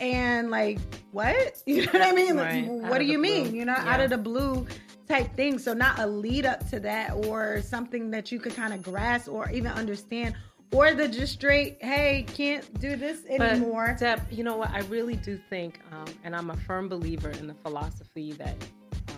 And 0.01 0.49
like, 0.51 0.79
what? 1.11 1.61
You 1.65 1.85
know 1.85 1.91
what 1.93 2.01
I 2.01 2.11
mean? 2.11 2.35
Like, 2.35 2.45
Right. 2.47 2.67
Out 2.67 2.89
what 2.89 2.97
do 2.99 3.05
you 3.05 3.17
mean? 3.19 3.49
blue. 3.49 3.59
You 3.59 3.65
know, 3.65 3.73
Yeah. 3.77 3.93
out 3.93 4.01
of 4.01 4.09
the 4.09 4.17
blue 4.17 4.67
type 5.07 5.33
thing. 5.35 5.59
So 5.59 5.73
not 5.73 5.99
a 5.99 6.07
lead 6.07 6.45
up 6.45 6.67
to 6.71 6.79
that 6.81 7.13
or 7.13 7.61
something 7.61 8.11
that 8.11 8.31
you 8.31 8.39
could 8.39 8.55
kind 8.55 8.73
of 8.73 8.81
grasp 8.81 9.29
or 9.29 9.49
even 9.51 9.71
understand. 9.71 10.35
Or 10.73 10.93
the 10.93 11.07
just 11.07 11.33
straight, 11.33 11.77
hey, 11.81 12.25
can't 12.33 12.79
do 12.79 12.95
this 12.95 13.21
But 13.29 13.41
anymore. 13.41 13.95
Deb, 13.99 14.21
you 14.31 14.43
know 14.45 14.55
what? 14.55 14.71
I 14.71 14.79
really 14.83 15.17
do 15.17 15.37
think, 15.49 15.79
um, 15.91 16.05
and 16.23 16.33
I'm 16.33 16.49
a 16.49 16.55
firm 16.57 16.87
believer 16.87 17.29
in 17.29 17.45
the 17.47 17.53
philosophy 17.55 18.31
that 18.33 18.55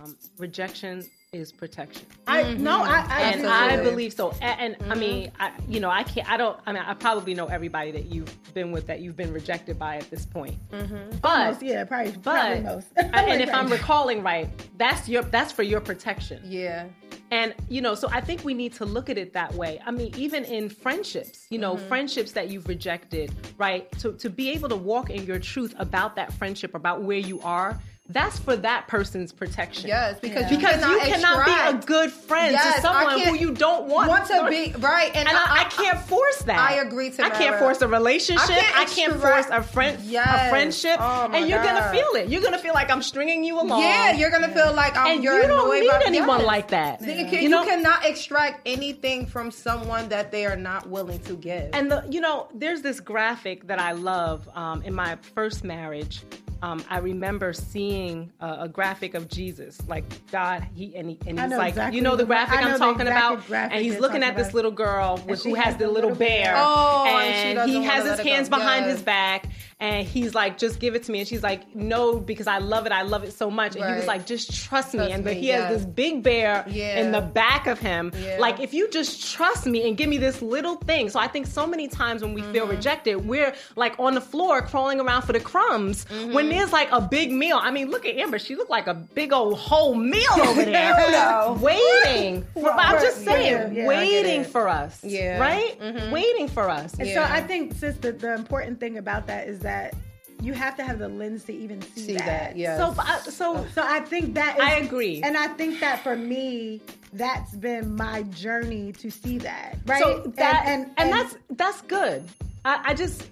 um, 0.03 0.17
rejection 0.37 1.05
is 1.33 1.51
protection. 1.51 2.05
I 2.27 2.43
mm-hmm. 2.43 2.63
no, 2.63 2.83
I, 2.83 3.05
I 3.09 3.21
and 3.21 3.41
do 3.41 3.47
I 3.47 3.77
believe 3.77 4.13
so. 4.13 4.31
And, 4.39 4.75
and 4.75 4.75
I 4.83 4.95
mm-hmm. 4.95 4.99
mean, 4.99 5.31
I, 5.39 5.51
you 5.67 5.79
know, 5.79 5.89
I 5.89 6.03
can't. 6.03 6.29
I 6.29 6.37
don't. 6.37 6.59
I 6.65 6.71
mean, 6.71 6.83
I 6.85 6.93
probably 6.93 7.33
know 7.33 7.47
everybody 7.47 7.91
that 7.91 8.05
you've 8.05 8.53
been 8.53 8.71
with 8.71 8.87
that 8.87 9.01
you've 9.01 9.17
been 9.17 9.33
rejected 9.33 9.77
by 9.79 9.97
at 9.97 10.09
this 10.09 10.25
point. 10.25 10.57
Mm-hmm. 10.71 11.17
But 11.21 11.39
Almost, 11.39 11.63
yeah, 11.63 11.83
probably, 11.83 12.11
but 12.11 12.21
probably 12.23 12.61
most. 12.61 12.87
and 12.95 13.41
if 13.41 13.53
I'm 13.53 13.69
recalling 13.69 14.21
right, 14.23 14.49
that's 14.77 15.09
your 15.09 15.23
that's 15.23 15.51
for 15.51 15.63
your 15.63 15.81
protection. 15.81 16.41
Yeah. 16.45 16.87
And 17.31 17.55
you 17.67 17.81
know, 17.81 17.95
so 17.95 18.07
I 18.11 18.21
think 18.21 18.43
we 18.43 18.53
need 18.53 18.73
to 18.73 18.85
look 18.85 19.09
at 19.09 19.17
it 19.17 19.33
that 19.33 19.55
way. 19.55 19.81
I 19.83 19.89
mean, 19.89 20.13
even 20.15 20.45
in 20.45 20.69
friendships, 20.69 21.47
you 21.49 21.57
know, 21.57 21.77
friendships 21.77 22.31
that 22.33 22.49
you've 22.49 22.67
rejected, 22.67 23.33
right? 23.57 23.91
To 23.99 24.13
to 24.13 24.29
be 24.29 24.51
able 24.51 24.69
to 24.69 24.75
walk 24.75 25.09
in 25.09 25.25
your 25.25 25.39
truth 25.39 25.73
about 25.79 26.15
that 26.15 26.31
friendship, 26.31 26.75
about 26.75 27.01
where 27.01 27.17
you 27.17 27.41
are, 27.41 27.79
that's 28.13 28.39
for 28.39 28.56
that 28.58 28.88
person's 28.88 29.32
protection. 29.32 29.88
Yes, 29.88 30.19
because 30.19 30.43
Yeah. 30.43 30.52
you 30.52 30.58
Because 30.58 30.76
cannot 30.82 30.91
you 31.08 31.13
cannot 31.13 31.45
be 31.45 31.78
a 31.78 31.86
good 31.86 32.12
friend 32.12 32.52
Yes, 32.54 32.76
to 32.76 32.82
someone 32.82 33.19
who 33.21 33.36
you 33.36 33.52
don't 33.52 33.88
want, 33.88 34.08
want 34.10 34.28
to 34.28 34.47
be 34.49 34.73
right, 34.80 35.12
and, 35.15 35.28
And 35.28 35.38
I, 35.38 35.62
I 35.62 35.63
can't 35.65 35.99
force 35.99 36.43
that. 36.43 36.60
I 36.60 36.76
agree, 36.76 37.10
to. 37.12 37.17
That. 37.17 37.34
I 37.34 37.38
can't 37.38 37.58
force 37.60 37.82
a 37.82 37.88
relationship. 37.88 38.49
I 38.49 38.84
I 38.84 38.86
can't 38.86 38.89
can't, 39.13 39.21
force 39.21 39.47
a 39.49 39.62
friend, 39.63 39.99
Yes. 40.04 40.47
a 40.47 40.49
friendship, 40.49 40.97
Oh, 40.99 41.30
and 41.34 41.49
you're 41.49 41.63
gonna 41.63 41.91
feel 41.91 42.10
it. 42.15 42.30
You're 42.30 42.41
gonna 42.41 42.58
feel 42.58 42.73
like 42.73 42.89
I'm 42.89 43.02
stringing 43.02 43.43
you 43.43 43.60
along. 43.60 43.82
Yeah, 43.82 44.13
you're 44.13 44.32
gonna 44.32 44.49
feel 44.54 44.73
like 44.73 44.95
I'm. 44.95 45.15
and 45.15 45.23
you're 45.23 45.41
you 45.41 45.47
don't 45.47 45.69
need 45.80 45.91
anyone 46.06 46.39
yes. 46.39 46.47
like 46.47 46.67
that. 46.69 47.02
You, 47.02 47.26
can, 47.26 47.41
You 47.43 47.49
know? 47.49 47.63
you 47.63 47.69
cannot 47.69 48.06
extract 48.06 48.62
anything 48.65 49.26
from 49.26 49.52
someone 49.52 50.08
that 50.10 50.32
they 50.32 50.45
are 50.45 50.56
not 50.56 50.88
willing 50.88 51.19
to 51.21 51.34
give. 51.34 51.69
And 51.73 51.91
the, 51.91 52.06
you 52.10 52.21
know, 52.21 52.47
there's 52.54 52.82
this 52.82 52.99
graphic 52.99 53.67
that 53.67 53.80
I 53.80 53.93
love 53.93 54.47
um, 54.56 54.82
in 54.84 54.93
my 54.93 55.17
first 55.36 55.63
marriage. 55.63 56.21
Um, 56.63 56.82
I 56.89 56.99
remember 56.99 57.52
seeing 57.52 58.32
a, 58.39 58.62
a 58.62 58.69
graphic 58.69 59.15
of 59.15 59.28
Jesus, 59.28 59.82
like 59.89 60.06
God. 60.32 60.65
He 60.73 60.95
and, 60.95 61.10
he, 61.10 61.19
and 61.28 61.38
he's 61.38 61.49
like, 61.52 61.69
exactly 61.69 61.97
you 61.97 62.02
know, 62.02 62.12
the 62.15 62.23
the 62.23 62.30
one- 62.30 62.38
I 62.38 62.45
graphic 62.45 62.65
know 62.65 62.71
I'm 62.73 62.80
talking 62.80 63.08
about, 63.08 63.52
and 63.52 63.73
he's 63.84 63.99
looking 63.99 64.23
at 64.23 64.38
this 64.38 64.47
about. 64.47 64.56
little 64.56 64.71
girl 64.71 65.21
with, 65.28 65.43
who 65.43 65.56
has 65.56 65.65
has 65.65 65.73
the 65.78 65.86
the 65.86 65.91
little 65.91 66.12
little 66.12 66.17
bear, 66.19 66.54
bear. 66.54 66.56
Oh, 66.58 67.06
and 67.06 67.60
and, 67.60 67.69
he 67.69 67.84
has 67.84 68.10
his 68.10 68.19
hands 68.26 68.47
behind 68.47 68.86
Yes. 68.86 68.93
his 68.95 69.02
back, 69.04 69.49
and 69.82 70.08
he's 70.08 70.34
like, 70.34 70.58
just 70.58 70.80
give 70.80 70.95
it 70.95 71.04
to 71.04 71.12
me, 71.12 71.19
and 71.19 71.28
she's 71.28 71.43
like, 71.43 71.76
no, 71.76 72.17
because 72.19 72.47
I 72.47 72.60
love 72.60 72.86
it, 72.86 72.93
I 72.93 73.02
love 73.02 73.26
it 73.26 73.34
so 73.34 73.52
much, 73.52 73.76
and 73.76 73.84
he 73.84 73.91
was 73.95 74.08
like, 74.08 74.26
just 74.26 74.54
trust 74.63 74.93
me, 74.93 75.12
and 75.12 75.21
but 75.23 75.34
me, 75.34 75.41
he 75.41 75.47
yes. 75.47 75.67
has 75.69 75.78
this 75.80 75.86
big 75.86 76.23
bear 76.23 76.63
Yeah. 76.69 77.02
in 77.02 77.12
the 77.12 77.19
back 77.21 77.67
of 77.67 77.78
him, 77.80 78.13
Yeah. 78.17 78.38
like 78.39 78.62
if 78.62 78.73
you 78.73 78.89
just 78.89 79.34
trust 79.34 79.65
me 79.65 79.86
and 79.86 79.97
give 79.97 80.08
me 80.08 80.17
this 80.17 80.41
little 80.41 80.76
thing. 80.78 81.10
So 81.10 81.19
I 81.19 81.28
think 81.28 81.45
so 81.47 81.67
many 81.67 81.89
times 81.89 82.21
when 82.23 82.34
we 82.34 82.41
feel 82.41 82.63
Mm-hmm. 82.63 82.76
rejected, 82.78 83.15
we're 83.26 83.54
like 83.76 83.99
on 83.99 84.13
the 84.13 84.21
floor 84.21 84.62
crawling 84.62 85.02
around 85.02 85.23
for 85.23 85.34
the 85.34 85.41
crumbs 85.41 86.06
Mm-hmm. 86.06 86.34
when 86.34 86.52
there's 86.53 86.71
like 86.71 86.89
a 86.91 87.01
big 87.01 87.31
meal. 87.31 87.59
I 87.61 87.71
mean, 87.71 87.89
look 87.89 88.05
at 88.05 88.15
Amber. 88.17 88.39
She 88.39 88.55
looked 88.55 88.69
like 88.71 88.87
a 88.87 88.93
big 88.93 89.33
old 89.33 89.57
whole 89.57 89.93
meal 89.95 90.23
over 90.39 90.63
there. 90.65 90.93
No. 91.11 91.57
Waiting. 91.61 92.45
For, 92.53 92.71
I'm 92.71 93.01
just 93.01 93.23
saying, 93.25 93.51
yeah, 93.51 93.65
I 93.69 93.73
get 93.73 93.87
waiting 93.87 94.43
for 94.45 94.67
us. 94.67 95.03
Yeah. 95.03 95.39
Right? 95.39 95.79
Mhm. 95.79 96.11
Waiting 96.11 96.47
for 96.47 96.69
us. 96.69 96.93
And 96.99 97.07
Yeah. 97.07 97.27
so 97.27 97.33
I 97.33 97.41
think, 97.41 97.73
sis, 97.73 97.97
the, 97.97 98.11
the 98.11 98.33
important 98.33 98.79
thing 98.79 98.97
about 98.97 99.27
that 99.27 99.47
is 99.47 99.59
that 99.59 99.93
you 100.41 100.53
have 100.53 100.75
to 100.75 100.83
have 100.83 100.99
the 100.99 101.07
lens 101.07 101.45
to 101.45 101.53
even 101.53 101.81
see, 101.81 102.01
See 102.01 102.17
that, 102.17 102.57
yes. 102.57 102.77
So, 102.77 102.93
I- 103.01 103.19
so 103.29 103.65
So 103.73 103.81
I 103.85 104.01
think 104.01 104.33
that 104.35 104.57
is, 104.57 104.63
I 104.63 104.73
agree. 104.75 105.21
and 105.23 105.37
I 105.37 105.47
think 105.47 105.79
that 105.79 106.03
for 106.03 106.15
me, 106.17 106.81
that's 107.13 107.51
been 107.55 107.95
my 107.95 108.23
journey 108.23 108.91
to 108.93 109.09
see 109.09 109.37
that, 109.37 109.77
right? 109.85 110.01
So 110.03 110.23
that 110.35 110.63
and, 110.65 110.91
and, 110.97 111.13
that's 111.13 111.37
that's 111.51 111.81
good. 111.83 112.27
I, 112.65 112.81
I 112.87 112.93
just 112.93 113.29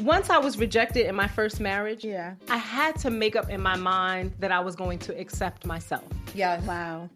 once 0.00 0.30
I 0.30 0.38
was 0.38 0.58
rejected 0.58 1.06
in 1.06 1.14
my 1.14 1.28
first 1.28 1.60
marriage, 1.60 2.04
Yeah. 2.04 2.34
I 2.48 2.56
had 2.56 2.96
to 3.00 3.10
make 3.10 3.36
up 3.36 3.50
in 3.50 3.60
my 3.60 3.76
mind 3.76 4.32
that 4.38 4.52
I 4.52 4.60
was 4.60 4.76
going 4.76 4.98
to 5.00 5.18
accept 5.18 5.66
myself. 5.66 6.04
Yeah. 6.34 6.60
wow. 6.62 7.08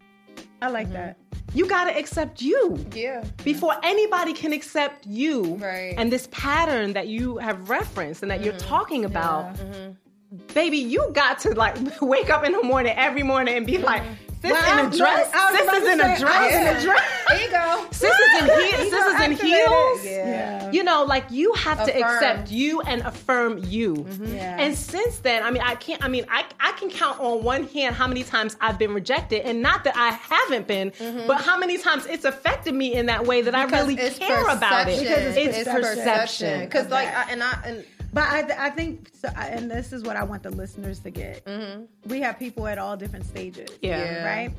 I 0.62 0.68
like 0.68 0.86
mm-hmm. 0.86 0.94
that. 0.94 1.16
You 1.54 1.66
got 1.66 1.84
to 1.84 1.96
accept 1.96 2.42
you 2.42 2.84
Yeah. 2.94 3.24
before 3.44 3.74
anybody 3.82 4.32
can 4.32 4.52
accept 4.52 5.06
you. 5.06 5.56
Right. 5.56 5.94
And 5.96 6.12
this 6.12 6.28
pattern 6.30 6.92
that 6.94 7.08
you 7.08 7.38
have 7.38 7.70
referenced 7.70 8.22
and 8.22 8.30
that 8.30 8.42
you're 8.42 8.54
mm-hmm. 8.54 8.68
talking 8.68 9.04
about, 9.04 9.54
Mm-hmm. 9.56 10.54
baby, 10.54 10.78
you 10.78 11.10
got 11.12 11.38
to 11.40 11.54
like 11.54 11.76
wake 12.00 12.30
up 12.30 12.44
in 12.44 12.52
the 12.52 12.62
morning 12.62 12.94
every 12.96 13.22
morning 13.22 13.56
and 13.56 13.66
be 13.66 13.78
like, 13.78 14.02
mm-hmm. 14.02 14.25
Sis 14.46 14.52
Well, 14.52 14.78
in 14.78 14.86
I- 14.86 14.88
a 14.88 14.96
dress, 14.96 15.34
look, 15.34 15.56
sis 15.58 15.82
is 15.82 15.88
in 15.88 16.00
a 16.00 16.04
say, 16.04 16.08
I 16.08 16.10
was 16.10 16.20
dress, 16.20 16.54
in 16.54 16.66
a 16.76 16.82
dress. 16.82 17.02
There 17.28 17.42
you 17.42 17.50
go. 17.50 17.86
sis 17.90 18.12
is 18.12 18.42
in, 18.42 18.60
he- 18.60 18.90
sis 18.90 19.06
is 19.06 19.20
in 19.20 19.32
heels. 19.32 20.04
Yeah. 20.04 20.12
Yeah. 20.26 20.70
You 20.72 20.84
know, 20.84 21.04
like 21.04 21.24
you 21.30 21.52
have 21.54 21.84
to 21.84 21.96
accept 21.96 22.50
you 22.50 22.80
and 22.82 23.02
affirm 23.02 23.58
you. 23.58 23.94
Mm-hmm. 23.94 24.34
Yeah. 24.34 24.60
And 24.60 24.76
since 24.76 25.18
then, 25.18 25.42
I 25.42 25.50
mean, 25.50 25.62
I 25.62 25.74
can't. 25.76 26.02
I 26.04 26.08
mean, 26.08 26.26
I 26.30 26.44
I 26.60 26.72
can 26.72 26.90
count 26.90 27.20
on 27.20 27.42
one 27.42 27.68
hand 27.68 27.94
how 27.96 28.06
many 28.06 28.22
times 28.24 28.56
I've 28.60 28.78
been 28.78 28.92
rejected, 28.94 29.42
and 29.42 29.62
not 29.62 29.84
that 29.84 29.96
I 29.96 30.10
haven't 30.10 30.66
been, 30.66 30.90
mm-hmm. 30.92 31.26
but 31.26 31.40
how 31.40 31.58
many 31.58 31.78
times 31.78 32.06
it's 32.06 32.24
affected 32.24 32.74
me 32.74 32.94
in 32.94 33.06
that 33.06 33.26
way 33.26 33.42
that 33.42 33.54
I 33.54 33.64
really 33.64 33.94
it's 33.94 34.18
care 34.18 34.46
about 34.48 34.88
it. 34.88 35.00
Because 35.00 35.36
it's 35.36 35.56
It's 35.58 35.68
perception. 35.68 35.96
perception. 36.04 36.60
Because 36.66 36.88
like. 36.90 37.08
I, 37.08 37.30
and 37.30 37.42
I 37.42 37.58
and 37.64 37.84
But 38.16 38.28
I, 38.30 38.68
I 38.68 38.70
think, 38.70 39.10
so, 39.12 39.28
and 39.36 39.70
this 39.70 39.92
is 39.92 40.02
what 40.02 40.16
I 40.16 40.24
want 40.24 40.42
the 40.42 40.48
listeners 40.48 41.00
to 41.00 41.10
get. 41.10 41.44
Mm-hmm. 41.44 42.08
We 42.08 42.22
have 42.22 42.38
people 42.38 42.66
at 42.66 42.78
all 42.78 42.96
different 42.96 43.26
stages. 43.26 43.68
Yeah. 43.82 43.98
Yeah. 43.98 44.24
Right? 44.24 44.52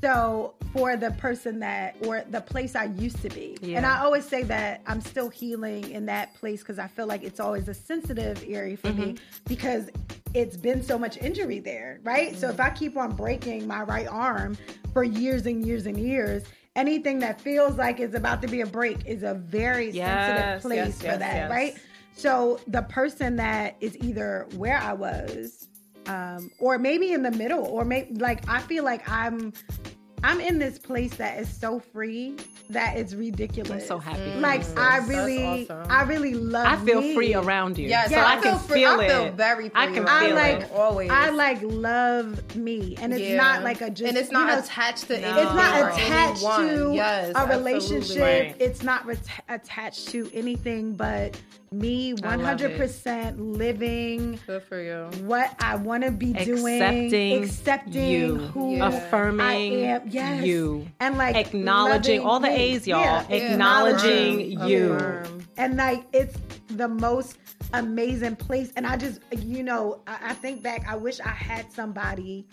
So 0.00 0.54
for 0.72 0.96
the 0.96 1.10
person 1.10 1.58
that, 1.58 1.96
or 2.06 2.24
the 2.30 2.40
place 2.40 2.74
I 2.74 2.84
used 2.84 3.20
to 3.20 3.28
be, 3.28 3.58
Yeah. 3.60 3.76
and 3.76 3.84
I 3.84 3.98
always 3.98 4.24
say 4.24 4.42
that 4.44 4.80
I'm 4.86 5.02
still 5.02 5.28
healing 5.28 5.90
in 5.90 6.06
that 6.06 6.32
place 6.32 6.60
because 6.60 6.78
I 6.78 6.86
feel 6.86 7.06
like 7.06 7.22
it's 7.24 7.40
always 7.40 7.68
a 7.68 7.74
sensitive 7.74 8.42
area 8.48 8.78
for 8.78 8.88
me 8.88 9.12
mm-hmm. 9.12 9.44
because 9.48 9.90
it's 10.32 10.56
been 10.56 10.82
so 10.82 10.98
much 10.98 11.18
injury 11.18 11.58
there, 11.58 12.00
right? 12.04 12.34
So 12.34 12.48
if 12.48 12.58
I 12.58 12.68
mm-hmm. 12.68 12.76
keep 12.76 12.96
on 12.96 13.14
breaking 13.14 13.66
my 13.66 13.82
right 13.82 14.08
arm 14.08 14.56
for 14.94 15.04
years 15.04 15.44
and 15.44 15.62
years 15.62 15.84
and 15.84 15.98
years, 15.98 16.44
anything 16.74 17.18
that 17.18 17.38
feels 17.38 17.76
like 17.76 18.00
it's 18.00 18.14
about 18.14 18.40
to 18.40 18.48
be 18.48 18.62
a 18.62 18.66
break 18.66 19.04
is 19.04 19.24
a 19.24 19.34
very 19.34 19.90
Yes, 19.90 20.62
sensitive 20.62 20.62
place 20.62 20.76
yes, 20.76 20.98
for 20.98 21.06
yes, 21.06 21.18
that, 21.18 21.34
yes. 21.34 21.50
right? 21.50 21.76
So 22.16 22.60
the 22.68 22.82
person 22.82 23.36
that 23.36 23.76
is 23.80 23.96
either 23.98 24.46
where 24.56 24.78
I 24.78 24.92
was, 24.92 25.68
um, 26.06 26.50
or 26.58 26.78
maybe 26.78 27.12
in 27.12 27.22
the 27.22 27.30
middle, 27.32 27.64
or 27.64 27.84
maybe 27.84 28.14
like 28.14 28.48
I 28.48 28.60
feel 28.60 28.84
like 28.84 29.08
I'm, 29.08 29.52
I'm 30.22 30.40
in 30.40 30.58
this 30.58 30.78
place 30.78 31.14
that 31.16 31.38
is 31.38 31.48
so 31.54 31.80
free 31.80 32.36
that 32.70 32.96
it's 32.96 33.12
ridiculous. 33.14 33.70
I'm 33.70 33.80
so 33.88 33.98
happy. 33.98 34.32
for 34.32 34.38
Like 34.40 34.62
you. 34.62 34.74
I 34.78 34.96
really, 34.98 35.66
awesome. 35.68 35.90
I 35.90 36.02
really 36.04 36.32
love. 36.34 36.66
I 36.66 36.82
feel 36.82 37.02
me. 37.02 37.14
free 37.14 37.34
around 37.34 37.76
you. 37.76 37.88
Yes, 37.88 38.08
so 38.08 38.16
Yeah, 38.16 38.24
I, 38.24 38.32
I 38.32 38.40
can 38.40 38.42
feel 38.42 38.58
free- 38.60 38.80
feel 38.80 38.90
I 39.00 39.04
it. 39.04 39.08
feel 39.10 39.32
very 39.32 39.70
I 39.74 39.86
free 39.86 39.94
can 39.96 40.04
around 40.04 40.08
I 40.22 40.26
feel 40.26 40.34
like 40.36 40.60
it. 40.60 40.72
always. 40.72 41.10
I 41.10 41.28
like 41.30 41.58
love 41.62 42.56
me, 42.56 42.96
and 43.00 43.12
it's 43.12 43.20
Yeah. 43.22 43.36
not 43.36 43.64
like 43.64 43.82
a 43.82 43.90
just 43.90 44.08
and 44.08 44.16
it's 44.16 44.28
you 44.28 44.32
not 44.38 44.48
know, 44.48 44.58
attached 44.60 45.08
to 45.08 45.20
No. 45.20 45.26
anything. 45.28 45.46
it's 45.46 45.54
not 45.56 45.82
or 45.82 45.88
attached 45.90 46.44
anyone. 46.44 46.76
to 46.90 46.94
yes, 46.94 47.32
a 47.36 47.46
relationship. 47.58 48.22
Right. 48.22 48.56
It's 48.58 48.82
not 48.82 49.04
ret- 49.04 49.18
attached 49.50 50.08
to 50.08 50.30
anything 50.32 50.94
but 50.94 51.38
me 51.80 52.14
I 52.22 52.36
love 52.36 52.60
it. 52.60 52.78
100% 52.78 53.34
living 53.56 54.38
Good 54.46 54.62
for 54.64 54.80
you. 54.80 55.08
what 55.26 55.54
I 55.60 55.76
want 55.76 56.04
to 56.04 56.10
be 56.10 56.32
doing, 56.32 56.82
Accepting 56.82 57.42
accepting 57.44 58.08
you, 58.10 58.36
who 58.36 58.76
Yeah. 58.76 58.88
affirming 58.88 59.40
I 59.46 59.52
am. 59.54 60.02
Yes. 60.08 60.44
you, 60.44 60.86
and 61.00 61.18
like 61.18 61.36
acknowledging 61.36 62.20
all 62.20 62.40
the 62.40 62.48
me. 62.48 62.54
A's, 62.54 62.86
y'all. 62.86 63.00
Yeah, 63.00 63.26
Acknowledging 63.28 64.56
Affirm. 64.56 64.68
you. 64.68 64.92
Affirm. 64.92 65.46
and 65.56 65.76
like 65.76 66.04
it's 66.12 66.36
the 66.68 66.88
most 66.88 67.38
amazing 67.72 68.36
place 68.36 68.72
and 68.76 68.86
i 68.86 68.96
just 68.96 69.20
you 69.38 69.62
know 69.62 70.00
i, 70.06 70.18
I 70.30 70.34
think 70.34 70.62
back 70.62 70.84
i 70.88 70.94
wish 70.96 71.18
i 71.20 71.28
had 71.28 71.70
somebody 71.72 72.46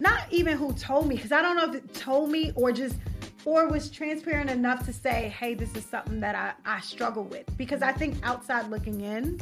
not 0.00 0.20
even 0.30 0.56
who 0.56 0.72
told 0.74 1.06
me 1.06 1.14
because 1.16 1.30
i 1.32 1.40
don't 1.42 1.56
know 1.56 1.68
if 1.70 1.74
it 1.76 1.94
told 1.94 2.30
me 2.30 2.52
or 2.56 2.72
just 2.72 2.96
or 3.44 3.68
was 3.68 3.90
transparent 3.90 4.50
enough 4.50 4.84
to 4.86 4.92
say 4.92 5.32
hey 5.38 5.54
this 5.54 5.74
is 5.74 5.84
something 5.84 6.20
that 6.20 6.34
i, 6.34 6.76
I 6.76 6.80
struggle 6.80 7.24
with 7.24 7.44
because 7.56 7.82
i 7.82 7.92
think 7.92 8.16
outside 8.22 8.70
looking 8.70 9.00
in 9.00 9.40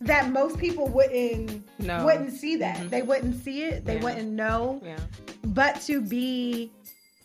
that 0.00 0.30
most 0.30 0.58
people 0.58 0.88
wouldn't 0.88 1.62
No. 1.78 2.04
wouldn't 2.04 2.32
see 2.32 2.56
that 2.56 2.76
mm-hmm. 2.76 2.88
they 2.88 3.02
wouldn't 3.02 3.42
see 3.42 3.64
it 3.64 3.84
they 3.84 3.96
Yeah. 3.96 4.02
wouldn't 4.04 4.30
know 4.32 4.80
Yeah. 4.84 4.96
but 5.44 5.80
to 5.82 6.00
be 6.00 6.72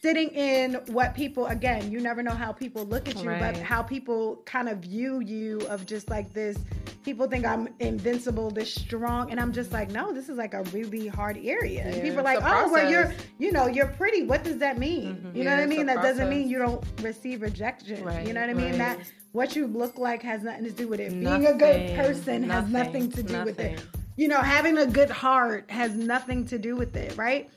sitting 0.01 0.29
in 0.29 0.75
what 0.87 1.13
people 1.13 1.45
again 1.47 1.91
you 1.91 1.99
never 1.99 2.23
know 2.23 2.31
how 2.33 2.51
people 2.51 2.85
look 2.85 3.07
at 3.09 3.21
you 3.21 3.29
Right. 3.29 3.53
but 3.53 3.57
how 3.61 3.81
people 3.83 4.41
kind 4.45 4.69
of 4.69 4.79
view 4.79 5.19
you 5.19 5.59
of 5.67 5.85
just 5.85 6.09
like 6.09 6.31
this 6.33 6.57
people 7.03 7.27
think 7.27 7.45
i'm 7.45 7.67
invincible 7.79 8.49
this 8.51 8.73
strong 8.73 9.29
and 9.31 9.39
i'm 9.39 9.51
just 9.51 9.71
like 9.73 9.89
no 9.91 10.13
this 10.13 10.29
is 10.29 10.37
like 10.37 10.53
a 10.53 10.63
really 10.65 11.07
hard 11.07 11.37
area. 11.43 11.83
And 11.83 12.01
people 12.01 12.19
are 12.19 12.23
like 12.23 12.39
oh 12.41 12.71
well 12.71 12.89
you're 12.89 13.13
you 13.39 13.51
know 13.51 13.67
you're 13.67 13.87
pretty. 13.87 14.23
What 14.23 14.43
does 14.43 14.57
that 14.59 14.77
mean? 14.77 15.15
Mm-hmm. 15.15 15.37
you 15.37 15.43
know 15.43 15.51
Yeah, 15.51 15.57
what 15.57 15.63
i 15.63 15.67
mean? 15.67 15.85
that 15.87 16.01
doesn't 16.01 16.29
mean 16.29 16.47
you 16.49 16.59
don't 16.59 16.83
receive 17.01 17.41
rejection. 17.41 18.03
Right, 18.03 18.25
you 18.27 18.33
know 18.33 18.41
what 18.41 18.49
i 18.49 18.53
mean? 18.53 18.65
Right. 18.71 18.77
that 18.79 18.99
what 19.31 19.55
you 19.55 19.67
look 19.67 19.97
like 19.97 20.21
has 20.23 20.43
nothing 20.43 20.65
to 20.65 20.71
do 20.71 20.87
with 20.87 20.99
it. 20.99 21.11
Being 21.11 21.45
a 21.47 21.53
good 21.53 21.81
Nothing, 21.81 21.95
person 21.95 22.43
has 22.49 22.67
nothing, 22.69 22.73
nothing 23.09 23.11
to 23.11 23.23
do 23.23 23.43
with 23.43 23.59
it. 23.59 23.81
You 24.17 24.27
know, 24.27 24.39
having 24.41 24.77
a 24.77 24.85
good 24.87 25.09
heart 25.09 25.69
has 25.69 25.93
nothing 25.95 26.45
to 26.47 26.57
do 26.57 26.75
with 26.75 26.95
it, 26.95 27.15
right? 27.17 27.49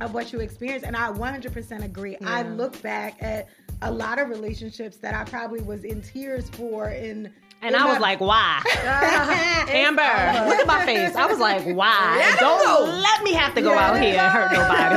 Of 0.00 0.12
what 0.12 0.32
you 0.32 0.40
experience. 0.40 0.82
And 0.82 0.96
I 0.96 1.12
100% 1.12 1.84
agree. 1.84 2.16
I 2.24 2.42
look 2.42 2.80
back 2.82 3.22
at 3.22 3.48
a 3.82 3.90
lot 3.90 4.18
of 4.18 4.28
relationships 4.28 4.96
that 4.98 5.14
I 5.14 5.24
probably 5.24 5.60
was 5.60 5.84
in 5.84 6.02
tears 6.02 6.48
for 6.50 6.88
in 6.90 7.32
And 7.62 7.74
in 7.74 7.80
I 7.80 7.86
was 7.92 8.00
like, 8.00 8.20
why? 8.20 8.60
Amber, 9.68 10.02
look 10.48 10.58
at 10.60 10.66
my 10.66 10.84
face. 10.84 11.14
I 11.14 11.26
was 11.26 11.38
like, 11.38 11.64
why? 11.76 12.34
Don't 12.40 12.88
let 13.02 13.22
me 13.22 13.32
have 13.34 13.54
to 13.54 13.62
go 13.62 13.72
Yeah, 13.72 13.90
out 13.90 14.00
here 14.02 14.18
and 14.18 14.32
hurt 14.32 14.52
nobody. 14.52 14.94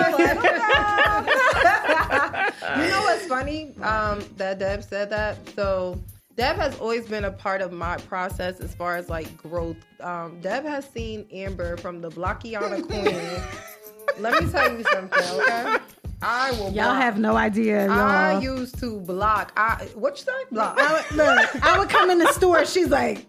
you 2.84 2.90
know 2.90 3.02
what's 3.02 3.26
funny? 3.28 3.74
Um, 3.82 4.24
that 4.38 4.58
Deb 4.60 4.84
said 4.84 5.10
that. 5.12 5.38
So 5.56 6.00
Deb 6.36 6.56
has 6.58 6.78
always 6.80 7.08
been 7.08 7.26
a 7.26 7.32
part 7.32 7.62
of 7.62 7.72
my 7.72 7.98
process 7.98 8.60
as 8.60 8.74
far 8.76 8.96
as 8.96 9.10
like 9.10 9.36
growth. 9.38 9.78
Um, 10.02 10.40
Deb 10.42 10.66
has 10.66 10.86
seen 10.90 11.26
Amber 11.32 11.78
from 11.78 12.02
the 12.02 12.10
Blockiana 12.10 12.84
Queen. 12.86 13.42
Let 14.20 14.44
me 14.44 14.50
tell 14.52 14.78
you 14.78 14.84
something, 14.84 15.24
okay? 15.42 15.78
I 16.22 16.52
will. 16.52 16.66
Y'all 16.66 16.72
block. 16.74 17.02
have 17.02 17.20
no 17.20 17.36
idea, 17.36 17.86
y'all. 17.88 17.94
I 18.00 18.40
used 18.40 18.80
to 18.80 19.00
block. 19.02 19.54
I 19.56 19.88
what 19.94 20.18
you 20.18 20.24
say? 20.26 20.32
Block. 20.52 20.78
I 20.80 20.94
would, 20.94 21.16
look, 21.16 21.64
I 21.64 21.78
would 21.78 21.90
come 21.90 22.10
in 22.10 22.18
the 22.18 22.32
store. 22.34 22.66
She's 22.66 22.90
like, 22.90 23.26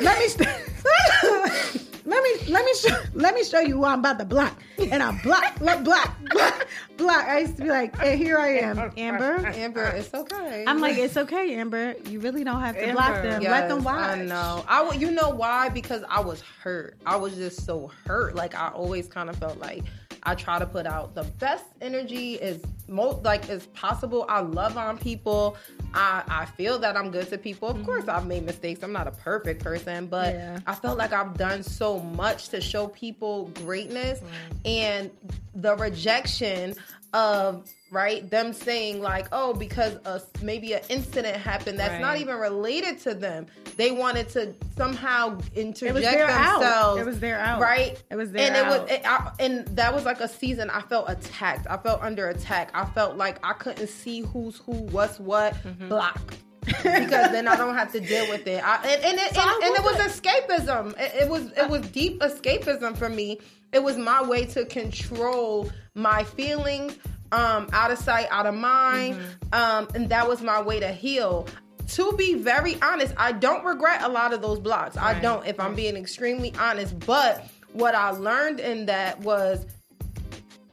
"Let 0.00 0.18
me." 0.18 0.28
St- 0.28 0.48
let 2.04 2.22
me 2.24 2.52
let 2.52 2.64
me 2.64 2.74
show 2.74 2.96
let 3.14 3.34
me 3.36 3.44
show 3.44 3.60
you 3.60 3.76
who 3.76 3.84
I'm 3.84 4.00
about 4.00 4.18
to 4.18 4.24
block. 4.24 4.56
And 4.78 5.00
I 5.02 5.12
block, 5.22 5.56
block, 5.60 5.84
block, 5.84 6.16
block, 6.32 6.66
block. 6.96 7.24
I 7.26 7.38
used 7.40 7.56
to 7.58 7.62
be 7.62 7.68
like, 7.68 7.96
hey, 7.96 8.16
here 8.16 8.36
I 8.38 8.58
am, 8.58 8.90
Amber. 8.96 9.46
Amber, 9.54 9.84
it's 9.86 10.12
okay. 10.12 10.64
I'm 10.66 10.80
like, 10.80 10.96
it's 10.98 11.16
okay, 11.16 11.54
Amber. 11.54 11.94
You 12.08 12.18
really 12.18 12.42
don't 12.42 12.60
have 12.60 12.74
to 12.74 12.82
Amber. 12.82 12.92
block 12.94 13.22
them. 13.22 13.42
Let 13.44 13.68
them 13.68 13.78
Yes, 13.78 13.84
watch. 13.84 14.18
I 14.18 14.22
know. 14.24 14.64
I 14.66 14.82
w- 14.82 14.98
you 15.00 15.12
know 15.12 15.30
why? 15.30 15.68
Because 15.68 16.02
I 16.08 16.18
was 16.20 16.42
hurt. 16.62 16.96
I 17.06 17.14
was 17.14 17.36
just 17.36 17.64
so 17.64 17.92
hurt. 18.04 18.34
Like 18.34 18.56
I 18.56 18.68
always 18.70 19.06
kind 19.06 19.30
of 19.30 19.36
felt 19.36 19.58
like 19.58 19.84
I 20.24 20.34
try 20.34 20.58
to 20.58 20.66
put 20.66 20.86
out 20.86 21.14
the 21.14 21.24
best 21.24 21.64
energy 21.80 22.40
as 22.40 22.60
most 22.88 23.22
like 23.24 23.48
as 23.48 23.66
possible. 23.68 24.24
I 24.28 24.40
love 24.40 24.76
on 24.76 24.98
people. 24.98 25.56
I 25.94 26.22
I 26.28 26.44
feel 26.44 26.78
that 26.80 26.96
I'm 26.96 27.10
good 27.10 27.28
to 27.30 27.38
people. 27.38 27.68
Of 27.68 27.84
course, 27.84 28.02
mm-hmm. 28.02 28.16
I've 28.16 28.26
made 28.26 28.44
mistakes. 28.44 28.82
I'm 28.82 28.92
not 28.92 29.08
a 29.08 29.12
perfect 29.12 29.62
person, 29.62 30.06
but 30.06 30.34
Yeah. 30.34 30.60
I 30.66 30.74
felt 30.74 30.98
like 30.98 31.12
I've 31.12 31.36
done 31.36 31.62
so 31.62 31.98
much 31.98 32.50
to 32.50 32.60
show 32.60 32.88
people 32.88 33.50
greatness, 33.64 34.20
mm. 34.20 34.26
and 34.64 35.10
the 35.54 35.76
rejection 35.76 36.74
of 37.14 37.68
right 37.90 38.30
them 38.30 38.52
saying 38.54 39.02
like 39.02 39.26
oh 39.32 39.52
because 39.52 39.94
a, 40.06 40.20
maybe 40.40 40.72
an 40.72 40.80
incident 40.88 41.36
happened 41.36 41.78
that's 41.78 42.00
not 42.00 42.16
even 42.18 42.36
related 42.36 42.98
to 42.98 43.12
them 43.12 43.46
they 43.76 43.90
wanted 43.90 44.28
to 44.30 44.54
somehow 44.78 45.38
interject 45.54 46.02
their 46.04 46.26
out. 46.26 46.60
themselves 46.60 47.00
It 47.02 47.06
was 47.06 47.20
their 47.20 47.38
out. 47.38 47.60
right 47.60 48.02
It 48.10 48.16
was 48.16 48.32
their 48.32 48.50
out. 48.50 48.56
and 48.56 48.56
it 48.56 48.64
out. 48.72 48.82
was 48.82 48.90
it, 48.90 49.02
I, 49.04 49.32
and 49.40 49.66
that 49.76 49.92
was 49.94 50.06
like 50.06 50.20
a 50.20 50.28
season 50.28 50.70
i 50.70 50.80
felt 50.80 51.10
attacked 51.10 51.66
i 51.68 51.76
felt 51.76 52.00
under 52.02 52.28
attack 52.30 52.70
i 52.72 52.86
felt 52.86 53.18
like 53.18 53.38
i 53.44 53.52
couldn't 53.52 53.88
see 53.88 54.22
who's 54.22 54.56
who 54.58 54.72
what's 54.72 55.18
what 55.20 55.52
Mm-hmm. 55.62 55.88
block 55.88 56.34
because 56.64 57.32
then 57.32 57.48
I 57.48 57.56
don't 57.56 57.74
have 57.74 57.90
to 57.90 57.98
deal 57.98 58.28
with 58.28 58.46
it. 58.46 58.62
I, 58.64 58.76
and 58.86 59.04
and 59.04 59.18
it, 59.18 59.34
So 59.34 59.40
and, 59.40 59.64
and 59.64 59.74
it 59.74 59.82
was 59.82 59.96
escapism. 59.96 60.96
It, 60.96 61.22
it 61.24 61.28
was 61.28 61.50
it 61.56 61.68
was 61.68 61.82
deep 61.88 62.20
escapism 62.20 62.96
for 62.96 63.08
me. 63.08 63.40
It 63.72 63.82
was 63.82 63.96
my 63.96 64.22
way 64.22 64.44
to 64.46 64.64
control 64.66 65.70
my 65.94 66.24
feelings, 66.24 66.96
um, 67.32 67.68
out 67.72 67.90
of 67.90 67.98
sight, 67.98 68.26
out 68.30 68.46
of 68.46 68.54
mind, 68.54 69.14
Mm-hmm. 69.16 69.54
um, 69.54 69.88
and 69.94 70.08
that 70.10 70.28
was 70.28 70.42
my 70.42 70.60
way 70.62 70.80
to 70.80 70.92
heal. 70.92 71.46
To 71.88 72.12
be 72.12 72.34
very 72.34 72.80
honest, 72.80 73.12
I 73.16 73.32
don't 73.32 73.64
regret 73.64 74.02
a 74.02 74.08
lot 74.08 74.32
of 74.32 74.40
those 74.42 74.60
blocks. 74.60 74.96
I 74.96 75.18
don't, 75.20 75.46
if 75.46 75.58
I'm 75.58 75.74
being 75.74 75.96
extremely 75.96 76.54
honest. 76.58 76.98
But 77.00 77.46
what 77.72 77.94
I 77.94 78.10
learned 78.10 78.60
in 78.60 78.86
that 78.86 79.20
was 79.20 79.66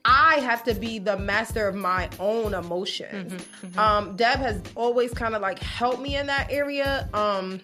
I 0.05 0.35
have 0.37 0.63
to 0.65 0.73
be 0.73 0.99
the 0.99 1.17
master 1.17 1.67
of 1.67 1.75
my 1.75 2.09
own 2.19 2.53
emotions. 2.53 3.33
Mm-hmm, 3.33 3.79
Um, 3.79 4.15
Deb 4.15 4.39
has 4.39 4.61
always 4.75 5.13
kind 5.13 5.35
of 5.35 5.41
like 5.41 5.59
helped 5.59 5.99
me 6.01 6.15
in 6.15 6.27
that 6.27 6.47
area. 6.51 7.09
Um, 7.13 7.59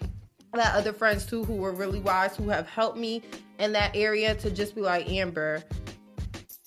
I 0.52 0.60
had 0.62 0.76
other 0.76 0.92
friends 0.92 1.24
too 1.26 1.44
who 1.44 1.54
were 1.54 1.72
really 1.72 2.00
wise 2.00 2.36
who 2.36 2.48
have 2.50 2.66
helped 2.68 2.98
me 2.98 3.22
in 3.58 3.72
that 3.72 3.94
area 3.94 4.34
to 4.36 4.50
just 4.50 4.74
be 4.74 4.80
like 4.80 5.08
Amber, 5.10 5.62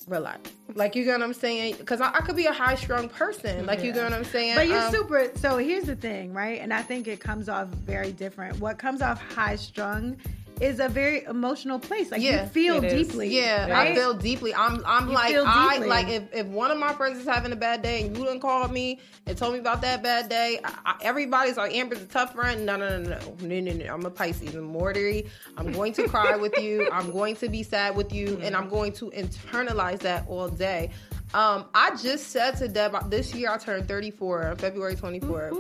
relax. 0.08 0.52
Like 0.76 0.96
you 0.96 1.04
get 1.04 1.14
what 1.20 1.24
I'm 1.24 1.34
saying? 1.34 1.76
Because 1.78 2.02
I, 2.02 2.08
I 2.10 2.22
could 2.22 2.36
be 2.36 2.46
a 2.46 2.54
high 2.54 2.76
strung 2.76 3.10
person. 3.10 3.66
Like 3.66 3.84
you 3.84 3.92
get 3.92 4.04
what 4.04 4.14
I'm 4.14 4.24
saying? 4.24 4.56
But 4.56 4.68
you're 4.68 4.80
Um, 4.80 4.92
super. 4.92 5.32
So 5.36 5.58
here's 5.58 5.86
the 5.86 5.96
thing, 5.96 6.34
right? 6.34 6.60
And 6.62 6.74
I 6.74 6.82
think 6.82 7.08
it 7.08 7.20
comes 7.20 7.50
off 7.50 7.68
very 7.70 8.12
different. 8.12 8.60
What 8.60 8.78
comes 8.78 9.02
off 9.02 9.22
high 9.34 9.56
strung 9.56 10.18
is 10.62 10.80
a 10.80 10.90
very 10.90 11.24
emotional 11.24 11.80
place. 11.80 12.12
Like 12.12 12.22
Yeah, 12.22 12.44
you 12.44 12.50
feel 12.50 12.82
deeply. 12.82 13.30
Yeah, 13.30 13.70
right? 13.70 13.92
I 13.92 13.96
feel 13.96 14.14
deeply. 14.14 14.54
I'm 14.54 14.84
I'm 14.86 15.08
You 15.08 15.14
like 15.14 15.36
I 15.36 15.78
like 15.80 16.10
if, 16.10 16.34
if 16.34 16.48
one 16.48 16.72
of 16.72 16.78
my 16.78 16.94
friends 16.94 17.20
is 17.20 17.26
having 17.26 17.52
a 17.52 17.56
bad 17.56 17.82
day 17.82 18.04
and 18.04 18.16
you 18.16 18.24
didn't 18.24 18.42
call 18.42 18.68
me 18.68 19.00
and 19.26 19.38
told 19.38 19.54
me 19.54 19.60
about 19.60 19.82
that 19.82 20.04
bad 20.04 20.30
day, 20.30 20.60
I, 20.64 20.74
I, 20.86 20.96
everybody's 21.02 21.58
like 21.58 21.74
Amber's 21.74 22.02
a 22.02 22.06
tough 22.06 22.34
friend. 22.34 22.66
No, 22.66 22.76
no, 22.76 23.00
no, 23.00 23.10
no, 23.10 23.20
no, 23.42 23.60
no, 23.60 23.72
no. 23.74 23.94
I'm 23.94 24.06
a 24.06 24.10
Pisces. 24.10 24.56
I'm 24.56 24.64
Morty. 24.64 25.28
I'm 25.58 25.72
going 25.72 25.94
to 25.94 26.08
cry 26.08 26.36
with 26.36 26.58
you. 26.60 26.90
I'm 26.94 27.12
going 27.12 27.36
to 27.38 27.50
be 27.50 27.64
sad 27.64 27.96
with 27.96 28.14
you, 28.14 28.40
and 28.42 28.56
I'm 28.56 28.70
going 28.70 28.92
to 28.94 29.12
internalize 29.12 30.00
that 30.00 30.28
all 30.28 30.50
day. 30.50 30.92
Um, 31.34 31.66
I 31.76 31.96
just 31.96 32.28
said 32.28 32.58
to 32.58 32.68
Deb 32.68 33.12
this 33.12 33.36
year 33.36 33.52
I 33.52 33.58
turned 33.58 33.88
34 33.88 34.48
on 34.48 34.58
February 34.58 34.96
24th, 34.96 35.52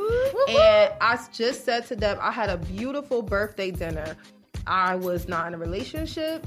and 0.50 0.94
I 1.00 1.20
just 1.32 1.64
said 1.64 1.86
to 1.88 1.96
Deb 1.96 2.18
I 2.20 2.32
had 2.32 2.50
a 2.50 2.58
beautiful 2.58 3.22
birthday 3.22 3.70
dinner. 3.70 4.18
I 4.68 4.96
was 4.96 5.28
not 5.28 5.48
in 5.48 5.54
a 5.54 5.58
relationship. 5.58 6.46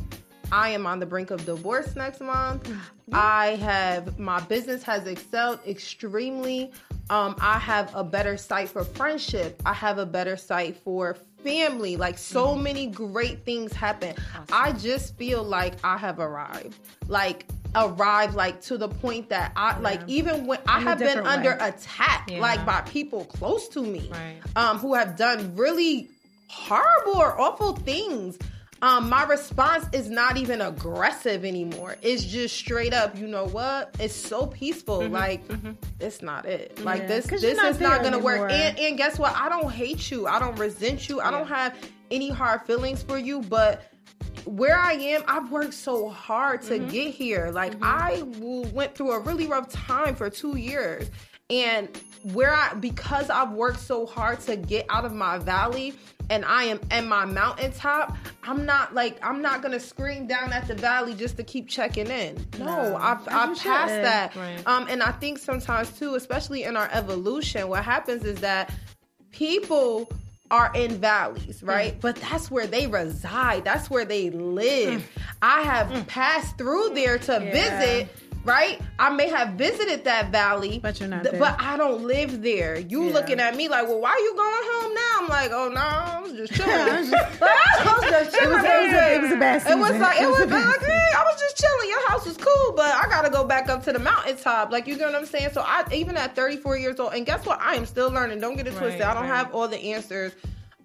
I 0.51 0.69
am 0.71 0.87
on 0.87 1.01
the 1.01 1.07
brink 1.07 1.31
of 1.31 1.45
divorce 1.47 1.97
next 1.97 2.21
month. 2.21 2.71
I 3.13 3.57
have 3.57 4.19
my 4.19 4.41
business 4.41 4.83
has 4.83 5.07
excelled 5.07 5.61
extremely. 5.67 6.73
Um, 7.11 7.35
I 7.41 7.59
have 7.59 7.95
a 7.95 8.05
better 8.05 8.37
site 8.37 8.69
for 8.69 8.85
friendship. 8.85 9.61
I 9.67 9.73
have 9.73 9.99
a 9.99 10.07
better 10.07 10.37
site 10.37 10.77
for 10.77 11.17
family. 11.43 11.97
Like 11.97 12.19
so 12.19 12.55
many 12.55 12.87
great 12.87 13.45
things 13.45 13.73
happen. 13.73 14.15
I 14.53 14.73
just 14.73 15.17
feel 15.17 15.43
like 15.43 15.75
I 15.85 15.97
have 15.97 16.19
arrived. 16.21 16.79
Like 17.09 17.47
arrived 17.75 18.35
like 18.35 18.61
to 18.61 18.77
the 18.77 18.89
point 18.89 19.31
that 19.31 19.53
I 19.57 19.79
like 19.79 20.01
even 20.07 20.47
when 20.47 20.59
I 20.69 20.81
In 20.83 20.87
a 20.87 20.91
have 20.91 20.99
been 20.99 21.25
way. 21.25 21.31
under 21.31 21.53
attack 21.53 22.29
Yeah. 22.31 22.41
like 22.41 22.67
by 22.67 22.83
people 22.83 23.25
close 23.25 23.67
to 23.71 23.83
me 23.83 24.11
Right. 24.13 24.37
um 24.57 24.77
who 24.79 24.93
have 24.93 25.17
done 25.17 25.57
really 25.57 26.11
horrible 26.53 27.19
or 27.21 27.41
awful 27.41 27.75
things. 27.77 28.39
Um 28.83 29.09
my 29.09 29.23
response 29.25 29.87
is 29.93 30.11
not 30.11 30.37
even 30.37 30.61
aggressive 30.61 31.45
anymore. 31.45 31.97
It's 32.03 32.25
just 32.25 32.57
straight 32.57 32.93
up 32.93 33.17
you 33.17 33.27
know 33.29 33.47
what? 33.47 33.95
It's 34.01 34.15
so 34.15 34.47
peaceful. 34.47 35.07
Like 35.09 35.43
it's 36.01 36.21
not 36.21 36.47
it. 36.47 36.79
Like 36.85 37.03
Yeah, 37.03 37.07
this 37.07 37.27
this 37.27 37.57
not 37.57 37.71
is 37.71 37.81
not 37.81 38.03
gonna 38.03 38.19
work. 38.19 38.51
and, 38.51 38.79
and 38.79 38.97
guess 38.99 39.19
what? 39.19 39.35
I 39.37 39.49
don't 39.49 39.71
hate 39.73 40.11
you. 40.11 40.27
I 40.27 40.39
don't 40.41 40.59
resent 40.59 41.09
you. 41.09 41.21
I 41.21 41.31
don't 41.31 41.47
have 41.47 41.77
any 42.11 42.29
hard 42.29 42.63
feelings 42.63 43.03
for 43.03 43.19
you 43.19 43.41
but 43.41 43.83
where 44.45 44.77
I 44.79 44.95
am, 44.95 45.23
I've 45.29 45.51
worked 45.53 45.75
so 45.75 46.09
hard 46.09 46.63
to 46.63 46.79
get 46.81 47.15
here. 47.15 47.51
Like 47.53 47.75
I 47.81 48.17
w- 48.33 48.67
went 48.73 48.97
through 48.97 49.13
a 49.13 49.21
really 49.21 49.47
rough 49.47 49.71
time 49.71 50.17
for 50.17 50.29
two 50.31 50.57
years, 50.57 51.09
and 51.49 51.89
where 52.33 52.53
I 52.53 52.75
because 52.75 53.31
I've 53.31 53.53
worked 53.53 53.79
so 53.79 54.05
hard 54.05 54.41
to 54.41 54.57
get 54.57 54.87
out 54.89 55.05
of 55.05 55.13
my 55.13 55.39
valley, 55.39 55.95
and 56.33 56.47
I 56.47 56.65
am 56.65 56.81
at 56.91 57.05
my 57.05 57.27
mountaintop. 57.27 58.17
I'm 58.43 58.65
not 58.65 58.95
like 58.95 59.19
I'm 59.23 59.43
not 59.43 59.61
gonna 59.61 59.79
scream 59.79 60.27
down 60.27 60.51
at 60.53 60.67
the 60.67 60.75
valley 60.75 61.13
just 61.15 61.37
to 61.37 61.45
keep 61.45 61.69
checking 61.69 62.07
in. 62.07 62.45
No, 62.59 62.97
I've, 62.97 63.21
As 63.29 63.35
I've 63.35 63.59
passed 63.59 64.03
that. 64.03 64.35
Right. 64.35 64.67
Um, 64.67 64.87
and 64.89 65.03
I 65.03 65.13
think 65.13 65.39
sometimes 65.39 65.91
too, 65.99 66.15
especially 66.15 66.65
in 66.65 66.75
our 66.75 66.89
evolution, 66.91 67.69
what 67.69 67.85
happens 67.85 68.25
is 68.25 68.39
that 68.41 68.73
people 69.31 70.11
are 70.51 70.71
in 70.75 70.97
valleys, 70.97 71.63
right? 71.63 72.01
But 72.01 72.17
that's 72.17 72.51
where 72.51 72.67
they 72.67 72.87
reside. 72.87 73.65
That's 73.65 73.91
where 73.91 74.05
they 74.07 74.31
live. 74.31 75.07
I 75.43 75.61
have 75.63 76.07
passed 76.07 76.57
through 76.59 76.91
there 76.95 77.19
to 77.19 77.33
Yeah. 77.33 77.53
visit, 77.53 78.09
right? 78.45 78.81
I 78.99 79.11
may 79.11 79.29
have 79.29 79.51
visited 79.55 80.05
that 80.05 80.31
valley, 80.31 80.79
But 80.83 80.99
you're 81.01 81.09
not 81.09 81.25
th-. 81.25 81.39
But 81.39 81.61
I 81.61 81.77
don't 81.77 82.03
live 82.05 82.43
there. 82.43 82.79
You 82.79 83.07
Yeah. 83.07 83.13
looking 83.15 83.41
at 83.41 83.55
me 83.57 83.69
like, 83.69 83.87
well, 83.89 84.01
why 84.01 84.11
are 84.11 84.19
you 84.19 84.35
going 84.35 84.63
home 84.65 84.95
now? 84.95 85.13
I'm 85.21 85.29
like, 85.29 85.51
oh 85.53 85.69
no, 85.69 85.81
I 85.81 86.21
was 86.23 86.33
just 86.33 86.53
chilling. 86.57 86.71
I 86.73 87.01
was 87.01 87.11
just- 87.11 87.41
Like, 87.41 87.51
I 87.51 87.95
was 87.95 88.11
just 88.11 88.37
It 88.43 88.49
was, 88.49 88.57
it, 88.57 88.63
was 88.63 88.93
a, 88.95 89.15
it 89.15 89.23
was 89.23 89.33
a 89.33 89.37
bad 89.37 89.63
season. 89.63 89.79
It 89.79 89.81
was 89.81 89.97
like 89.99 90.21
it 90.21 90.27
was 90.29 90.41
a 90.41 90.47
bad 90.47 90.67
like, 90.67 90.81
hey, 90.81 91.09
I 91.17 91.23
was 91.25 91.41
just 91.41 91.57
chilling. 91.57 91.89
Your 91.89 92.09
house 92.09 92.27
was 92.27 92.37
cool, 92.37 92.73
but 92.75 92.87
I 92.95 93.09
gotta 93.09 93.31
go 93.31 93.45
back 93.45 93.69
up 93.69 93.83
to 93.85 93.93
the 93.93 93.99
mountaintop. 93.99 94.71
Like 94.73 94.87
you 94.87 94.97
get 94.97 95.07
what 95.07 95.15
I'm 95.15 95.27
saying? 95.27 95.51
So 95.53 95.63
I 95.65 95.85
even 95.93 96.17
at 96.17 96.35
34 96.35 96.77
years 96.79 96.99
old, 97.01 97.13
and 97.15 97.25
guess 97.25 97.45
what? 97.47 97.61
I 97.61 97.75
am 97.77 97.87
still 97.87 98.11
learning. 98.11 98.41
Don't 98.41 98.57
get 98.57 98.67
it 98.67 98.75
twisted. 98.77 99.01
Right, 99.01 99.09
I 99.11 99.15
don't 99.15 99.29
right. 99.29 99.37
have 99.37 99.55
all 99.55 99.69
the 99.69 99.79
answers. 99.79 100.33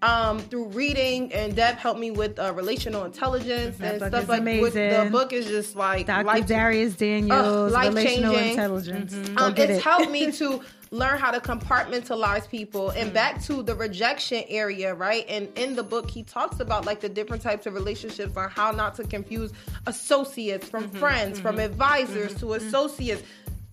Um, 0.02 0.40
through 0.40 0.66
reading 0.68 1.34
and 1.34 1.56
Deb 1.56 1.76
helped 1.78 2.00
me 2.00 2.12
with 2.12 2.38
uh, 2.38 2.54
relational 2.54 3.06
intelligence 3.06 3.78
That 3.78 3.94
and 3.94 4.00
book 4.00 4.10
stuff 4.10 4.24
is 4.24 4.30
like 4.30 4.62
with 4.62 4.74
the 4.76 5.10
book 5.12 5.34
is 5.34 5.48
just 5.48 5.76
like 5.76 6.06
Dr. 6.06 6.24
life- 6.24 6.46
Dharius 6.46 6.96
Daniels, 6.96 7.72
life-changing. 7.72 8.24
relational 8.24 8.36
intelligence. 8.38 9.16
Go 9.30 9.46
um, 9.46 9.54
it's 9.58 9.72
it. 9.80 9.82
helped 9.82 10.12
me 10.12 10.32
to 10.44 10.62
learn 10.92 11.18
how 11.18 11.32
to 11.32 11.40
compartmentalize 11.40 12.48
people 12.48 12.92
and 12.92 13.12
back 13.12 13.42
to 13.44 13.64
the 13.64 13.76
rejection 13.76 14.44
area 14.48 14.94
right 14.94 15.26
and 15.28 15.50
in 15.58 15.76
the 15.76 15.84
book 15.84 16.10
he 16.10 16.24
talks 16.24 16.60
about 16.62 16.86
like 16.86 17.02
the 17.02 17.10
different 17.10 17.42
types 17.42 17.66
of 17.66 17.74
relationships 17.74 18.38
on 18.38 18.50
how 18.50 18.72
not 18.72 18.96
to 18.96 19.04
confuse 19.04 19.52
associates 19.86 20.70
from 20.70 20.90
friends 20.92 21.40
from 21.40 21.60
advisors 21.60 22.34
to 22.36 22.54
associates 22.54 23.22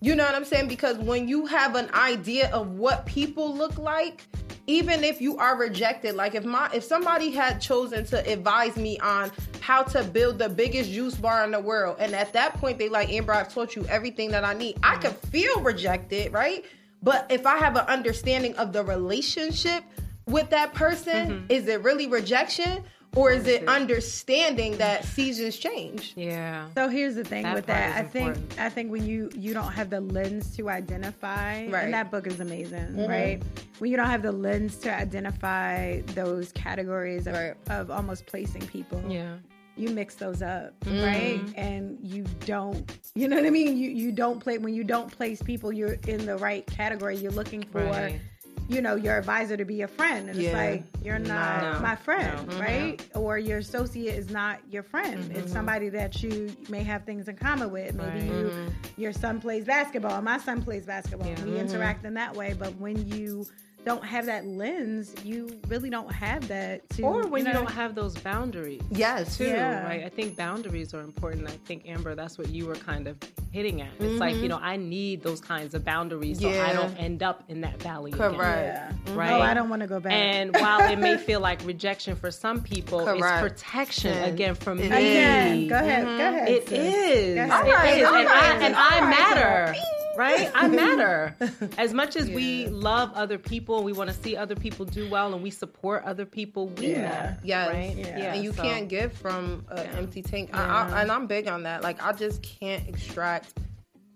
you 0.01 0.15
know 0.15 0.23
what 0.25 0.35
i'm 0.35 0.45
saying? 0.45 0.67
Because 0.67 0.97
when 0.97 1.27
you 1.27 1.45
have 1.45 1.75
an 1.75 1.89
idea 1.93 2.49
of 2.51 2.71
what 2.71 3.05
people 3.05 3.55
look 3.55 3.77
like 3.77 4.27
even 4.67 5.03
if 5.03 5.21
you 5.21 5.37
are 5.37 5.57
rejected 5.57 6.15
like 6.15 6.35
if 6.35 6.43
my 6.43 6.69
if 6.73 6.83
somebody 6.83 7.31
had 7.31 7.59
chosen 7.59 8.03
to 8.05 8.31
advise 8.31 8.75
me 8.77 8.97
on 8.99 9.31
how 9.61 9.83
to 9.83 10.03
build 10.03 10.39
the 10.39 10.49
biggest 10.49 10.91
juice 10.91 11.15
bar 11.15 11.43
in 11.43 11.51
the 11.51 11.59
world 11.59 11.97
and 11.99 12.15
at 12.15 12.33
that 12.33 12.53
point 12.55 12.77
they 12.77 12.89
like 12.89 13.09
amber 13.09 13.33
i've 13.33 13.53
taught 13.53 13.75
you 13.75 13.85
everything 13.87 14.31
that 14.31 14.43
i 14.43 14.53
need. 14.53 14.77
I 14.83 14.97
could 14.97 15.15
feel 15.29 15.61
rejected 15.61 16.33
right? 16.33 16.65
But 17.03 17.27
if 17.29 17.45
i 17.45 17.57
have 17.57 17.75
an 17.75 17.85
understanding 17.85 18.55
of 18.55 18.73
the 18.73 18.83
relationship 18.83 19.83
with 20.25 20.49
that 20.49 20.73
person 20.73 21.29
mm-hmm. 21.29 21.45
is 21.51 21.67
it 21.67 21.83
really 21.83 22.07
rejection 22.07 22.83
or 23.15 23.31
is 23.31 23.47
it 23.47 23.67
understanding 23.67 24.77
that 24.77 25.05
seasons 25.05 25.57
change 25.57 26.13
Yeah. 26.15 26.67
So 26.75 26.89
here's 26.89 27.15
the 27.15 27.23
thing 27.23 27.43
That 27.43 27.55
with 27.55 27.65
that 27.67 27.93
that. 27.93 28.01
is 28.05 28.07
I 28.07 28.09
think. 28.09 28.59
I 28.59 28.69
think 28.69 28.91
when 28.91 29.05
you 29.05 29.29
you 29.35 29.53
don't 29.53 29.71
have 29.71 29.89
the 29.89 30.01
lens 30.01 30.55
to 30.57 30.69
identify, 30.69 31.67
Right. 31.67 31.85
and 31.85 31.93
that 31.93 32.11
book 32.11 32.27
is 32.27 32.39
amazing, 32.39 32.79
Mm-hmm. 32.95 33.09
right? 33.09 33.41
When 33.79 33.89
you 33.91 33.97
don't 33.97 34.07
have 34.09 34.21
the 34.21 34.31
lens 34.31 34.77
to 34.79 34.93
identify 34.93 36.01
those 36.13 36.51
categories 36.51 37.27
of, 37.27 37.33
Right. 37.33 37.55
of 37.69 37.89
almost 37.91 38.25
placing 38.25 38.61
people, 38.67 39.01
Yeah. 39.09 39.35
you 39.77 39.89
mix 39.89 40.15
those 40.15 40.41
up, 40.41 40.73
right? 40.85 41.41
And 41.55 41.97
you 42.01 42.23
don't, 42.45 42.89
you 43.15 43.27
know 43.27 43.35
what 43.37 43.45
I 43.45 43.49
mean? 43.49 43.77
You 43.77 43.89
you 43.89 44.11
don't 44.11 44.39
play 44.39 44.57
when 44.57 44.73
you 44.73 44.83
don't 44.83 45.11
place 45.11 45.41
people, 45.41 45.71
you're 45.73 45.97
in 46.07 46.25
the 46.25 46.37
right 46.37 46.65
category. 46.67 47.17
You're 47.17 47.31
looking 47.33 47.63
for, 47.63 47.83
Right. 47.83 48.19
You 48.67 48.81
know, 48.81 48.95
your 48.95 49.17
advisor 49.17 49.55
to 49.55 49.65
be 49.65 49.81
a 49.83 49.87
friend, 49.87 50.29
and 50.29 50.39
Yeah. 50.39 50.49
it's 50.49 50.55
like 50.55 50.83
you're 51.03 51.19
not 51.19 51.73
No. 51.73 51.79
my 51.81 51.95
friend, 51.95 52.47
No. 52.47 52.59
right? 52.59 53.01
Or 53.15 53.37
your 53.37 53.59
associate 53.59 54.15
is 54.15 54.29
not 54.29 54.59
your 54.69 54.83
friend. 54.83 55.31
It's 55.31 55.41
mm-hmm. 55.41 55.53
somebody 55.53 55.89
that 55.89 56.21
you 56.23 56.55
may 56.69 56.81
have 56.83 57.03
things 57.03 57.27
in 57.27 57.35
common 57.35 57.71
with. 57.71 57.93
Maybe 57.93 58.09
Right. 58.09 58.23
you, 58.23 58.31
mm-hmm. 58.31 59.01
your 59.01 59.13
son 59.13 59.39
plays 59.39 59.65
basketball, 59.65 60.21
my 60.21 60.39
son 60.39 60.61
plays 60.63 60.85
basketball. 60.85 61.27
Yeah. 61.27 61.43
We 61.45 61.59
interact 61.59 62.05
in 62.05 62.15
that 62.15 62.35
way, 62.35 62.55
but 62.57 62.75
when 62.77 63.07
you 63.07 63.45
don't 63.85 64.03
have 64.03 64.25
that 64.25 64.45
lens, 64.45 65.13
you 65.23 65.59
really 65.67 65.89
don't 65.89 66.11
have 66.11 66.47
that. 66.47 66.89
To, 66.91 67.03
or 67.03 67.27
when 67.27 67.45
you, 67.45 67.53
know, 67.53 67.59
don't 67.59 67.71
have 67.71 67.95
those 67.95 68.15
boundaries 68.17 68.81
Yes. 68.91 69.37
too 69.37 69.45
Yeah. 69.45 69.85
right 69.85 70.03
i 70.03 70.09
think 70.09 70.35
boundaries 70.35 70.93
are 70.93 71.01
important 71.01 71.47
i 71.47 71.57
think 71.65 71.87
amber 71.87 72.15
that's 72.15 72.37
what 72.37 72.49
you 72.49 72.65
were 72.65 72.75
kind 72.75 73.07
of 73.07 73.17
hitting 73.51 73.81
at 73.81 73.89
it's 73.99 74.19
like 74.19 74.33
you 74.35 74.41
mm-hmm. 74.41 74.49
know 74.49 74.59
i 74.61 74.75
need 74.75 75.21
those 75.23 75.39
kinds 75.39 75.73
of 75.73 75.83
boundaries 75.85 76.39
so 76.39 76.49
i 76.49 76.73
don't 76.73 76.95
end 76.97 77.23
up 77.23 77.43
in 77.49 77.61
that 77.61 77.81
valley 77.81 78.11
again. 78.11 78.33
Correct. 78.33 78.93
yeah. 79.07 79.15
Right. 79.15 79.31
Oh, 79.31 79.41
I 79.41 79.53
don't 79.53 79.69
want 79.69 79.81
to 79.81 79.87
go 79.87 79.99
back. 79.99 80.13
And 80.13 80.53
while 80.59 80.81
it 80.91 80.97
may 80.97 81.17
feel 81.17 81.39
like 81.39 81.63
rejection 81.65 82.15
for 82.15 82.31
some 82.31 82.61
people, 82.61 83.05
Correct. 83.05 83.45
it's 83.45 83.61
protection 83.63 84.13
Yeah. 84.13 84.25
again 84.25 84.55
from 84.55 84.79
It 84.79 84.89
me. 84.89 84.97
Again, 84.97 85.67
go 85.67 85.75
ahead, 85.75 86.03
go 86.05 86.09
ahead. 86.09 86.49
It 86.49 86.67
sis. 86.67 86.79
is. 86.79 87.35
Go 87.35 87.41
It 87.43 87.47
ahead. 87.47 87.47
is. 87.47 87.51
All 87.51 87.63
right, 87.63 88.03
all 88.05 88.15
and, 88.15 88.25
right, 88.27 88.43
I, 88.43 88.65
and 88.65 88.75
I 88.75 88.99
right, 88.99 89.09
matter. 89.09 89.75
Right? 90.15 90.49
I 90.53 90.67
matter. 90.67 91.35
As 91.77 91.93
much 91.93 92.15
as 92.15 92.29
we 92.29 92.67
love 92.67 93.11
other 93.13 93.37
people, 93.37 93.77
and 93.77 93.85
we 93.85 93.93
want 93.93 94.09
to 94.09 94.15
see 94.15 94.35
other 94.37 94.55
people 94.55 94.85
do 94.85 95.09
well, 95.09 95.33
and 95.33 95.41
we 95.43 95.49
support 95.51 96.03
other 96.05 96.25
people, 96.25 96.67
we 96.69 96.91
Yeah. 96.93 97.01
matter. 97.01 97.37
Yes. 97.43 97.69
Right? 97.73 97.95
Yeah. 97.97 98.33
and 98.33 98.43
you 98.43 98.53
so- 98.53 98.61
can't 98.63 98.87
give 98.87 99.13
from 99.13 99.65
an 99.69 99.85
empty 99.97 100.21
tank. 100.21 100.49
I, 100.53 100.63
I, 100.89 101.01
and 101.01 101.11
I'm 101.11 101.27
big 101.27 101.47
on 101.47 101.63
that. 101.63 101.83
Like 101.83 102.01
I 102.03 102.11
just 102.13 102.41
can't 102.41 102.87
extract 102.87 103.53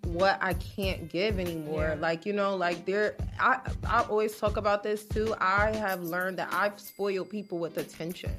what 0.05 0.39
I 0.41 0.53
can't 0.53 1.07
give 1.09 1.39
anymore. 1.39 1.89
Yeah. 1.95 2.01
Like 2.01 2.25
you 2.25 2.33
know, 2.33 2.55
like 2.55 2.85
there. 2.85 3.15
I 3.39 3.59
I 3.85 4.01
always 4.09 4.35
talk 4.37 4.57
about 4.57 4.81
this 4.83 5.03
too. 5.05 5.35
I 5.39 5.75
have 5.75 6.01
learned 6.01 6.39
that 6.39 6.49
I've 6.51 6.79
spoiled 6.79 7.29
people 7.29 7.59
with 7.59 7.77
attention. 7.77 8.31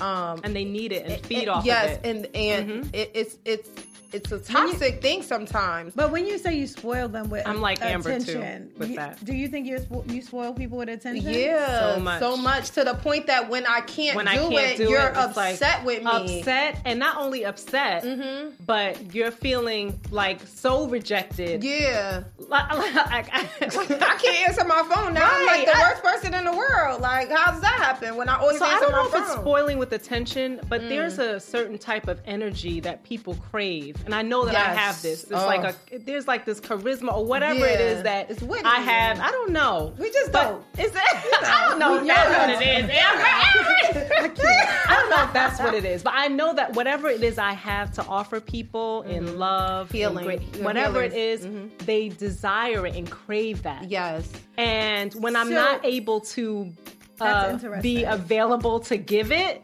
Um, 0.00 0.40
And 0.44 0.54
they 0.54 0.64
need 0.64 0.92
it 0.92 1.06
and 1.06 1.24
feed 1.26 1.44
it- 1.44 1.48
off 1.48 1.64
yes, 1.64 1.98
of 1.98 2.04
it. 2.04 2.08
and 2.08 2.36
and 2.36 2.94
it, 2.94 3.10
it's 3.14 3.38
it's 3.44 3.68
it's 4.12 4.30
a 4.32 4.38
toxic 4.38 5.00
thing 5.00 5.22
sometimes. 5.22 5.94
But 5.94 6.10
when 6.10 6.26
you 6.26 6.38
say 6.38 6.54
you 6.54 6.66
spoil 6.66 7.08
them 7.08 7.30
with 7.30 7.46
I'm 7.46 7.60
like 7.60 7.82
Amber, 7.82 8.18
too, 8.20 8.68
with 8.76 8.90
you- 8.90 8.96
that. 8.96 9.24
do 9.24 9.34
you 9.34 9.48
think 9.48 9.66
you 9.66 9.78
spo- 9.78 10.10
you 10.12 10.22
spoil 10.22 10.52
people 10.52 10.78
with 10.78 10.88
attention? 10.88 11.32
Yeah, 11.32 11.94
So 11.94 12.00
much. 12.00 12.20
so 12.20 12.36
much 12.36 12.70
to 12.72 12.84
the 12.84 12.94
point 12.94 13.26
that 13.26 13.48
when 13.48 13.66
I 13.66 13.80
can't 13.80 14.16
when 14.16 14.26
do 14.26 14.32
I 14.32 14.36
can't 14.36 14.54
it, 14.54 14.76
do 14.78 14.90
you're 14.90 15.08
it, 15.08 15.16
it's 15.16 15.36
like 15.36 15.54
upset 15.54 15.84
with 15.84 16.02
me. 16.04 16.40
Upset, 16.40 16.80
and 16.84 16.98
not 16.98 17.16
only 17.18 17.44
upset, 17.44 18.04
mm-hmm. 18.04 18.50
but 18.66 19.14
you're 19.14 19.30
feeling 19.30 19.98
like 20.10 20.40
so 20.46 20.86
rejected. 20.88 21.64
Yeah. 21.64 22.24
Like, 22.38 22.70
like, 22.72 23.28
I, 23.32 23.48
I 23.62 24.18
can't 24.18 24.48
answer 24.48 24.64
my 24.64 24.82
phone 24.92 25.14
now. 25.14 25.28
I'm 25.30 25.46
like 25.46 25.66
the 25.66 25.76
I- 25.76 25.90
worst 25.90 26.02
person 26.02 26.34
in 26.34 26.44
the 26.44 26.52
world. 26.56 27.00
Like, 27.00 27.30
how 27.30 27.52
does 27.52 27.60
that 27.60 27.78
happen 27.78 28.16
when 28.16 28.28
I 28.28 28.36
always 28.38 28.58
So 28.58 28.64
I 28.66 28.78
don't 28.80 28.92
know 28.92 29.06
if 29.06 29.12
phone? 29.12 29.22
it's 29.22 29.32
spoiling 29.32 29.78
with 29.78 29.92
attention, 29.92 30.60
but 30.68 30.82
mm. 30.82 30.88
there's 30.88 31.18
a 31.18 31.40
certain 31.40 31.78
type 31.78 32.08
of 32.08 32.20
energy 32.26 32.80
that 32.80 33.02
people 33.04 33.34
crave, 33.50 33.96
and 34.04 34.14
I 34.14 34.22
know 34.22 34.44
that 34.44 34.54
I 34.54 34.74
have 34.74 35.00
this. 35.02 35.24
It's 35.24 35.32
Oh. 35.32 35.46
like 35.46 35.64
a 35.92 35.98
there's 35.98 36.26
like 36.28 36.44
this 36.44 36.60
charisma 36.60 37.16
or 37.16 37.24
whatever 37.24 37.64
it 37.66 37.80
Yeah. 37.80 37.86
is 37.86 38.02
that 38.04 38.30
It's 38.30 38.42
I 38.64 38.80
have. 38.80 39.20
I 39.20 39.30
don't 39.30 39.50
know. 39.50 39.92
We 39.98 40.10
just 40.10 40.32
don't. 40.32 40.64
Is 40.78 40.90
it? 40.94 40.96
I 41.42 41.66
don't 41.68 41.78
know 41.78 42.04
that's 42.04 42.30
know. 42.30 42.38
what 42.54 42.62
it 42.62 42.84
is. 42.84 42.90
Amber. 42.90 44.32
I 44.88 44.96
don't 45.00 45.10
know 45.10 45.24
if 45.24 45.32
that's 45.32 45.60
what 45.60 45.74
it 45.74 45.84
is, 45.84 46.02
but 46.02 46.12
I 46.16 46.28
know 46.28 46.54
that 46.54 46.74
whatever 46.74 47.08
it 47.08 47.22
is 47.22 47.38
I 47.38 47.52
have 47.52 47.92
to 47.94 48.04
offer 48.06 48.40
people 48.40 49.02
in 49.02 49.38
love, 49.38 49.90
in 49.90 49.96
Healing. 50.00 50.24
great- 50.24 50.56
whatever 50.58 51.02
it 51.02 51.12
is, 51.12 51.44
is, 51.44 51.70
they 51.86 52.08
desire 52.08 52.86
it 52.86 52.96
and 52.96 53.10
crave 53.10 53.62
that. 53.62 53.90
Yes. 53.90 54.28
And 54.58 55.12
when 55.14 55.36
I'm 55.36 55.48
So- 55.48 55.54
not 55.54 55.84
able 55.84 56.20
to 56.20 56.72
uh, 57.20 57.56
be 57.80 58.04
available 58.04 58.80
to 58.80 58.96
give 58.96 59.30
it, 59.32 59.62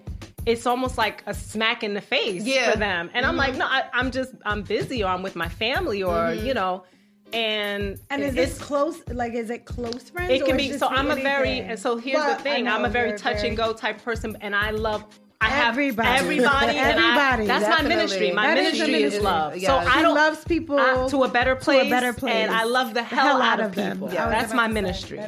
it's 0.48 0.66
almost 0.66 0.96
like 0.96 1.22
a 1.26 1.34
smack 1.34 1.82
in 1.84 1.92
the 1.94 2.00
face 2.00 2.42
Yeah. 2.44 2.72
for 2.72 2.78
them. 2.78 3.10
And 3.14 3.26
I'm 3.26 3.36
like, 3.36 3.56
no, 3.56 3.66
I, 3.66 3.84
I'm 3.92 4.10
just, 4.10 4.32
I'm 4.44 4.62
busy 4.62 5.02
or 5.04 5.08
I'm 5.08 5.22
with 5.22 5.36
my 5.36 5.48
family 5.48 6.02
or, 6.02 6.32
you 6.32 6.54
know, 6.54 6.84
and, 7.32 7.98
And 8.08 8.22
is 8.22 8.34
it's, 8.34 8.58
it 8.58 8.62
close? 8.62 9.02
Like, 9.08 9.34
is 9.34 9.50
it 9.50 9.66
close 9.66 10.08
friends? 10.08 10.32
it 10.32 10.46
can 10.46 10.58
is 10.58 10.72
be, 10.72 10.78
so 10.78 10.88
I'm 10.88 11.10
a 11.10 11.16
very, 11.16 11.50
anything? 11.50 11.70
and 11.70 11.78
so 11.78 11.96
here's 11.98 12.16
Well, 12.16 12.36
the 12.36 12.42
thing 12.42 12.66
I 12.66 12.74
I'm 12.74 12.84
a 12.86 12.88
very 12.88 13.12
touch 13.18 13.36
very- 13.36 13.48
and 13.48 13.56
go 13.56 13.74
type 13.74 14.02
person 14.02 14.36
and 14.40 14.56
I 14.56 14.70
love, 14.70 15.04
I 15.40 15.50
have 15.50 15.74
Everybody. 15.74 16.08
everybody, 16.08 16.76
and 16.78 16.98
I- 16.98 17.10
Everybody. 17.10 17.46
that's 17.46 17.68
my 17.68 17.86
ministry. 17.86 18.32
My 18.32 18.48
That 18.48 18.58
is 18.58 18.76
your 18.76 18.88
ministry 18.88 18.94
is 19.04 19.12
ministry. 19.12 19.22
love. 19.24 19.56
Yes. 19.56 19.66
So 19.68 19.76
I 19.98 20.02
don't 20.02 20.14
loves 20.16 20.44
people 20.44 20.80
I- 20.80 21.06
to 21.10 21.22
a 21.22 21.28
better 21.28 21.54
place, 21.54 21.86
a 21.86 21.90
better 21.90 22.12
place. 22.12 22.34
and 22.34 22.50
I 22.50 22.64
love 22.64 22.92
the 22.92 23.04
hell, 23.04 23.40
out, 23.40 23.60
of 23.60 23.72
them. 23.76 23.98
people. 23.98 24.08
I 24.18 24.26
was 24.26 24.34
That's 24.34 24.52
my 24.52 24.66
to 24.66 24.70
say, 24.72 24.74
ministry. 24.74 25.20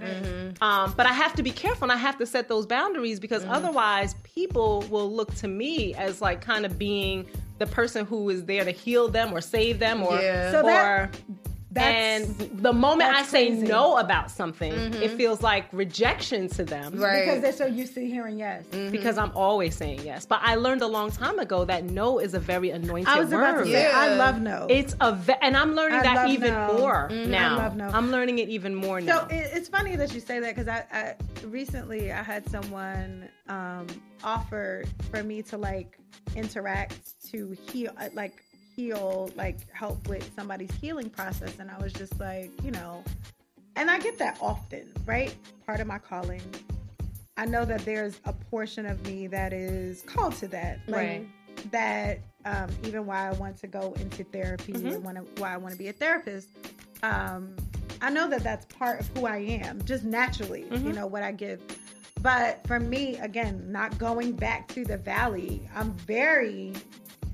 Um, 0.61 0.95
but 0.97 1.07
I 1.07 1.13
have 1.13 1.35
to 1.35 1.45
be 1.45 1.53
careful 1.53 1.85
and 1.85 1.93
I 1.93 1.97
have 1.97 2.19
to 2.19 2.27
set 2.27 2.49
those 2.49 2.67
boundaries 2.67 3.21
because 3.21 3.43
Mm-hmm. 3.43 3.53
otherwise 3.53 4.15
people 4.25 4.85
will 4.91 5.11
look 5.13 5.33
to 5.37 5.47
me 5.49 5.95
as 5.95 6.21
like 6.21 6.41
kind 6.41 6.67
of 6.67 6.77
being 6.77 7.25
the 7.59 7.67
person 7.67 8.05
who 8.05 8.29
is 8.31 8.45
there 8.47 8.65
to 8.65 8.73
heal 8.73 9.07
them 9.07 9.33
or 9.33 9.41
save 9.41 9.79
them 9.79 10.03
or 10.03 10.21
Yeah. 10.21 10.51
So 10.51 10.59
or 10.61 10.63
that- 10.65 11.15
That's, 11.73 12.29
and 12.29 12.61
the 12.63 12.73
moment 12.73 13.15
I 13.15 13.23
say 13.23 13.49
crazy. 13.51 13.67
no 13.69 13.97
about 13.99 14.31
something, 14.31 14.73
it 14.95 15.13
feels 15.13 15.41
like 15.41 15.67
rejection 15.73 16.49
to 16.49 16.65
them. 16.65 16.97
Right. 16.99 17.25
because 17.25 17.43
they're 17.43 17.53
so 17.53 17.67
used 17.67 17.95
to 17.95 18.05
hearing 18.05 18.39
yes. 18.41 18.65
Because 18.67 19.19
I'm 19.19 19.31
always 19.37 19.77
saying 19.77 20.01
yes. 20.05 20.27
But 20.27 20.41
I 20.43 20.57
learned 20.57 20.83
a 20.83 20.89
long 20.89 21.13
time 21.13 21.39
ago 21.39 21.65
that 21.67 21.85
no 21.85 22.19
is 22.19 22.35
a 22.35 22.41
very 22.41 22.71
anointed 22.71 23.07
I 23.09 23.21
was 23.21 23.29
about 23.33 23.55
word. 23.59 23.65
to 23.67 23.71
say, 23.73 23.83
Yeah. 23.85 23.93
I 23.95 24.15
love 24.15 24.41
no. 24.41 24.67
It's 24.69 24.97
a 25.01 25.15
ve- 25.15 25.35
and 25.43 25.57
I'm 25.57 25.75
learning 25.77 26.01
I 26.01 26.03
that 26.03 26.29
even 26.31 26.55
no. 26.55 26.79
more 26.79 27.09
Mhm. 27.13 27.27
now. 27.29 27.55
I 27.59 27.63
love 27.63 27.77
no. 27.77 27.89
I'm 27.89 28.11
learning 28.11 28.41
it 28.41 28.49
even 28.49 28.75
more 28.75 29.01
now. 29.01 29.21
So 29.21 29.27
it, 29.27 29.51
it's 29.55 29.69
funny 29.69 29.95
that 29.95 30.13
you 30.13 30.21
say 30.21 30.41
that 30.41 30.57
because 30.57 30.67
I, 30.67 30.85
I 30.93 31.15
recently 31.47 32.11
I 32.13 32.23
had 32.23 32.49
someone 32.51 33.29
um, 33.49 33.87
offer 34.25 34.83
for 35.13 35.23
me 35.23 35.43
to 35.43 35.57
like 35.57 35.99
interact 36.35 36.99
to 37.31 37.57
heal, 37.71 37.93
uh, 37.99 38.09
like 38.15 38.43
heal, 38.77 39.31
like 39.37 39.71
help 39.73 40.09
with 40.09 40.31
somebody's 40.35 40.71
healing 40.81 41.11
process, 41.11 41.59
and 41.59 41.71
I 41.71 41.79
was 41.79 41.93
just 41.93 42.19
like, 42.21 42.51
you 42.65 42.71
know, 42.71 43.03
and 43.77 43.91
I 43.91 43.99
get 43.99 44.19
that 44.19 44.39
often, 44.41 44.93
right? 45.07 45.35
Part 45.67 45.81
of 45.81 45.87
my 45.87 45.99
calling. 45.99 46.43
I 47.37 47.47
know 47.47 47.65
that 47.65 47.85
there's 47.85 48.21
a 48.25 48.33
portion 48.33 48.85
of 48.87 49.05
me 49.07 49.27
that 49.29 49.53
is 49.53 50.03
called 50.03 50.35
to 50.37 50.49
that, 50.49 50.81
like 50.89 50.97
Right. 50.97 51.27
that. 51.71 52.19
Um, 52.47 52.71
even 52.85 53.05
why 53.05 53.29
I 53.29 53.33
want 53.33 53.59
to 53.59 53.67
go 53.67 53.93
into 54.01 54.25
therapy, 54.25 54.73
Mm-hmm. 54.73 54.87
and 54.93 55.05
wanna, 55.05 55.21
why 55.37 55.53
I 55.53 55.57
want 55.59 55.73
to 55.73 55.79
be 55.79 55.89
a 55.89 55.93
therapist. 55.93 56.49
Um, 57.03 57.55
I 58.01 58.09
know 58.09 58.29
that 58.31 58.43
that's 58.43 58.65
part 58.75 58.99
of 59.01 59.09
who 59.09 59.27
I 59.27 59.39
am, 59.39 59.83
just 59.85 60.05
naturally, 60.05 60.63
Mm-hmm. 60.71 60.87
you 60.87 60.93
know, 60.95 61.07
what 61.07 61.23
I 61.23 61.33
give. 61.33 61.61
But 62.23 62.67
for 62.67 62.81
me, 62.81 63.17
again, 63.19 63.71
not 63.71 63.97
going 63.99 64.33
back 64.33 64.69
to 64.69 64.85
the 64.85 64.97
valley, 64.97 65.63
I'm 65.75 65.93
very, 65.93 66.73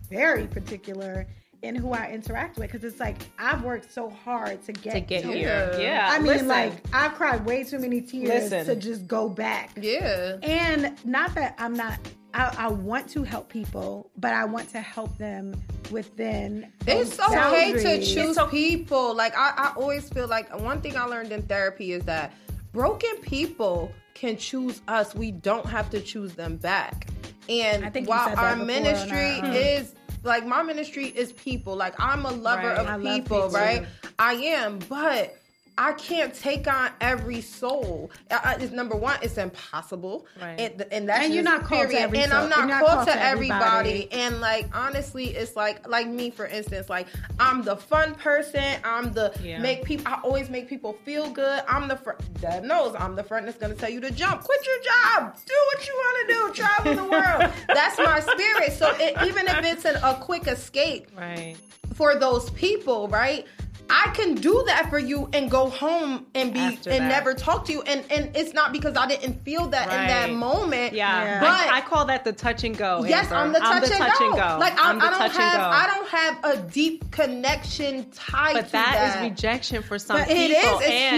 very 0.08 0.46
particular 0.46 1.26
in 1.62 1.74
who 1.74 1.92
I 1.92 2.10
interact 2.10 2.58
with 2.58 2.70
because 2.70 2.84
it's 2.84 3.00
like 3.00 3.16
I've 3.38 3.62
worked 3.62 3.92
so 3.92 4.10
hard 4.10 4.62
to 4.64 4.72
get 4.72 4.92
to 4.92 5.00
get 5.00 5.22
to 5.22 5.32
here. 5.32 5.70
Yeah. 5.74 5.78
Yeah. 5.78 6.08
I 6.10 6.18
mean, 6.18 6.26
listen. 6.26 6.48
like 6.48 6.72
I've 6.92 7.14
cried 7.14 7.44
way 7.44 7.64
too 7.64 7.78
many 7.78 8.00
tears 8.00 8.50
Listen. 8.50 8.66
to 8.66 8.76
just 8.76 9.06
go 9.06 9.28
back. 9.28 9.76
Yeah. 9.80 10.36
And 10.42 10.96
not 11.04 11.34
that 11.34 11.54
I'm 11.58 11.74
not. 11.74 11.98
I, 12.34 12.54
I 12.58 12.68
want 12.68 13.08
to 13.10 13.22
help 13.22 13.48
people, 13.48 14.10
but 14.18 14.34
I 14.34 14.44
want 14.44 14.68
to 14.70 14.80
help 14.80 15.16
them 15.16 15.54
within. 15.90 16.70
It's 16.86 17.18
okay 17.18 17.72
to 17.72 17.82
boundaries. 17.82 18.12
choose 18.12 18.38
people. 18.50 19.14
Like 19.14 19.36
I, 19.36 19.52
I 19.56 19.72
always 19.76 20.08
feel 20.10 20.28
like 20.28 20.58
one 20.60 20.82
thing 20.82 20.96
I 20.96 21.04
learned 21.04 21.32
in 21.32 21.42
therapy 21.42 21.92
is 21.92 22.04
that 22.04 22.34
broken 22.72 23.16
people 23.22 23.90
can 24.12 24.36
choose 24.36 24.82
us. 24.86 25.14
We 25.14 25.30
don't 25.30 25.66
have 25.66 25.88
to 25.90 26.00
choose 26.00 26.34
them 26.34 26.56
back. 26.56 27.08
And 27.48 27.84
I 27.84 27.90
think 27.90 28.06
you 28.06 28.10
while 28.10 28.36
our 28.36 28.56
ministry 28.56 29.40
our, 29.40 29.46
um, 29.46 29.52
is 29.52 29.94
like 30.26 30.46
my 30.46 30.62
ministry 30.62 31.06
is 31.06 31.32
people. 31.32 31.76
Like 31.76 31.94
I'm 31.98 32.26
a 32.26 32.30
lover 32.30 32.68
Right. 32.68 32.78
of 32.78 32.86
I 32.86 32.96
people, 32.98 33.42
people. 33.44 33.48
right? 33.50 33.86
I 34.18 34.34
am, 34.34 34.78
but 34.88 35.38
I 35.78 35.92
can't 35.92 36.32
take 36.32 36.66
on 36.66 36.90
every 37.00 37.40
soul. 37.42 38.10
I, 38.30 38.40
I- 38.58 38.62
it's 38.62 38.72
number 38.72 38.96
one, 38.96 39.18
it's 39.22 39.36
impossible, 39.38 40.26
Right. 40.40 40.58
and, 40.58 40.86
and 40.90 41.08
that's 41.08 41.24
And 41.24 41.34
you're 41.34 41.42
just 41.44 41.54
not 41.54 41.64
called 41.68 41.82
to 41.82 41.88
period. 41.88 42.02
every 42.04 42.18
And 42.20 42.32
soul. 42.32 42.42
I'm 42.44 42.48
not, 42.48 42.58
You're 42.60 42.66
not 42.68 42.80
called, 42.84 42.92
called 42.96 43.08
to 43.08 43.12
to 43.14 43.22
everybody. 43.22 43.64
everybody. 44.04 44.12
And 44.12 44.40
like 44.40 44.74
honestly, 44.74 45.26
it's 45.36 45.54
like 45.56 45.86
like 45.88 46.06
me 46.08 46.30
for 46.30 46.46
instance, 46.46 46.88
like 46.88 47.08
I'm 47.38 47.62
the 47.62 47.76
fun 47.76 48.14
person. 48.14 48.64
I'm 48.84 49.12
the 49.12 49.34
Yeah. 49.42 49.58
make 49.58 49.84
people. 49.84 50.06
I 50.08 50.18
always 50.22 50.48
make 50.48 50.68
people 50.68 50.94
feel 51.04 51.28
good. 51.30 51.62
I'm 51.68 51.88
the 51.88 51.96
friend. 51.96 52.20
Dad 52.40 52.64
knows 52.64 52.94
I'm 52.98 53.14
the 53.14 53.22
friend 53.24 53.46
that's 53.46 53.58
gonna 53.58 53.74
tell 53.74 53.90
you 53.90 54.00
to 54.00 54.10
jump. 54.10 54.42
Quit 54.44 54.60
your 54.66 54.78
job. 54.82 55.36
Do 55.46 55.54
what 55.74 55.86
you 55.86 55.94
want 55.94 56.28
to 56.28 56.34
do. 56.34 56.52
Travel 56.62 56.94
the 57.04 57.10
world. 57.10 57.52
that's 57.68 57.98
my 57.98 58.20
spirit. 58.20 58.72
So 58.72 58.94
it, 58.98 59.14
even 59.26 59.46
if 59.46 59.62
it's 59.64 59.84
an, 59.84 59.96
a 59.96 60.14
quick 60.20 60.46
escape 60.46 61.08
right. 61.16 61.56
for 61.94 62.14
those 62.14 62.48
people, 62.50 63.08
right? 63.08 63.44
I 63.88 64.10
can 64.14 64.34
do 64.34 64.62
that 64.66 64.90
for 64.90 64.98
you 64.98 65.28
and 65.32 65.50
go 65.50 65.68
home 65.70 66.26
and 66.34 66.52
be 66.52 66.60
After 66.60 66.90
and 66.90 67.04
that. 67.04 67.08
never 67.08 67.34
talk 67.34 67.64
to 67.66 67.72
you. 67.72 67.82
And 67.82 68.04
and 68.10 68.36
it's 68.36 68.52
not 68.52 68.72
because 68.72 68.96
I 68.96 69.06
didn't 69.06 69.42
feel 69.44 69.66
that 69.68 69.84
in 69.84 70.06
that 70.08 70.32
moment. 70.32 70.92
Yeah, 70.92 71.22
Yeah. 71.22 71.40
But 71.40 71.48
I, 71.50 71.78
I 71.78 71.80
call 71.82 72.04
that 72.06 72.24
the 72.24 72.32
touch 72.32 72.64
and 72.64 72.76
go. 72.76 73.04
Yes, 73.04 73.30
Amber. 73.30 73.36
I'm 73.36 73.52
the 73.52 73.60
touch, 73.60 73.90
and, 73.90 73.92
touch 73.92 74.18
go. 74.18 74.26
and 74.26 74.34
go. 74.34 74.58
Like 74.58 74.78
I, 74.78 74.90
I'm 74.90 74.98
the 74.98 75.04
I 75.06 75.10
don't 75.10 75.18
touch 75.18 75.36
have, 75.36 75.54
and 75.54 75.62
go. 75.62 75.68
I 75.68 75.86
don't 75.86 76.08
have 76.08 76.66
a 76.66 76.70
deep 76.70 77.10
connection 77.10 78.10
tied 78.10 78.54
but 78.54 78.66
to 78.66 78.72
that 78.72 78.92
that. 78.94 79.22
is 79.24 79.30
rejection 79.30 79.82
for 79.82 79.98
some 79.98 80.18
But 80.18 80.28
people. 80.28 80.42
it 80.42 80.50
is. 80.50 80.80
It's 80.80 80.90
and, 80.90 81.16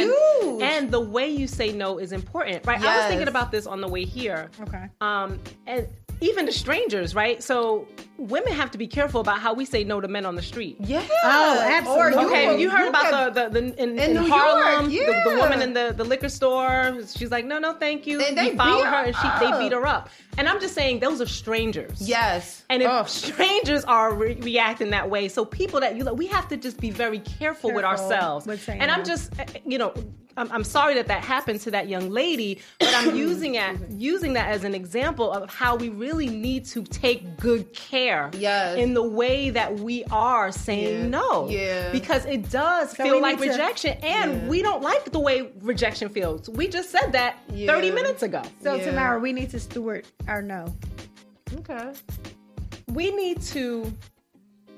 huge. 0.50 0.62
And 0.62 0.90
the 0.90 1.00
way 1.00 1.28
you 1.28 1.46
say 1.46 1.72
no 1.72 1.98
is 1.98 2.12
important, 2.12 2.66
right? 2.66 2.80
I 2.80 2.98
was 2.98 3.06
thinking 3.06 3.28
about 3.28 3.50
this 3.50 3.66
on 3.66 3.80
the 3.80 3.88
way 3.88 4.04
here. 4.04 4.50
Okay. 4.60 4.84
Um, 5.00 5.38
and 5.66 5.88
even 6.20 6.46
to 6.46 6.52
strangers, 6.52 7.14
right? 7.14 7.42
So 7.42 7.86
women 8.16 8.52
have 8.52 8.70
to 8.72 8.78
be 8.78 8.86
careful 8.88 9.20
about 9.20 9.38
how 9.40 9.54
we 9.54 9.64
say 9.64 9.84
no 9.84 10.00
to 10.00 10.08
men 10.08 10.26
on 10.26 10.34
the 10.34 10.42
street. 10.42 10.76
Yeah. 10.80 11.06
Oh, 11.22 11.60
absolutely. 11.64 12.02
Or 12.02 12.10
you 12.22 12.26
Okay, 12.28 12.44
can- 12.46 12.58
you 12.58 12.70
heard 12.70 12.82
you 12.84 12.88
about 12.88 13.34
can- 13.34 13.34
the, 13.34 13.60
the, 13.60 13.60
the 13.72 13.82
in, 13.82 13.98
In 13.98 13.98
in, 14.16 14.22
New 14.24 14.28
Harlem, 14.30 14.90
York, 14.90 15.06
the, 15.06 15.30
the 15.30 15.36
woman 15.36 15.62
in 15.62 15.72
the, 15.72 15.94
the 15.96 16.04
liquor 16.04 16.28
store. 16.28 16.94
She's 17.14 17.30
like, 17.30 17.44
no, 17.44 17.58
no, 17.58 17.74
thank 17.74 18.06
you. 18.06 18.18
They- 18.18 18.34
they 18.34 18.50
we 18.50 18.56
followed 18.56 18.82
beat 18.82 18.86
her, 18.88 19.04
and 19.04 19.16
she 19.16 19.28
they 19.46 19.58
beat 19.60 19.72
her 19.72 19.86
up. 19.86 20.10
And 20.36 20.48
I'm 20.48 20.60
just 20.60 20.74
saying, 20.74 21.00
those 21.00 21.20
are 21.20 21.26
strangers. 21.26 22.00
Yes. 22.08 22.64
And 22.70 22.82
if 22.82 22.88
Ugh. 22.88 23.08
strangers 23.08 23.84
are 23.84 24.14
re- 24.14 24.34
reacting 24.40 24.90
that 24.90 25.08
way, 25.10 25.28
so 25.28 25.44
people 25.44 25.80
that 25.80 25.96
you 25.96 26.04
like, 26.04 26.16
we 26.16 26.26
have 26.28 26.48
to 26.48 26.56
just 26.56 26.80
be 26.80 26.90
very 26.90 27.18
careful, 27.20 27.72
with 27.72 27.84
ourselves. 27.84 28.46
with 28.46 28.68
and 28.68 28.90
I'm 28.90 28.98
no. 29.00 29.04
just, 29.04 29.38
uh, 29.38 29.44
you 29.64 29.78
know, 29.78 29.92
I'm, 30.39 30.51
I'm 30.53 30.64
sorry 30.64 30.95
that 30.95 31.09
that 31.09 31.22
happened 31.24 31.61
to 31.62 31.70
that 31.72 31.89
young 31.89 32.11
lady, 32.11 32.61
but 32.78 32.93
I'm 32.95 33.14
using 33.28 33.57
it, 33.57 33.76
using 33.91 34.32
that 34.34 34.49
as 34.51 34.64
an 34.64 34.74
example 34.74 35.30
of 35.32 35.53
how 35.53 35.76
we 35.76 35.89
really 35.89 36.28
need 36.28 36.64
to 36.66 36.82
take 36.84 37.36
good 37.39 37.72
care 37.74 38.30
Yes. 38.34 38.78
in 38.78 38.95
the 38.95 39.03
way 39.03 39.51
that 39.51 39.74
we 39.80 40.05
are 40.11 40.53
saying 40.53 41.01
Yeah. 41.03 41.09
no. 41.09 41.49
Yeah. 41.49 41.91
Because 41.93 42.24
it 42.26 42.49
does 42.51 42.97
we 42.97 43.05
feel 43.05 43.20
like 43.20 43.39
need 43.41 43.47
to- 43.47 43.51
rejection, 43.53 43.99
and 44.03 44.43
Yeah. 44.43 44.49
we 44.49 44.62
don't 44.62 44.82
like 44.82 45.11
the 45.12 45.18
way 45.20 45.51
rejection 45.61 46.09
feels. 46.09 46.49
We 46.49 46.68
just 46.68 46.91
said 46.91 47.12
that 47.12 47.36
30 47.51 47.91
minutes 47.91 48.22
ago. 48.22 48.43
So 48.62 48.74
Yeah. 48.76 48.84
Tamara, 48.84 49.18
we 49.18 49.32
need 49.32 49.51
to 49.51 49.61
steward 49.61 50.07
our 50.28 50.41
no. 50.43 50.72
Okay. 51.61 51.93
We 52.89 53.11
need 53.11 53.43
to 53.43 53.93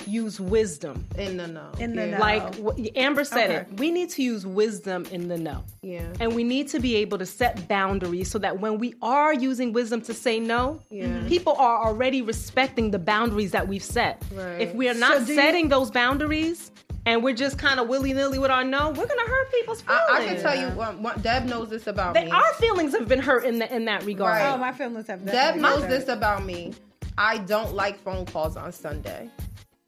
use 0.06 0.40
wisdom. 0.40 1.04
In 1.16 1.36
the 1.36 1.46
no. 1.46 1.70
In 1.78 1.94
the 1.94 2.06
yeah. 2.08 2.14
no. 2.18 2.20
Like 2.20 2.96
Amber 2.96 3.24
said 3.24 3.50
Okay. 3.50 3.56
it, 3.72 3.78
we 3.80 3.90
need 3.90 4.10
to 4.10 4.22
use 4.22 4.46
wisdom 4.46 5.04
in 5.10 5.28
the 5.28 5.36
no. 5.38 5.64
Yeah. 5.82 6.02
And 6.20 6.34
we 6.34 6.44
need 6.44 6.68
to 6.68 6.80
be 6.80 6.96
able 6.96 7.18
to 7.18 7.26
set 7.26 7.68
boundaries 7.68 8.30
so 8.30 8.38
that 8.38 8.60
when 8.60 8.78
we 8.78 8.94
are 9.02 9.32
using 9.32 9.72
wisdom 9.72 10.00
to 10.02 10.14
say 10.14 10.40
no, 10.40 10.80
Yeah. 10.90 11.22
people 11.28 11.54
are 11.58 11.86
already 11.86 12.22
respecting 12.22 12.90
the 12.90 12.98
boundaries 12.98 13.52
that 13.52 13.68
we've 13.68 13.82
set. 13.84 14.22
Right. 14.34 14.60
If 14.60 14.74
we 14.74 14.88
are 14.88 14.94
not 14.94 15.18
So 15.18 15.24
do 15.26 15.32
you- 15.34 15.38
setting 15.40 15.68
those 15.68 15.90
boundaries 15.90 16.70
and 17.06 17.22
we're 17.22 17.34
just 17.34 17.58
kind 17.58 17.80
of 17.80 17.88
willy 17.88 18.12
nilly 18.12 18.38
with 18.38 18.50
our 18.50 18.62
no, 18.64 18.88
we're 18.90 19.06
gonna 19.06 19.22
hurt 19.26 19.50
people's 19.52 19.80
feelings. 19.80 20.02
I, 20.10 20.16
I 20.22 20.24
can 20.26 20.40
tell 20.42 20.54
you, 20.58 20.82
um, 20.82 21.02
what, 21.02 21.22
Deb 21.22 21.46
knows 21.46 21.70
this 21.70 21.86
about 21.86 22.14
They, 22.14 22.26
me. 22.26 22.30
our 22.30 22.52
feelings 22.54 22.92
have 22.92 23.08
been 23.08 23.20
hurt 23.20 23.44
in 23.44 23.58
the, 23.58 23.74
in 23.74 23.86
that 23.86 24.04
regard. 24.04 24.34
Right. 24.36 24.52
Oh, 24.52 24.58
my 24.58 24.72
feelings 24.72 25.06
have 25.06 25.24
Deb 25.24 25.56
knows 25.56 25.80
been 25.80 25.90
this 25.90 26.08
about 26.08 26.44
me. 26.44 26.74
I 27.16 27.38
don't 27.38 27.74
like 27.74 27.98
phone 28.02 28.24
calls 28.26 28.56
on 28.56 28.72
Sunday. 28.72 29.28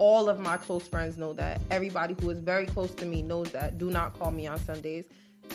All 0.04 0.28
of 0.28 0.40
my 0.40 0.56
close 0.56 0.88
friends 0.88 1.16
know 1.16 1.32
that. 1.34 1.60
Everybody 1.70 2.16
who 2.20 2.30
is 2.30 2.40
very 2.40 2.66
close 2.66 2.92
to 2.96 3.06
me 3.06 3.22
knows 3.22 3.52
that. 3.52 3.78
Do 3.78 3.88
not 3.88 4.18
call 4.18 4.32
me 4.32 4.48
on 4.48 4.58
Sundays. 4.58 5.04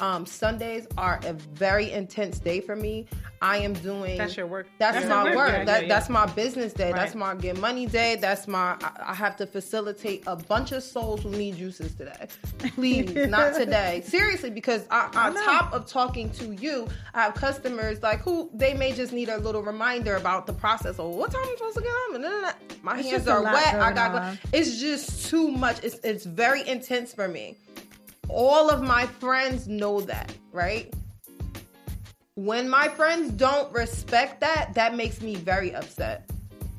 Um, 0.01 0.25
Sundays 0.25 0.87
are 0.97 1.19
a 1.23 1.33
very 1.33 1.91
intense 1.91 2.39
day 2.39 2.61
for 2.61 2.75
me. 2.75 3.07
I 3.41 3.57
am 3.57 3.73
doing. 3.73 4.17
That's 4.17 4.35
your 4.35 4.47
work. 4.47 4.67
That's, 4.79 4.97
That's 4.97 5.09
my 5.09 5.23
work. 5.25 5.35
work. 5.35 5.49
Yeah, 5.51 5.63
that, 5.65 5.81
yeah, 5.83 5.87
That's 5.87 6.09
my 6.09 6.25
business 6.25 6.73
day. 6.73 6.91
That's 6.91 7.13
my 7.13 7.35
get 7.35 7.59
money 7.59 7.85
day. 7.85 8.15
That's 8.15 8.47
my. 8.47 8.75
I, 8.81 8.91
I 9.09 9.13
have 9.13 9.35
to 9.37 9.45
facilitate 9.45 10.23
a 10.25 10.35
bunch 10.35 10.71
of 10.71 10.81
souls 10.81 11.21
who 11.21 11.29
need 11.29 11.57
juices 11.57 11.93
today. 11.93 12.27
Please, 12.57 13.13
not 13.29 13.53
today. 13.53 14.01
Seriously, 14.05 14.49
because 14.49 14.85
I, 14.89 15.09
on 15.13 15.35
know. 15.35 15.45
top 15.45 15.71
of 15.73 15.85
talking 15.85 16.31
to 16.31 16.53
you, 16.55 16.87
I 17.13 17.23
have 17.23 17.35
customers 17.35 18.01
like 18.01 18.21
who 18.21 18.49
they 18.53 18.73
may 18.73 18.91
just 18.93 19.13
need 19.13 19.29
a 19.29 19.37
little 19.37 19.61
reminder 19.61 20.15
about 20.15 20.47
the 20.47 20.53
process. 20.53 20.97
Or 20.97 21.11
what 21.11 21.31
time 21.31 21.43
am 21.43 21.49
I'm 21.49 21.57
supposed 21.57 21.77
to 21.77 21.83
get 21.83 21.91
home? 21.91 22.15
And 22.15 22.23
then 22.23 22.53
my 22.81 22.97
It's 22.99 23.09
hands 23.09 23.27
are 23.27 23.43
wet. 23.43 23.75
I 23.75 23.91
got. 23.93 24.15
on. 24.15 24.39
It's 24.51 24.79
just 24.79 25.29
too 25.29 25.49
much. 25.51 25.83
It's 25.83 25.99
it's 26.03 26.25
very 26.25 26.67
intense 26.67 27.13
for 27.13 27.27
me. 27.27 27.57
All 28.29 28.69
of 28.69 28.81
my 28.81 29.05
friends 29.07 29.67
know 29.67 30.01
that, 30.01 30.31
right? 30.51 30.93
when 32.35 32.69
my 32.69 32.87
friends 32.87 33.31
don't 33.31 33.71
respect 33.73 34.41
that, 34.41 34.71
that 34.75 34.95
makes 34.95 35.21
me 35.21 35.33
very 35.35 35.73
upset. 35.73 36.29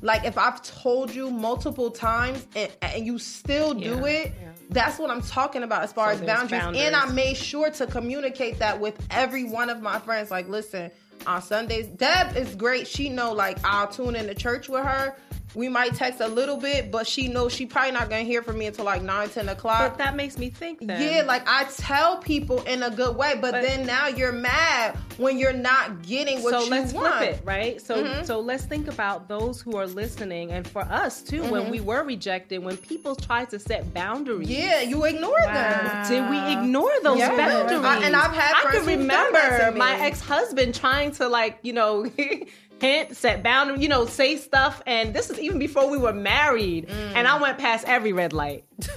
Like 0.03 0.25
if 0.25 0.39
I've 0.39 0.63
told 0.63 1.13
you 1.13 1.33
multiple 1.33 1.91
times 1.91 2.47
and, 2.55 2.71
and 2.81 3.05
you 3.05 3.19
still 3.19 3.75
do 3.75 3.81
Yeah, 3.97 4.05
it, 4.07 4.33
yeah. 4.41 4.49
that's 4.71 5.01
what 5.01 5.11
I'm 5.11 5.21
talking 5.21 5.65
about 5.65 5.83
as 5.83 5.93
far 5.93 6.15
So 6.15 6.21
as 6.21 6.27
boundaries. 6.27 6.61
boundaries. 6.63 6.87
And 6.87 6.95
I 6.95 7.07
made 7.07 7.37
sure 7.37 7.71
to 7.71 7.87
communicate 7.89 8.61
that 8.61 8.79
with 8.79 9.05
every 9.11 9.43
one 9.51 9.69
of 9.69 9.83
my 9.83 9.99
friends. 9.99 10.31
Like, 10.31 10.49
listen, 10.49 10.93
on 11.27 11.43
Sundays, 11.43 11.89
Deb 11.89 12.37
is 12.37 12.55
great. 12.55 12.87
She 12.87 13.09
know 13.09 13.33
like 13.33 13.59
I'll 13.65 13.89
tune 13.89 14.15
in 14.15 14.29
to 14.29 14.35
church 14.37 14.69
with 14.69 14.85
her. 14.85 15.17
We 15.55 15.69
might 15.69 15.95
text 15.95 16.21
a 16.21 16.29
little 16.29 16.57
bit, 16.59 16.91
but 16.91 17.07
she 17.07 17.27
knows 17.29 17.53
she 17.53 17.65
probably 17.67 17.93
not 17.93 18.11
gonna 18.11 18.23
hear 18.23 18.43
from 18.43 18.59
me 18.59 18.67
until 18.67 18.85
like 18.85 19.03
nine, 19.03 19.29
ten 19.31 19.49
o'clock. 19.49 19.81
But 19.81 19.99
that 19.99 20.15
makes 20.15 20.37
me 20.39 20.51
think 20.51 20.79
then. 20.87 21.01
Yeah, 21.03 21.23
like 21.23 21.43
I 21.47 21.65
tell 21.65 22.19
people 22.19 22.61
in 22.63 22.83
a 22.83 22.91
good 22.91 23.17
way, 23.17 23.35
but, 23.41 23.53
But- 23.53 23.63
then 23.63 23.87
now 23.87 24.09
you're 24.09 24.33
mad 24.33 24.97
when 25.17 25.39
you're 25.39 25.53
not 25.53 26.03
getting 26.03 26.43
what 26.43 26.53
so 26.53 26.65
you 26.65 26.71
let's 26.71 26.93
want. 26.93 27.17
flip 27.17 27.31
it, 27.31 27.41
right? 27.45 27.81
So 27.81 28.05
Mhm. 28.05 28.27
so 28.27 28.41
let's 28.41 28.65
think 28.65 28.89
about 28.89 29.27
those 29.29 29.61
who 29.61 29.77
are 29.77 29.87
listening, 29.87 30.53
and 30.53 30.67
for 30.69 30.83
us 30.83 31.23
too, 31.23 31.41
Mm-hmm. 31.43 31.51
when 31.51 31.71
we 31.71 31.81
were 31.81 32.03
rejected, 32.05 32.63
when 32.63 32.77
people 32.77 33.17
tried 33.17 33.51
to 33.51 33.59
set 33.59 33.93
boundaries. 33.95 34.49
Yeah, 34.51 34.83
you 34.83 35.05
ignore 35.05 35.41
them. 35.41 36.09
Did 36.09 36.29
we 36.31 36.39
ignore 36.53 36.93
those 37.03 37.19
Yeah. 37.19 37.37
boundaries? 37.37 37.85
I- 37.85 38.05
and 38.05 38.15
I've 38.15 38.33
had 38.35 38.55
I 38.55 38.71
can 38.71 38.85
who've 38.85 38.87
done 38.99 39.07
that 39.09 39.33
remember 39.61 39.79
my 39.79 39.99
ex-husband 40.01 40.75
trying 40.75 41.13
to 41.13 41.29
like, 41.29 41.59
you 41.63 41.73
know, 41.73 42.05
hint, 42.81 43.17
set 43.17 43.43
boundaries, 43.43 43.81
you 43.83 43.89
know, 43.89 44.07
say 44.07 44.37
stuff. 44.37 44.83
And 44.87 45.15
this 45.15 45.31
is 45.31 45.39
even 45.39 45.59
before 45.59 45.89
we 45.91 45.99
were 45.99 46.13
married. 46.13 46.89
Mm. 46.89 47.13
And 47.17 47.29
I 47.29 47.41
went 47.41 47.59
past 47.59 47.85
every 47.87 48.13
red 48.13 48.33
light. 48.33 48.65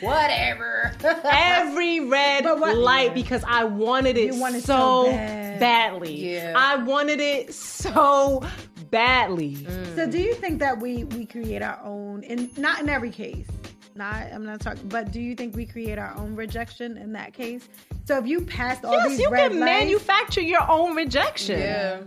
Whatever. 0.00 0.92
every 1.24 2.00
red 2.00 2.44
what- 2.44 2.76
light 2.76 3.14
because 3.14 3.44
I 3.46 3.64
wanted 3.64 4.16
it 4.16 4.34
You 4.34 4.40
want 4.40 4.56
it 4.56 4.64
so, 4.64 5.04
so 5.04 5.10
bad. 5.12 5.60
badly. 5.60 6.32
Yeah. 6.34 6.54
I 6.56 6.76
wanted 6.76 7.20
it 7.20 7.54
so 7.54 8.42
badly. 8.90 9.56
Mm. 9.56 9.94
So 9.96 10.10
do 10.10 10.18
you 10.20 10.34
think 10.34 10.58
that 10.58 10.80
we 10.80 11.04
we 11.04 11.24
create 11.24 11.62
our 11.62 11.80
own 11.84 12.24
and 12.24 12.56
not 12.58 12.80
in 12.80 12.88
every 12.88 13.10
case. 13.10 13.46
Not 13.94 14.14
I'm 14.32 14.44
not 14.44 14.60
talking 14.60 14.88
but 14.88 15.12
do 15.12 15.20
you 15.20 15.34
think 15.34 15.54
we 15.54 15.66
create 15.66 15.98
our 15.98 16.14
own 16.16 16.34
rejection 16.34 16.96
in 16.96 17.12
that 17.12 17.32
case? 17.34 17.68
So 18.04 18.18
if 18.18 18.26
you 18.26 18.40
passed 18.40 18.84
all 18.84 18.92
Yes, 18.92 19.10
these 19.10 19.18
you 19.20 19.30
red 19.30 19.50
can 19.52 19.60
lights, 19.60 19.70
manufacture 19.82 20.40
your 20.40 20.68
own 20.70 20.94
rejection. 20.96 21.58
yeah. 21.58 22.00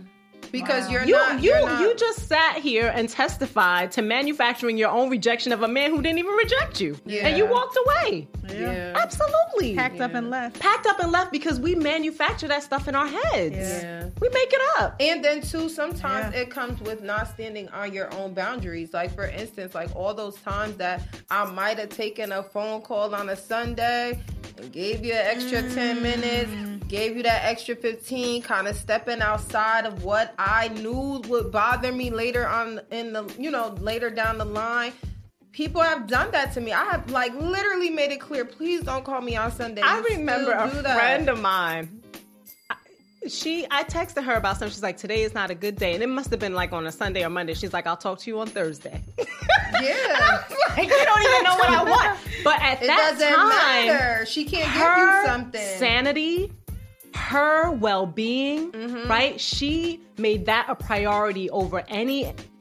Because 0.52 0.84
Wow. 0.86 0.90
you're 0.92 1.04
You 1.04 1.12
not. 1.12 1.42
you 1.42 1.50
you're 1.50 1.60
not- 1.68 1.80
you 1.80 1.94
just 1.96 2.28
sat 2.28 2.56
here 2.56 2.92
and 2.94 3.08
testified 3.08 3.92
to 3.92 4.02
manufacturing 4.02 4.76
your 4.78 4.90
own 4.90 5.10
rejection 5.10 5.52
of 5.52 5.62
a 5.62 5.68
man 5.68 5.90
who 5.90 6.02
didn't 6.02 6.18
even 6.18 6.32
reject 6.34 6.80
you, 6.80 6.96
Yeah. 7.04 7.26
and 7.26 7.36
you 7.36 7.46
walked 7.46 7.76
away. 7.86 8.28
Yeah. 8.52 8.92
Absolutely, 8.96 9.74
packed 9.74 10.00
up 10.00 10.14
and 10.14 10.30
left. 10.30 10.58
packed 10.60 10.86
up 10.86 11.00
and 11.00 11.10
left 11.10 11.32
because 11.32 11.58
we 11.60 11.74
manufacture 11.74 12.48
that 12.48 12.62
stuff 12.62 12.86
in 12.88 12.94
our 12.94 13.06
heads. 13.06 13.56
Yeah. 13.56 14.04
We 14.20 14.28
make 14.28 14.52
it 14.52 14.60
up. 14.78 14.96
And 15.00 15.24
then 15.24 15.40
too, 15.40 15.68
sometimes 15.68 16.32
Yeah. 16.34 16.42
it 16.42 16.50
comes 16.50 16.80
with 16.80 17.02
not 17.02 17.28
standing 17.28 17.68
on 17.70 17.92
your 17.92 18.12
own 18.14 18.34
boundaries. 18.34 18.92
Like 18.92 19.14
for 19.14 19.26
instance, 19.26 19.74
like 19.74 19.94
all 19.96 20.14
those 20.14 20.36
times 20.42 20.76
that 20.76 21.00
I 21.30 21.44
might 21.44 21.78
have 21.78 21.88
taken 21.90 22.32
a 22.32 22.42
phone 22.42 22.82
call 22.82 23.14
on 23.14 23.28
a 23.28 23.36
Sunday 23.36 24.20
and 24.58 24.72
gave 24.72 25.04
you 25.04 25.12
an 25.12 25.26
extra 25.26 25.62
ten 25.74 25.98
mm. 25.98 26.02
minutes, 26.02 26.86
gave 26.88 27.16
you 27.16 27.22
that 27.22 27.44
extra 27.44 27.76
fifteen, 27.76 28.42
kind 28.42 28.68
of 28.68 28.76
stepping 28.76 29.20
outside 29.20 29.86
of 29.86 30.04
what 30.04 30.34
I 30.38 30.68
knew 30.68 31.22
would 31.28 31.50
bother 31.50 31.92
me 31.92 32.10
later 32.10 32.46
on 32.46 32.80
in 32.90 33.12
the 33.12 33.32
you 33.38 33.50
know 33.50 33.74
later 33.80 34.10
down 34.10 34.38
the 34.38 34.44
line. 34.44 34.92
People 35.52 35.80
have 35.80 36.06
done 36.06 36.30
that 36.32 36.52
to 36.52 36.60
me. 36.60 36.72
I 36.72 36.84
have 36.84 37.10
like 37.10 37.34
literally 37.34 37.88
made 37.88 38.12
it 38.12 38.20
clear. 38.20 38.44
Please 38.44 38.82
don't 38.82 39.04
call 39.04 39.22
me 39.22 39.36
on 39.36 39.50
Sunday. 39.50 39.80
I 39.82 40.00
remember 40.00 40.52
a 40.52 40.68
friend 40.68 41.28
of 41.28 41.40
mine. 41.40 42.02
She, 43.28 43.66
I 43.70 43.82
texted 43.84 44.22
her 44.24 44.34
about 44.34 44.58
something. 44.58 44.70
She's 44.72 44.82
like, 44.82 44.96
"Today 44.98 45.22
is 45.22 45.34
not 45.34 45.50
a 45.50 45.54
good 45.54 45.76
day," 45.76 45.94
and 45.94 46.02
it 46.02 46.06
must 46.08 46.30
have 46.30 46.38
been 46.38 46.54
like 46.54 46.72
on 46.72 46.86
a 46.86 46.92
Sunday 46.92 47.24
or 47.24 47.30
Monday. 47.30 47.54
She's 47.54 47.72
like, 47.72 47.86
"I'll 47.86 47.96
talk 47.96 48.20
to 48.20 48.30
you 48.30 48.38
on 48.40 48.46
Thursday." 48.46 49.02
Yeah. 49.82 50.44
like, 50.76 50.88
you 50.88 51.04
don't 51.04 51.22
even 51.22 51.42
know 51.42 51.56
what 51.56 51.68
I 51.70 51.84
want. 51.84 52.18
But 52.44 52.62
at 52.62 52.80
It 52.82 52.86
that 52.86 53.16
doesn't 53.18 53.34
time, 53.34 53.86
matter. 53.88 54.24
She 54.26 54.44
can't 54.44 54.72
give 54.72 54.96
you 54.96 55.26
something. 55.26 55.78
sanity, 55.78 56.52
her 57.14 57.72
well-being, 57.72 58.70
Mm-hmm. 58.72 59.10
right? 59.10 59.40
She 59.40 60.00
made 60.18 60.46
that 60.46 60.66
a 60.68 60.74
priority 60.76 61.50
over 61.50 61.84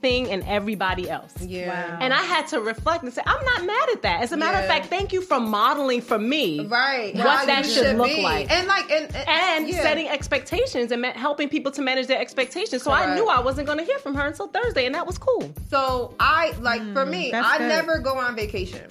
anything 0.06 0.32
and 0.32 0.44
everybody 0.48 1.10
else. 1.10 1.34
yeah. 1.42 1.90
Wow. 1.92 1.98
And 2.02 2.14
I 2.14 2.22
had 2.22 2.48
to 2.50 2.62
reflect 2.62 3.04
and 3.04 3.14
say, 3.14 3.22
I'm 3.26 3.44
not 3.46 3.66
mad 3.66 3.90
at 3.94 4.02
that. 4.04 4.22
As 4.22 4.32
a 4.32 4.38
matter 4.38 4.58
of 4.60 4.66
fact, 4.66 4.88
thank 4.88 5.14
you 5.14 5.22
for 5.22 5.40
modeling 5.40 6.02
for 6.02 6.18
me 6.20 6.66
Right. 6.66 7.16
what 7.16 7.26
How 7.26 7.46
that 7.46 7.66
you 7.66 7.72
should 7.72 7.98
look 7.98 8.08
be. 8.08 8.22
like. 8.22 8.52
And 8.52 8.68
like 8.68 8.90
and 8.92 9.16
and, 9.16 9.28
and 9.28 9.68
yeah. 9.70 9.82
setting 9.82 10.08
expectations 10.08 10.92
and 10.92 11.06
helping 11.06 11.50
people 11.50 11.72
to 11.74 11.82
manage 11.82 12.08
their 12.08 12.20
expectations. 12.20 12.84
So 12.84 12.92
I 12.92 13.16
knew 13.16 13.28
I 13.28 13.40
wasn't 13.40 13.68
going 13.68 13.80
to 13.80 13.86
hear 13.86 14.00
from 14.00 14.16
her 14.16 14.26
until 14.28 14.48
Thursday, 14.48 14.86
and 14.86 14.96
that 14.96 15.06
was 15.06 15.18
cool. 15.18 15.52
So 15.70 16.14
I 16.20 16.54
like 16.62 16.82
for 16.94 17.06
mm, 17.06 17.10
me, 17.10 17.34
I 17.34 17.58
good. 17.58 17.68
never 17.68 18.00
go 18.00 18.18
on 18.18 18.36
vacation. 18.36 18.88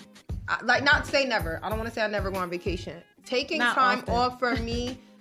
I- 0.49 0.63
like 0.63 0.85
not 0.85 1.07
say 1.07 1.25
never. 1.25 1.61
I 1.63 1.69
don't 1.69 1.79
want 1.79 1.89
to 1.89 1.95
say 1.95 2.03
I 2.03 2.07
never 2.09 2.31
go 2.31 2.39
on 2.39 2.51
vacation. 2.51 3.03
Taking 3.25 3.59
Not 3.59 3.75
time 3.75 3.99
often. 4.01 4.15
off 4.15 4.39
for 4.39 4.55
me 4.57 4.99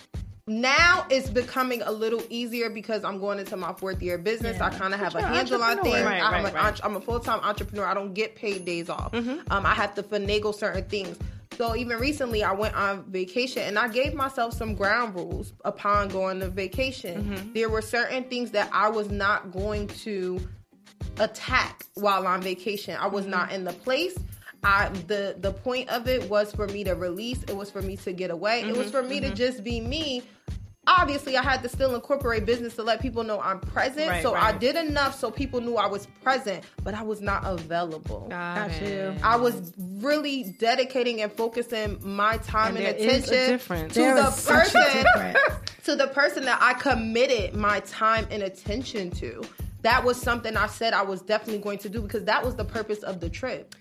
now 0.47 1.05
it's 1.09 1.29
becoming 1.29 1.81
a 1.83 1.91
little 1.91 2.21
easier 2.29 2.69
because 2.69 3.03
I'm 3.05 3.19
going 3.19 3.39
into 3.39 3.55
my 3.55 3.73
fourth 3.73 4.01
year 4.01 4.15
of 4.15 4.23
business. 4.23 4.59
I 4.59 4.69
kind 4.71 4.93
of 4.93 4.99
have 4.99 5.15
a 5.15 5.19
you're 5.19 5.29
handle 5.29 5.63
on 5.63 5.81
things. 5.81 6.03
Right, 6.03 6.21
I'm, 6.21 6.43
right, 6.43 6.51
a, 6.51 6.55
right. 6.55 6.79
I'm 6.83 6.95
a 6.97 7.01
full 7.01 7.19
time 7.19 7.39
entrepreneur. 7.41 7.85
I 7.85 7.93
don't 7.93 8.13
get 8.13 8.35
paid 8.35 8.65
days 8.65 8.89
off. 8.89 9.13
Mm-hmm. 9.13 9.51
Um, 9.51 9.65
I 9.65 9.73
have 9.73 9.95
to 9.95 10.03
finagle 10.03 10.53
certain 10.53 10.83
things. 10.85 11.17
So 11.57 11.75
even 11.75 11.99
recently, 11.99 12.43
I 12.43 12.51
went 12.51 12.75
on 12.75 13.03
vacation 13.05 13.61
and 13.61 13.77
I 13.79 13.87
gave 13.87 14.13
myself 14.13 14.53
some 14.53 14.75
ground 14.75 15.15
rules 15.15 15.53
upon 15.63 16.09
going 16.09 16.39
to 16.41 16.49
vacation. 16.49 17.23
Mm-hmm. 17.23 17.53
There 17.53 17.69
were 17.69 17.81
certain 17.81 18.23
things 18.25 18.51
that 18.51 18.69
I 18.73 18.89
was 18.89 19.09
not 19.09 19.51
going 19.51 19.87
to 19.87 20.45
attack 21.19 21.85
while 21.93 22.27
on 22.27 22.41
vacation. 22.41 22.97
I 22.99 23.07
was 23.07 23.25
not 23.25 23.51
in 23.51 23.63
the 23.63 23.73
place. 23.73 24.17
I 24.63 24.89
the 25.07 25.35
the 25.39 25.51
point 25.51 25.89
of 25.89 26.07
it 26.07 26.29
was 26.29 26.53
for 26.53 26.67
me 26.67 26.83
to 26.85 26.93
release. 26.93 27.43
It 27.43 27.55
was 27.55 27.69
for 27.69 27.81
me 27.81 27.97
to 27.97 28.13
get 28.13 28.31
away. 28.31 28.61
It 28.61 28.75
was 28.75 28.87
mm-hmm. 28.87 28.91
for 28.91 29.03
me 29.03 29.19
to 29.19 29.27
mm-hmm. 29.27 29.35
just 29.35 29.63
be 29.63 29.79
me. 29.81 30.23
Obviously, 30.85 31.37
I 31.37 31.41
had 31.41 31.63
to 31.63 31.69
still 31.69 31.95
incorporate 31.95 32.45
business 32.45 32.75
to 32.75 32.83
let 32.83 33.01
people 33.01 33.23
know 33.23 33.39
I'm 33.39 33.61
present. 33.61 34.09
Right, 34.09 34.21
so 34.21 34.33
I 34.33 34.51
did 34.51 34.75
enough 34.75 35.17
so 35.17 35.31
people 35.31 35.61
knew 35.61 35.77
I 35.77 35.87
was 35.87 36.07
present, 36.21 36.65
but 36.83 36.93
I 36.93 37.03
was 37.03 37.21
not 37.21 37.45
available. 37.45 38.27
Got 38.29 38.69
Got 38.69 38.81
you. 38.81 39.15
I 39.23 39.37
was 39.37 39.71
really 39.77 40.55
dedicating 40.59 41.21
and 41.21 41.31
focusing 41.31 41.99
my 42.03 42.35
time 42.37 42.75
and, 42.75 42.85
And 42.85 42.99
there 42.99 43.09
is 43.11 43.31
a 43.31 43.53
attention 43.53 43.89
to 43.89 43.95
There 43.95 44.15
the 44.15 44.27
is 44.27 44.35
such 44.35 44.75
a 44.75 45.03
person 45.03 45.35
to 45.85 45.95
the 45.95 46.07
person 46.07 46.43
that 46.45 46.61
I 46.61 46.73
committed 46.73 47.55
my 47.55 47.79
time 47.81 48.27
and 48.29 48.43
attention 48.43 49.09
to. 49.11 49.41
That 49.83 50.03
was 50.03 50.21
something 50.21 50.57
I 50.57 50.67
said 50.67 50.93
I 50.93 51.01
was 51.01 51.21
definitely 51.21 51.61
going 51.61 51.77
to 51.79 51.89
do 51.89 52.01
because 52.01 52.25
that 52.25 52.43
was 52.43 52.55
the 52.55 52.65
purpose 52.65 53.03
of 53.03 53.21
the 53.21 53.29
trip. 53.29 53.73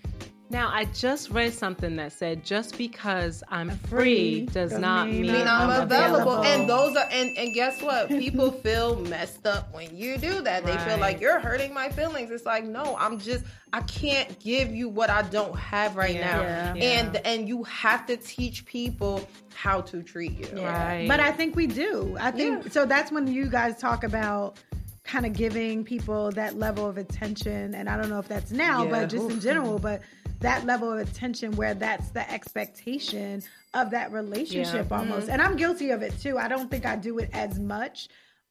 Now, 0.53 0.69
I 0.71 0.85
just 0.85 1.31
read 1.31 1.55
something 1.55 1.97
that 1.97 2.13
said 2.13 2.45
just 2.45 2.77
because 2.77 3.43
I'm 3.49 3.71
free 3.71 3.79
free 3.89 4.41
does 4.47 4.73
doesn't 4.73 4.83
mean 5.11 5.23
mean, 5.23 5.31
I 5.31 5.39
mean, 5.39 5.49
I'm, 5.49 5.71
I'm 5.71 5.83
available. 5.83 6.33
available. 6.33 6.45
and 6.45 6.69
those 6.69 6.95
are 6.95 7.09
and 7.11 7.37
and 7.39 7.55
guess 7.55 7.81
what? 7.81 8.09
People 8.11 8.51
feel 8.63 8.97
messed 9.01 9.47
up 9.47 9.73
when 9.75 9.97
you 9.97 10.19
do 10.19 10.43
that. 10.43 10.67
They 10.67 10.77
feel 10.79 10.99
like 10.99 11.21
you're 11.23 11.41
hurting 11.41 11.73
my 11.73 11.89
feelings. 11.89 12.31
It's 12.31 12.45
like 12.45 12.65
no, 12.65 12.97
I'm 12.99 13.19
just 13.19 13.45
I 13.73 13.81
can't 13.83 14.39
give 14.41 14.75
you 14.75 14.91
what 14.91 15.09
I 15.09 15.23
don't 15.23 15.59
have 15.59 15.97
right 15.97 16.15
Yeah. 16.15 16.31
now. 16.37 16.43
Yeah. 16.43 16.75
Yeah. 16.75 16.85
And 17.01 17.17
and 17.27 17.49
you 17.49 17.63
have 17.65 18.05
to 18.09 18.19
teach 18.19 18.67
people 18.67 19.27
how 19.55 19.81
to 19.81 20.03
treat 20.03 20.33
you. 20.33 20.63
Right. 20.63 21.07
But 21.09 21.19
I 21.21 21.33
think 21.33 21.57
we 21.57 21.67
do. 21.67 22.15
I 22.21 22.31
think 22.31 22.65
Yeah. 22.67 22.71
so. 22.71 22.85
That's 22.85 23.11
when 23.11 23.27
you 23.27 23.47
guys 23.47 23.79
talk 23.79 24.05
about 24.05 24.59
kind 25.05 25.27
of 25.27 25.33
giving 25.33 25.83
people 25.83 26.31
that 26.33 26.57
level 26.59 26.87
of 26.87 26.97
attention, 26.99 27.75
and 27.75 27.89
I 27.89 27.97
don't 27.97 28.09
know 28.11 28.19
if 28.21 28.29
that's 28.29 28.53
now, 28.53 28.85
Yeah. 28.85 28.91
but 28.91 29.07
just 29.09 29.31
in 29.31 29.41
general, 29.41 29.79
but 29.79 30.03
that 30.43 30.67
level 30.67 30.93
of 30.93 30.99
attention 30.99 31.53
where 31.53 31.75
that's 31.75 32.11
the 32.11 32.31
expectation 32.31 33.43
of 33.75 33.91
that 33.91 34.13
relationship 34.13 34.89
Yeah. 34.91 34.99
almost. 34.99 35.23
Mm-hmm. 35.23 35.33
And 35.33 35.43
I'm 35.43 35.57
guilty 35.57 35.91
of 35.91 36.03
it 36.03 36.19
too. 36.21 36.39
I 36.39 36.49
don't 36.49 36.71
think 36.71 36.85
I 36.85 36.97
do 36.97 37.19
it 37.19 37.31
as 37.33 37.59
much, 37.59 38.09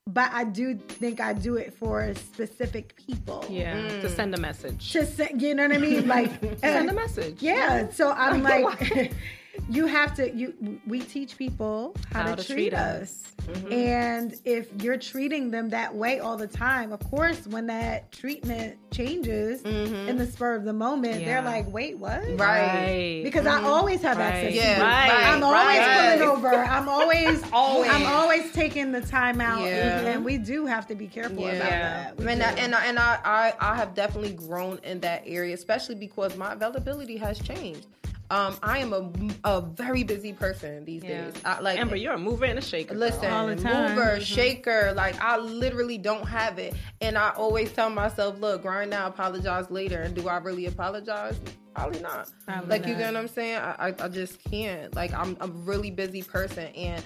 but 0.07 0.31
I 0.33 0.45
do 0.45 0.75
think 0.75 1.19
I 1.19 1.33
do 1.33 1.55
it 1.57 1.73
for 1.73 2.13
specific 2.15 2.95
people. 2.95 3.45
yeah, 3.49 3.73
to 4.01 4.07
mm. 4.07 4.15
send 4.15 4.33
a 4.33 4.39
message. 4.39 4.91
To 4.93 5.05
say, 5.05 5.31
you 5.37 5.53
know 5.53 5.67
what 5.67 5.75
I 5.75 5.79
mean? 5.79 6.07
Like 6.07 6.31
send 6.59 6.89
a 6.89 6.93
message. 6.93 7.41
Yeah. 7.41 7.89
So 7.89 8.11
I'm 8.11 8.41
like, 8.51 9.13
you 9.70 9.86
have 9.86 10.14
to. 10.16 10.34
You 10.34 10.80
we 10.88 10.99
teach 11.02 11.38
people 11.38 11.95
how, 12.12 12.36
to, 12.36 12.43
treat, 12.43 12.74
us, 12.74 13.24
Mm-hmm. 13.41 13.74
and 13.74 14.36
if 14.45 14.68
you're 14.84 14.97
treating 14.97 15.49
them 15.49 15.70
that 15.70 15.95
way 15.95 16.20
all 16.20 16.38
the 16.38 16.45
time, 16.47 16.93
of 16.93 16.99
course, 17.10 17.47
when 17.47 17.66
that 17.68 18.12
treatment 18.12 18.78
changes 18.91 19.64
in 19.64 20.18
the 20.18 20.28
spur 20.28 20.54
of 20.56 20.64
the 20.64 20.74
moment, 20.74 21.14
Mm-hmm. 21.16 21.22
Yeah. 21.22 21.41
they're 21.41 21.41
like, 21.52 21.72
wait, 21.74 21.97
what? 21.97 22.22
Right. 22.39 23.22
Because 23.24 23.47
I 23.47 23.64
always 23.64 24.02
have 24.04 24.18
Right. 24.18 24.26
access. 24.28 24.54
Yeah, 24.54 24.76
to 24.78 24.82
right, 24.84 25.12
I'm 25.34 25.43
always 25.43 25.78
right. 25.80 26.20
pulling 26.20 26.30
over. 26.38 26.47
I'm 26.56 26.88
always, 26.88 27.43
Always. 27.52 27.91
I'm 27.91 28.06
always 28.14 28.52
taking 28.52 28.91
the 28.91 29.02
time 29.02 29.41
out, 29.41 29.64
Yeah. 29.66 30.02
and 30.02 30.24
we 30.24 30.38
do 30.38 30.68
have 30.68 30.86
to 30.88 30.95
be 30.95 31.08
careful 31.08 31.43
about 31.47 31.58
that. 31.60 32.18
We 32.18 32.28
and. 32.28 32.43
I, 32.43 32.52
and 32.52 32.76
I, 32.76 32.86
and 32.86 32.99
I, 32.99 33.20
I 33.26 33.54
I 33.60 33.76
have 33.76 33.95
definitely 33.95 34.34
grown 34.34 34.80
in 34.84 34.99
that 34.99 35.24
area, 35.26 35.56
especially 35.56 35.95
because 35.95 36.38
my 36.38 36.54
availability 36.54 37.18
has 37.18 37.39
changed. 37.39 37.88
Um, 38.32 38.55
I 38.63 38.77
am 38.79 38.93
a, 38.93 39.11
a 39.43 39.59
very 39.61 40.03
busy 40.03 40.32
person 40.32 40.86
these 40.86 41.03
Yeah. 41.03 41.25
days. 41.25 41.34
I, 41.43 41.59
like 41.59 41.77
Amber, 41.77 41.97
you're 41.97 42.13
a 42.13 42.17
mover 42.17 42.45
and 42.45 42.57
a 42.57 42.61
shaker. 42.61 42.95
Listen, 42.95 43.29
All 43.29 43.45
the 43.45 43.57
time. 43.57 43.89
mover, 43.95 44.21
shaker, 44.21 44.93
like 44.95 45.21
I 45.21 45.38
literally 45.38 45.97
don't 45.97 46.25
have 46.27 46.57
it. 46.57 46.73
And 47.01 47.17
I 47.17 47.32
always 47.32 47.73
tell 47.73 47.89
myself, 47.89 48.39
look, 48.39 48.61
grind 48.61 48.89
now, 48.89 49.07
apologize 49.07 49.69
later. 49.69 50.01
And 50.01 50.15
do 50.15 50.29
I 50.29 50.38
really 50.38 50.67
apologize? 50.67 51.38
Probably 51.75 51.99
not. 51.99 52.29
Probably 52.45 52.69
like 52.69 52.86
you 52.88 52.93
not. 52.93 52.99
get 52.99 53.13
what 53.13 53.19
I'm 53.19 53.27
saying? 53.27 53.57
I, 53.57 53.75
I, 53.89 53.95
I 53.99 54.07
just 54.07 54.41
can't. 54.49 54.95
Like 54.95 55.13
I'm 55.13 55.36
I'm 55.41 55.49
a 55.51 55.53
really 55.53 55.91
busy 55.91 56.21
person 56.21 56.67
and 56.73 57.03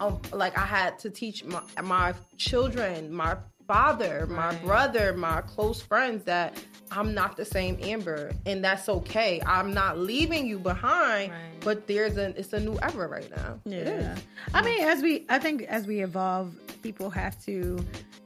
um, 0.00 0.20
like 0.32 0.56
I 0.56 0.64
had 0.64 0.96
to 1.00 1.10
teach 1.10 1.44
my 1.44 1.60
my 1.82 2.14
children, 2.36 3.12
my 3.12 3.36
father, 3.68 4.26
my 4.28 4.54
brother, 4.56 5.12
my 5.12 5.42
close 5.42 5.80
friends 5.80 6.24
that 6.24 6.60
I'm 6.90 7.12
not 7.14 7.36
the 7.36 7.44
same 7.44 7.78
Amber, 7.82 8.32
and 8.46 8.64
that's 8.64 8.88
okay. 8.88 9.40
I'm 9.46 9.72
not 9.74 9.98
leaving 9.98 10.46
you 10.46 10.58
behind, 10.58 11.30
Right. 11.30 11.60
but 11.60 11.86
there's 11.86 12.16
an 12.16 12.34
it's 12.36 12.52
a 12.54 12.60
new 12.60 12.78
era 12.82 13.06
right 13.06 13.30
now. 13.30 13.60
Yeah. 13.66 14.16
I 14.54 14.62
mean, 14.62 14.80
as 14.82 15.02
we, 15.02 15.26
I 15.28 15.38
think 15.38 15.62
as 15.64 15.86
we 15.86 16.00
evolve, 16.00 16.54
people 16.82 17.10
have 17.10 17.38
to, 17.44 17.78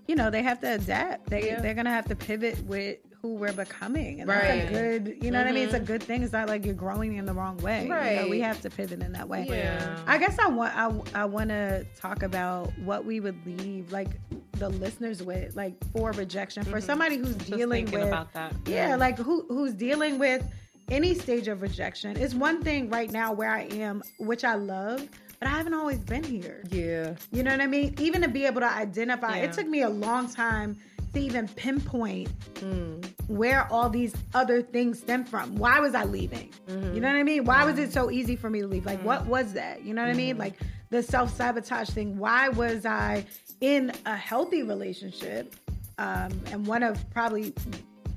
you 0.06 0.14
know, 0.14 0.30
they 0.30 0.42
have 0.42 0.60
to 0.60 0.74
adapt. 0.74 1.28
They 1.28 1.46
Yeah. 1.48 1.60
they're 1.60 1.74
gonna 1.74 1.90
have 1.90 2.06
to 2.06 2.14
pivot 2.16 2.58
with 2.64 2.98
who 3.22 3.34
we're 3.34 3.52
becoming, 3.52 4.20
and 4.20 4.28
that's 4.28 4.68
a 4.68 4.72
good, 4.72 5.16
you 5.22 5.30
know 5.30 5.38
what 5.38 5.46
I 5.46 5.52
mean. 5.52 5.62
It's 5.62 5.74
a 5.74 5.76
mm-hmm. 5.76 5.86
good 5.86 6.02
thing. 6.02 6.24
It's 6.24 6.32
not 6.32 6.48
like 6.48 6.64
you're 6.66 6.74
growing 6.74 7.14
in 7.14 7.24
the 7.24 7.32
wrong 7.32 7.56
way. 7.58 7.84
You 7.84 7.88
know, 7.88 7.94
Right. 7.94 8.28
we 8.28 8.40
have 8.40 8.60
to 8.62 8.70
pivot 8.70 9.00
in 9.00 9.12
that 9.12 9.28
way. 9.28 9.46
Yeah. 9.48 9.96
I 10.08 10.18
guess 10.18 10.36
I 10.40 10.48
want 10.48 10.76
I, 10.76 11.22
I 11.22 11.24
want 11.24 11.50
to 11.50 11.86
talk 11.96 12.24
about 12.24 12.76
what 12.80 13.04
we 13.04 13.20
would 13.20 13.38
leave 13.46 13.92
like 13.92 14.08
the 14.54 14.68
listeners 14.68 15.22
with 15.22 15.54
like 15.54 15.74
for 15.92 16.10
rejection 16.12 16.64
for 16.64 16.72
mm-hmm. 16.72 16.80
somebody 16.80 17.16
who's 17.16 17.36
Just 17.36 17.52
dealing 17.52 17.88
with 17.92 18.08
about 18.08 18.32
that. 18.32 18.54
yeah, 18.66 18.96
like 18.96 19.18
who 19.18 19.46
who's 19.48 19.72
dealing 19.72 20.18
with 20.18 20.44
any 20.90 21.14
stage 21.14 21.46
of 21.46 21.62
rejection. 21.62 22.16
It's 22.16 22.34
one 22.34 22.60
thing 22.62 22.90
right 22.90 23.10
now 23.10 23.32
where 23.32 23.50
I 23.50 23.62
am, 23.62 24.02
which 24.18 24.42
I 24.42 24.56
love, 24.56 25.08
but 25.38 25.46
I 25.48 25.52
haven't 25.52 25.74
always 25.74 25.98
been 25.98 26.24
here. 26.24 26.64
Yeah. 26.70 27.14
You 27.30 27.44
know 27.44 27.52
what 27.52 27.60
I 27.60 27.66
mean? 27.68 27.94
Even 27.98 28.20
to 28.22 28.28
be 28.28 28.46
able 28.46 28.62
to 28.62 28.70
identify, 28.70 29.38
Yeah. 29.38 29.44
it 29.44 29.52
took 29.52 29.68
me 29.68 29.82
a 29.82 29.88
long 29.88 30.28
time 30.28 30.76
to 31.14 31.20
even 31.20 31.46
pinpoint 31.48 32.28
Hmm. 32.60 33.00
where 33.26 33.70
all 33.72 33.88
these 33.90 34.14
other 34.34 34.62
things 34.62 34.98
stem 35.00 35.24
from. 35.24 35.56
Why 35.56 35.80
was 35.80 35.94
I 35.94 36.04
leaving? 36.04 36.50
Mm-hmm. 36.68 36.94
You 36.94 37.00
know 37.00 37.08
what 37.08 37.16
I 37.16 37.22
mean? 37.22 37.44
Why 37.44 37.64
was 37.64 37.78
it 37.78 37.92
so 37.92 38.10
easy 38.10 38.36
for 38.36 38.48
me 38.50 38.60
to 38.60 38.66
leave? 38.66 38.86
Like, 38.86 38.98
Mm-hmm. 38.98 39.06
what 39.06 39.26
was 39.26 39.52
that? 39.54 39.82
You 39.84 39.94
know 39.94 40.02
what 40.02 40.10
I 40.10 40.14
mean? 40.14 40.38
Like 40.38 40.54
the 40.90 41.02
self 41.02 41.34
sabotage 41.36 41.90
thing. 41.90 42.18
Why 42.18 42.48
was 42.48 42.84
I 42.86 43.24
in 43.60 43.92
a 44.06 44.16
healthy 44.16 44.62
relationship? 44.62 45.54
Um, 45.98 46.30
and 46.50 46.66
one 46.66 46.82
of 46.82 47.08
probably, 47.10 47.52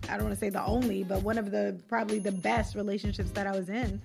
I 0.09 0.15
don't 0.15 0.23
want 0.23 0.33
to 0.33 0.39
say 0.39 0.49
the 0.49 0.63
only, 0.65 1.03
but 1.03 1.21
one 1.23 1.37
of 1.37 1.51
the 1.51 1.79
probably 1.87 2.19
the 2.19 2.31
best 2.31 2.75
relationships 2.75 3.31
that 3.31 3.47
I 3.47 3.51
was 3.51 3.69
in. 3.69 4.01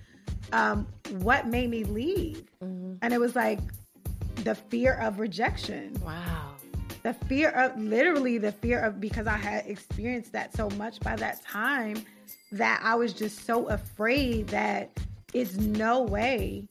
Um, 0.53 0.87
what 1.19 1.47
made 1.47 1.69
me 1.69 1.83
leave? 1.85 2.43
Mm-hmm. 2.63 2.95
And 3.01 3.13
it 3.13 3.19
was 3.19 3.35
like 3.35 3.59
the 4.43 4.55
fear 4.55 4.93
of 4.95 5.19
rejection 5.19 5.93
Wow. 6.03 6.50
The 7.03 7.13
fear 7.13 7.49
of 7.49 7.79
literally 7.79 8.37
the 8.37 8.51
fear 8.51 8.79
of 8.79 8.99
because 8.99 9.27
I 9.27 9.37
had 9.37 9.65
experienced 9.65 10.33
that 10.33 10.55
so 10.55 10.69
much 10.71 10.99
by 10.99 11.15
that 11.15 11.43
time 11.43 12.03
that 12.51 12.81
I 12.83 12.95
was 12.95 13.13
just 13.13 13.45
so 13.45 13.67
afraid 13.67 14.47
that 14.47 14.91
it's 15.33 15.55
no 15.55 16.01
way 16.03 16.67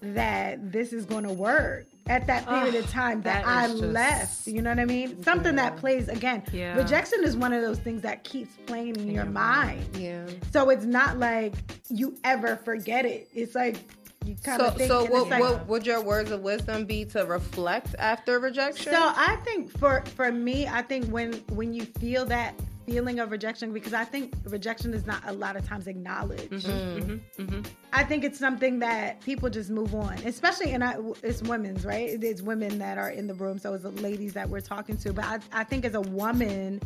that 0.00 0.72
this 0.72 0.92
is 0.92 1.04
going 1.06 1.24
to 1.24 1.32
work 1.32 1.86
at 2.06 2.26
that 2.26 2.44
ah, 2.46 2.60
period 2.60 2.84
of 2.84 2.90
time 2.90 3.22
that, 3.22 3.44
that 3.44 3.46
I 3.46 3.66
just- 3.68 3.82
left. 3.82 4.46
You 4.46 4.62
know 4.62 4.70
what 4.70 4.78
I 4.78 4.84
mean? 4.84 5.22
Something 5.22 5.56
that 5.56 5.76
plays 5.76 6.08
again. 6.08 6.42
Yeah. 6.52 6.76
Rejection 6.76 7.24
is 7.24 7.36
one 7.36 7.52
of 7.52 7.62
those 7.62 7.78
things 7.78 8.02
that 8.02 8.24
keeps 8.24 8.54
playing 8.66 8.96
in, 8.96 9.06
your 9.06 9.24
your 9.24 9.32
mind. 9.32 9.96
Yeah. 9.96 10.26
So 10.52 10.70
it's 10.70 10.84
not 10.84 11.18
like 11.18 11.54
you 11.88 12.16
ever 12.24 12.56
forget 12.56 13.06
it. 13.06 13.28
It's 13.34 13.54
like 13.54 13.76
you 14.24 14.36
kind 14.42 14.60
So, 14.60 14.66
of 14.68 14.76
think. 14.76 14.88
so 14.88 15.04
what, 15.04 15.28
like- 15.28 15.40
what 15.40 15.66
would 15.68 15.86
your 15.86 16.02
words 16.02 16.30
of 16.30 16.40
wisdom 16.40 16.84
be 16.84 17.04
to 17.06 17.24
reflect 17.24 17.94
after 17.98 18.38
rejection? 18.38 18.92
So 18.92 18.98
I 19.00 19.36
think 19.44 19.76
for 19.78 20.02
for 20.16 20.32
me, 20.32 20.66
I 20.66 20.82
think 20.82 21.06
when 21.06 21.34
when 21.50 21.72
you 21.72 21.84
feel 21.84 22.24
that 22.26 22.54
feeling 22.86 23.18
of 23.18 23.30
rejection, 23.30 23.72
because 23.72 23.94
I 23.94 24.04
think 24.04 24.34
rejection 24.44 24.92
is 24.92 25.06
not 25.06 25.22
a 25.26 25.32
lot 25.32 25.56
of 25.56 25.66
times 25.66 25.86
acknowledged. 25.86 26.50
Mm-hmm. 26.50 26.98
mm-hmm. 26.98 27.42
mm-hmm. 27.42 27.60
I 27.92 28.04
think 28.04 28.24
it's 28.24 28.38
something 28.38 28.80
that 28.80 29.20
people 29.20 29.48
just 29.48 29.70
move 29.70 29.94
on, 29.94 30.14
especially 30.24 30.72
and 30.72 30.82
I, 30.82 30.94
uh, 30.94 31.14
it's 31.22 31.42
women's 31.42 31.84
right. 31.84 32.22
It's 32.22 32.42
women 32.42 32.78
that 32.78 32.98
are 32.98 33.10
in 33.10 33.26
the 33.26 33.34
room, 33.34 33.58
so 33.58 33.74
it's 33.74 33.84
the 33.84 33.90
ladies 33.90 34.32
that 34.34 34.48
we're 34.48 34.60
talking 34.60 34.96
to. 34.98 35.12
But 35.12 35.24
I, 35.24 35.38
I 35.52 35.64
think 35.64 35.84
as 35.84 35.94
a 35.94 36.00
woman, 36.00 36.80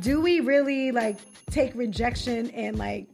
do 0.00 0.20
we 0.20 0.40
really 0.40 0.92
like 0.92 1.18
take 1.50 1.74
rejection 1.74 2.50
and 2.50 2.78
like 2.78 3.06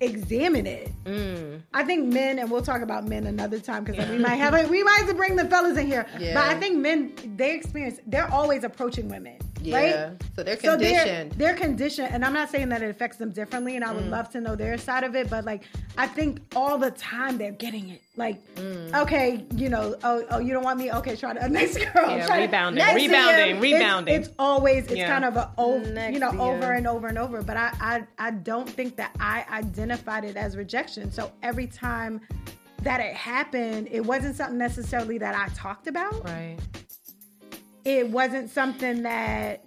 examine 0.00 0.66
it? 0.66 0.90
Mm. 1.04 1.62
I 1.74 1.84
think 1.84 2.12
men, 2.12 2.38
and 2.38 2.50
we'll 2.50 2.62
talk 2.62 2.82
about 2.82 3.06
men 3.06 3.26
another 3.26 3.58
time 3.58 3.84
because 3.84 4.08
we 4.08 4.18
might 4.18 4.36
have 4.36 4.68
we 4.68 4.82
might 4.82 4.98
have 4.98 5.08
to 5.08 5.14
bring 5.14 5.36
the 5.36 5.44
fellas 5.46 5.76
in 5.78 5.86
here. 5.86 6.06
Yeah. 6.18 6.34
But 6.34 6.44
I 6.44 6.58
think 6.58 6.78
men 6.78 7.12
they 7.36 7.54
experience 7.54 8.00
they're 8.06 8.30
always 8.32 8.64
approaching 8.64 9.08
women. 9.08 9.38
Yeah. 9.60 9.76
right? 9.76 10.22
So 10.36 10.42
they're 10.42 10.56
So 10.58 10.76
they're, 10.76 10.98
conditioned. 11.04 11.32
they're 11.32 11.54
conditioned, 11.54 12.08
and 12.12 12.24
I'm 12.24 12.32
not 12.32 12.50
saying 12.50 12.68
that 12.70 12.82
it 12.82 12.90
affects 12.90 13.16
them 13.16 13.30
differently, 13.30 13.76
and 13.76 13.84
I 13.84 13.88
Mm. 13.88 13.96
would 13.96 14.10
love 14.10 14.30
to 14.30 14.40
know 14.40 14.54
their 14.56 14.78
side 14.78 15.04
of 15.04 15.14
it, 15.16 15.28
but 15.28 15.44
like 15.44 15.62
I 15.96 16.06
think 16.06 16.40
all 16.54 16.78
the 16.78 16.90
time 16.92 17.38
they're 17.38 17.50
getting 17.52 17.88
it. 17.90 18.02
Like, 18.16 18.36
Mm. 18.56 18.94
okay, 19.02 19.44
you 19.54 19.68
know, 19.68 19.96
oh, 20.04 20.24
oh, 20.30 20.38
you 20.38 20.52
don't 20.52 20.62
want 20.64 20.78
me? 20.78 20.92
Okay, 20.92 21.16
try 21.16 21.34
to 21.34 21.48
next 21.48 21.76
girl. 21.76 22.10
Yeah, 22.10 22.26
try 22.26 22.36
to- 22.36 22.42
rebounding, 22.42 22.84
rebounding, 22.94 23.60
rebounding. 23.60 24.14
It's, 24.14 24.28
it's 24.28 24.36
always 24.38 24.84
it's 24.84 24.94
Yeah. 24.96 25.08
kind 25.08 25.24
of 25.24 25.36
a 25.36 25.50
over, 25.58 25.84
Next 25.90 26.14
you 26.14 26.20
know, 26.20 26.30
over 26.38 26.72
and 26.72 26.86
over 26.86 27.06
and 27.08 27.18
over. 27.18 27.42
But 27.42 27.56
I, 27.56 27.72
I 27.80 28.02
I 28.18 28.30
don't 28.30 28.68
think 28.68 28.96
that 28.96 29.10
I 29.20 29.44
identified 29.50 30.24
it 30.24 30.36
as 30.36 30.56
rejection. 30.56 31.10
So 31.12 31.32
every 31.42 31.66
time 31.66 32.20
that 32.82 33.00
it 33.00 33.12
happened, 33.14 33.88
it 33.90 34.04
wasn't 34.06 34.36
something 34.36 34.56
necessarily 34.58 35.18
that 35.18 35.34
I 35.34 35.52
talked 35.54 35.88
about 35.88 36.24
Right. 36.24 36.56
It 37.84 38.08
wasn't 38.08 38.50
something 38.50 39.02
that 39.02 39.64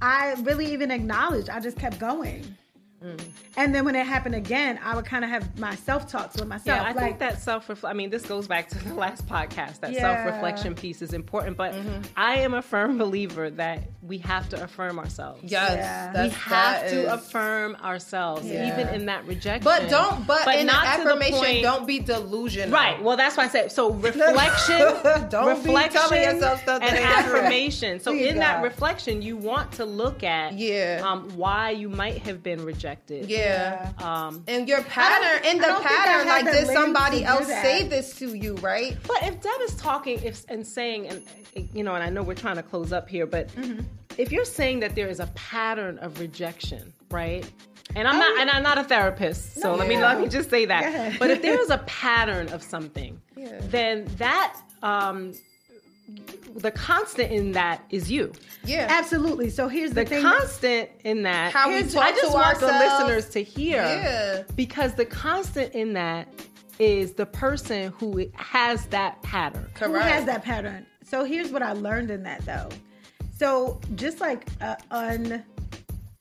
I 0.00 0.34
really 0.42 0.72
even 0.72 0.90
acknowledged. 0.90 1.48
I 1.48 1.60
just 1.60 1.78
kept 1.78 1.98
going. 1.98 2.56
Mm. 3.02 3.20
And 3.56 3.74
then 3.74 3.84
when 3.84 3.94
it 3.96 4.06
happened 4.06 4.34
again, 4.34 4.78
I 4.82 4.94
would 4.96 5.04
kind 5.04 5.24
of 5.24 5.30
have 5.30 5.58
my 5.58 5.74
self 5.74 6.06
talks 6.08 6.36
with 6.36 6.48
myself. 6.48 6.66
Yeah, 6.78 6.82
I 6.82 6.92
like, 6.92 6.96
think 6.96 7.18
that 7.18 7.40
self 7.42 7.68
reflection, 7.68 7.90
I 7.94 7.98
mean, 7.98 8.10
this 8.10 8.24
goes 8.24 8.46
back 8.46 8.68
to 8.70 8.78
the 8.88 8.94
last 8.94 9.26
podcast. 9.26 9.80
That 9.80 9.92
Yeah. 9.92 10.00
self 10.24 10.34
reflection 10.34 10.74
piece 10.74 11.02
is 11.02 11.12
important, 11.12 11.56
but 11.56 11.72
Mm-hmm. 11.74 12.02
I 12.16 12.36
am 12.38 12.54
a 12.54 12.62
firm 12.62 12.98
believer 12.98 13.50
that 13.50 13.82
we 14.02 14.18
have 14.18 14.48
to 14.50 14.62
affirm 14.62 14.98
ourselves. 14.98 15.40
yes, 15.44 15.72
Yeah. 15.76 16.24
We 16.24 16.30
have 16.30 16.80
to 16.90 17.00
is- 17.02 17.12
affirm 17.12 17.76
ourselves, 17.82 18.46
Yeah. 18.46 18.72
even 18.72 18.94
in 18.94 19.06
that 19.06 19.26
rejection. 19.26 19.64
But 19.64 19.88
don't. 19.88 20.26
But, 20.26 20.46
in 20.56 20.66
not 20.66 20.84
the 20.84 20.90
to 20.90 21.04
the 21.04 21.08
affirmation, 21.10 21.38
point- 21.38 21.62
don't 21.62 21.86
be 21.86 21.98
delusional. 22.00 22.70
Right. 22.70 23.02
Well, 23.02 23.16
that's 23.16 23.36
why 23.36 23.44
I 23.44 23.48
said 23.48 23.72
so. 23.72 23.90
Reflection, 24.12 24.78
Don't 25.28 25.62
be 25.62 25.68
reflection, 25.70 26.00
telling 26.00 26.22
yourself 26.22 26.62
stuff 26.62 26.82
and 26.82 26.96
affirmation. 26.98 28.00
So 28.00 28.12
Please, 28.12 28.28
in 28.28 28.38
that 28.38 28.62
reflection, 28.62 29.22
you 29.22 29.36
want 29.36 29.72
to 29.72 29.84
look 29.84 30.22
at 30.22 30.54
Yeah. 30.54 31.00
um, 31.04 31.28
why 31.36 31.70
you 31.70 31.88
might 31.88 32.18
have 32.22 32.42
been 32.42 32.64
rejected. 32.64 32.91
Yeah. 33.08 33.92
Um, 33.98 34.44
And 34.48 34.68
your 34.68 34.82
pattern, 34.82 35.44
in 35.44 35.58
the 35.58 35.64
don't 35.66 35.82
think 35.82 35.90
I 36.00 36.04
pattern, 36.06 36.28
like, 36.28 36.44
did 36.52 36.66
somebody 36.68 37.24
else 37.24 37.46
that. 37.48 37.62
say 37.64 37.86
this 37.86 38.14
to 38.16 38.34
you, 38.34 38.54
right? 38.56 38.96
But 39.06 39.22
if 39.22 39.40
Deb 39.40 39.52
is 39.62 39.74
talking 39.76 40.20
if, 40.22 40.44
and 40.48 40.66
saying, 40.66 41.08
and 41.08 41.22
you 41.74 41.84
know, 41.84 41.94
and 41.94 42.02
I 42.04 42.08
know 42.10 42.22
we're 42.22 42.34
trying 42.34 42.56
to 42.56 42.62
close 42.62 42.92
up 42.92 43.08
here, 43.08 43.26
but 43.26 43.48
Mm-hmm. 43.48 43.80
if 44.18 44.32
you're 44.32 44.44
saying 44.44 44.80
that 44.80 44.94
there 44.94 45.08
is 45.08 45.20
a 45.20 45.26
pattern 45.34 45.98
of 45.98 46.18
rejection, 46.20 46.92
right? 47.10 47.44
And 47.94 48.08
I'm 48.08 48.18
not, 48.18 48.40
and 48.40 48.48
I'm 48.50 48.62
not 48.62 48.78
a 48.78 48.84
therapist, 48.84 49.56
so 49.60 49.74
let 49.74 49.86
me 49.86 49.96
yeah. 49.96 50.06
let 50.08 50.20
me 50.20 50.28
just 50.28 50.48
say 50.48 50.64
that. 50.64 50.82
Go 50.82 50.88
ahead. 50.88 51.16
But 51.18 51.30
if 51.30 51.42
there 51.42 51.60
is 51.64 51.68
a 51.70 51.78
pattern 51.78 52.48
of 52.48 52.62
something, 52.62 53.20
Yeah. 53.36 53.58
then 53.64 54.06
that 54.16 54.56
um, 54.82 55.34
the 56.56 56.70
constant 56.70 57.30
in 57.32 57.52
that 57.52 57.82
is 57.90 58.10
you. 58.10 58.32
Yeah. 58.64 58.86
absolutely. 58.90 59.50
So 59.50 59.68
here's 59.68 59.90
the, 59.90 60.04
The 60.04 60.10
thing. 60.10 60.22
constant 60.22 60.90
in 61.04 61.22
that, 61.22 61.52
How 61.52 61.68
we 61.68 61.74
here's- 61.76 61.92
talk 61.94 62.04
I 62.04 62.10
just 62.12 62.26
to 62.26 62.32
want 62.32 62.60
the 62.60 62.66
listeners 62.66 63.28
to 63.30 63.42
hear, 63.42 63.82
Yeah. 63.82 64.42
because 64.54 64.94
the 64.94 65.04
constant 65.04 65.74
in 65.74 65.92
that 65.94 66.28
is 66.78 67.12
the 67.12 67.26
person 67.26 67.92
who 67.98 68.26
has 68.34 68.86
that 68.86 69.22
pattern. 69.22 69.68
who 69.78 69.94
has 69.94 70.24
that 70.26 70.42
pattern? 70.42 70.86
So 71.04 71.24
here's 71.24 71.50
what 71.50 71.62
I 71.62 71.72
learned 71.72 72.10
in 72.10 72.22
that 72.24 72.44
though. 72.44 72.68
So 73.36 73.80
just 73.94 74.20
like 74.20 74.46
an 74.60 75.44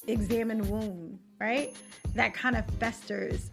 unexamined 0.08 0.68
wound, 0.70 1.20
right? 1.40 1.76
That 2.16 2.34
kind 2.34 2.56
of 2.58 2.66
festers. 2.80 3.52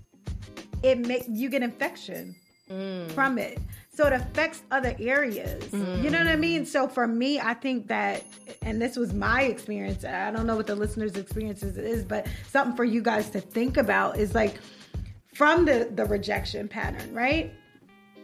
It 0.83 0.99
make 0.99 1.25
you 1.29 1.51
get 1.51 1.63
infection 1.63 2.35
mm. 2.71 3.11
from 3.13 3.39
it. 3.39 3.59
So 3.99 4.07
it 4.07 4.13
affects 4.13 4.63
other 4.71 4.95
areas. 5.01 5.73
You 5.73 6.09
know 6.09 6.19
what 6.19 6.29
I 6.29 6.37
mean? 6.37 6.65
So 6.67 6.87
for 6.87 7.09
me, 7.09 7.41
I 7.41 7.53
think 7.53 7.89
that, 7.89 8.23
and 8.63 8.81
this 8.81 8.97
was 8.97 9.13
my 9.13 9.43
experience. 9.43 10.05
I 10.05 10.31
don't 10.31 10.47
know 10.47 10.55
what 10.55 10.69
the 10.69 10.77
listeners' 10.77 11.17
experiences 11.17 11.77
is, 11.77 12.05
but 12.05 12.29
something 12.49 12.77
for 12.77 12.85
you 12.85 13.03
guys 13.03 13.29
to 13.31 13.41
think 13.41 13.77
about 13.77 14.17
is 14.17 14.37
like 14.37 14.55
from 15.35 15.65
the 15.65 15.91
the 15.93 16.05
rejection 16.05 16.69
pattern, 16.69 17.13
right? 17.13 17.53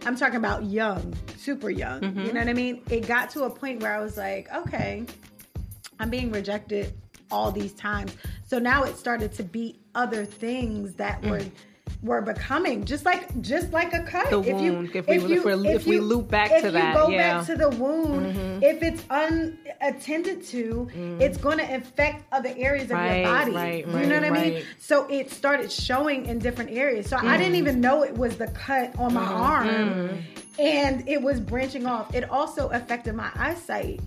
I'm 0.06 0.14
talking 0.14 0.36
about 0.36 0.62
young, 0.62 1.12
super 1.38 1.70
young. 1.70 2.04
You 2.24 2.32
know 2.32 2.38
what 2.38 2.48
I 2.48 2.52
mean? 2.52 2.84
It 2.88 3.08
got 3.08 3.30
to 3.30 3.42
a 3.42 3.50
point 3.50 3.82
where 3.82 3.96
I 3.96 4.00
was 4.00 4.16
like, 4.16 4.46
okay, 4.54 5.04
I'm 5.98 6.08
being 6.08 6.30
rejected 6.30 6.94
all 7.32 7.50
these 7.50 7.72
times. 7.72 8.14
So 8.46 8.60
now 8.60 8.84
it 8.84 8.96
started 8.96 9.32
to 9.32 9.42
be 9.42 9.80
other 9.96 10.24
things 10.24 10.94
that 10.94 11.20
Mm. 11.22 11.30
were 11.30 11.42
were 12.04 12.20
becoming 12.20 12.84
just 12.84 13.04
like 13.06 13.40
just 13.40 13.72
like 13.72 13.92
a 13.94 14.00
cut. 14.02 14.28
The 14.30 14.38
wound, 14.38 14.90
if 14.94 15.06
we- 15.08 15.14
if 15.16 15.44
we're- 15.44 15.68
if 15.74 15.86
we 15.86 15.98
loop 15.98 16.28
back 16.30 16.50
to 16.60 16.70
that 16.70 16.90
if 16.90 16.94
you 16.94 17.02
go 17.02 17.08
yeah. 17.08 17.38
back 17.38 17.46
to 17.46 17.56
the 17.56 17.70
wound, 17.70 18.62
if 18.62 18.82
it's 18.82 19.02
unattended 19.08 20.44
to, 20.46 20.88
it's 21.20 21.38
going 21.38 21.58
to 21.58 21.74
affect 21.74 22.24
other 22.32 22.52
areas 22.56 22.84
of 22.84 22.90
Right, 22.98 23.22
your 23.22 23.24
body. 23.32 23.52
right, 23.52 23.86
you 23.86 23.92
right, 23.92 24.08
know 24.08 24.14
what 24.20 24.24
I 24.24 24.30
mean? 24.50 24.62
So 24.78 25.06
it 25.08 25.30
started 25.30 25.72
showing 25.72 26.26
in 26.26 26.38
different 26.38 26.70
areas. 26.72 27.08
So 27.08 27.16
I 27.16 27.20
Mm. 27.22 27.38
didn't 27.38 27.54
even 27.56 27.80
know 27.80 28.02
it 28.02 28.16
was 28.16 28.36
the 28.36 28.48
cut 28.48 28.92
on 28.98 29.14
my 29.14 29.20
Mm-hmm. 29.22 29.32
arm. 29.42 30.18
And 30.58 31.08
it 31.08 31.20
was 31.22 31.40
branching 31.40 31.86
off. 31.86 32.14
It 32.14 32.30
also 32.30 32.68
affected 32.68 33.14
my 33.14 33.28
eyesight 33.34 34.00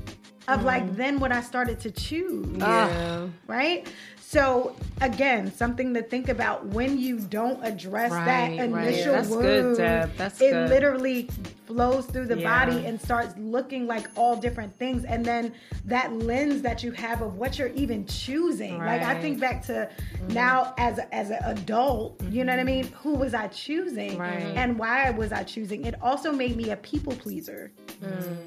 of 0.47 0.63
like 0.63 0.83
Mm-hmm. 0.83 0.95
then 0.95 1.19
what 1.19 1.31
I 1.33 1.41
started 1.41 1.79
to 1.81 1.91
choose. 1.91 2.47
Yeah. 2.57 3.27
Right? 3.47 3.87
So 4.29 4.75
again, 4.99 5.53
something 5.55 5.93
to 5.93 6.01
think 6.01 6.27
about 6.27 6.65
when 6.65 6.99
you 6.99 7.17
don't 7.17 7.63
address 7.63 8.11
Right, 8.11 8.25
that 8.25 8.69
right. 8.73 8.87
initial 8.87 9.13
That's 9.13 9.29
wound. 9.29 9.41
good, 9.41 9.77
Deb. 9.77 10.17
That's 10.17 10.41
it 10.41 10.51
good. 10.51 10.69
literally 10.69 11.29
flows 11.65 12.05
through 12.07 12.25
the 12.25 12.37
Yeah. 12.37 12.65
body 12.65 12.85
and 12.85 12.99
starts 12.99 13.33
looking 13.37 13.87
like 13.87 14.07
all 14.15 14.35
different 14.35 14.77
things. 14.77 15.05
And 15.05 15.23
then 15.23 15.53
that 15.85 16.11
lens 16.11 16.61
that 16.63 16.83
you 16.83 16.91
have 16.91 17.21
of 17.21 17.37
what 17.37 17.57
you're 17.57 17.69
even 17.69 18.05
choosing. 18.05 18.79
Like 18.79 19.01
I 19.01 19.17
think 19.21 19.39
back 19.39 19.65
to 19.67 19.89
mm-hmm. 20.17 20.33
now 20.33 20.73
as 20.77 20.97
a, 20.97 21.15
as 21.15 21.29
an 21.29 21.39
adult, 21.43 22.21
you 22.29 22.43
know 22.43 22.51
what 22.51 22.59
I 22.59 22.63
mm-hmm. 22.63 22.81
mean? 22.81 22.91
Who 23.03 23.13
was 23.13 23.33
I 23.33 23.47
choosing? 23.47 24.17
Right. 24.17 24.43
And 24.55 24.77
why 24.77 25.09
was 25.11 25.31
I 25.31 25.43
choosing? 25.43 25.85
It 25.85 25.95
also 26.01 26.33
made 26.33 26.57
me 26.57 26.71
a 26.71 26.77
people 26.77 27.13
pleaser. 27.13 27.71
Mm. 28.01 28.37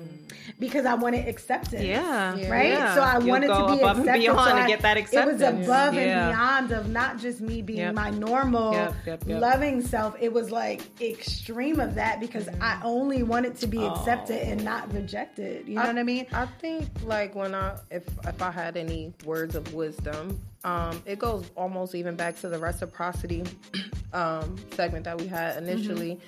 Because 0.59 0.85
I 0.85 0.95
wanted 0.95 1.27
acceptance. 1.27 1.83
Yeah. 1.83 2.33
Right? 2.51 2.71
Yeah. 2.71 2.95
So 2.95 3.01
I 3.03 3.19
You'll 3.19 3.29
wanted 3.29 3.49
to 3.49 3.67
be 3.67 3.83
accepted. 3.83 4.21
beyond 4.21 4.49
so 4.49 4.57
to 4.57 4.63
I- 4.63 4.67
get 4.67 4.81
that 4.81 4.97
It 4.97 5.01
was 5.01 5.15
acceptance. 5.15 5.70
Above 5.71 5.95
Yeah. 5.95 6.01
and 6.29 6.35
beyond 6.37 6.73
of 6.73 6.89
not 6.91 7.19
just 7.19 7.41
me 7.41 7.63
being 7.63 7.79
Yep. 7.79 7.95
my 7.95 8.11
normal 8.11 8.73
Yep, 8.73 8.95
yep, 9.07 9.23
loving 9.27 9.81
self. 9.83 10.17
It 10.21 10.33
was 10.33 10.51
like 10.51 10.83
extreme 11.01 11.81
of 11.81 11.95
that 11.95 12.21
because 12.21 12.49
I 12.61 12.81
only 12.85 13.23
wanted 13.23 13.57
to 13.59 13.67
be 13.67 13.85
accepted 13.85 14.43
and 14.49 14.65
not 14.65 14.93
rejected. 14.93 15.67
You 15.69 15.77
know 15.77 15.87
what 15.87 15.99
I 15.99 16.03
mean? 16.03 16.27
I 16.33 16.47
think 16.61 16.89
like 17.05 17.35
when 17.35 17.55
I 17.55 17.77
if 17.91 18.05
if 18.27 18.43
I 18.43 18.51
had 18.51 18.77
any 18.77 19.13
words 19.25 19.55
of 19.55 19.73
wisdom, 19.75 20.41
um, 20.65 21.03
it 21.07 21.19
goes 21.19 21.51
almost 21.57 21.95
even 21.95 22.17
back 22.17 22.39
to 22.41 22.49
the 22.49 22.59
reciprocity 22.59 23.45
um, 24.13 24.57
segment 24.75 25.05
that 25.05 25.19
we 25.19 25.27
had 25.27 25.57
initially. 25.63 26.21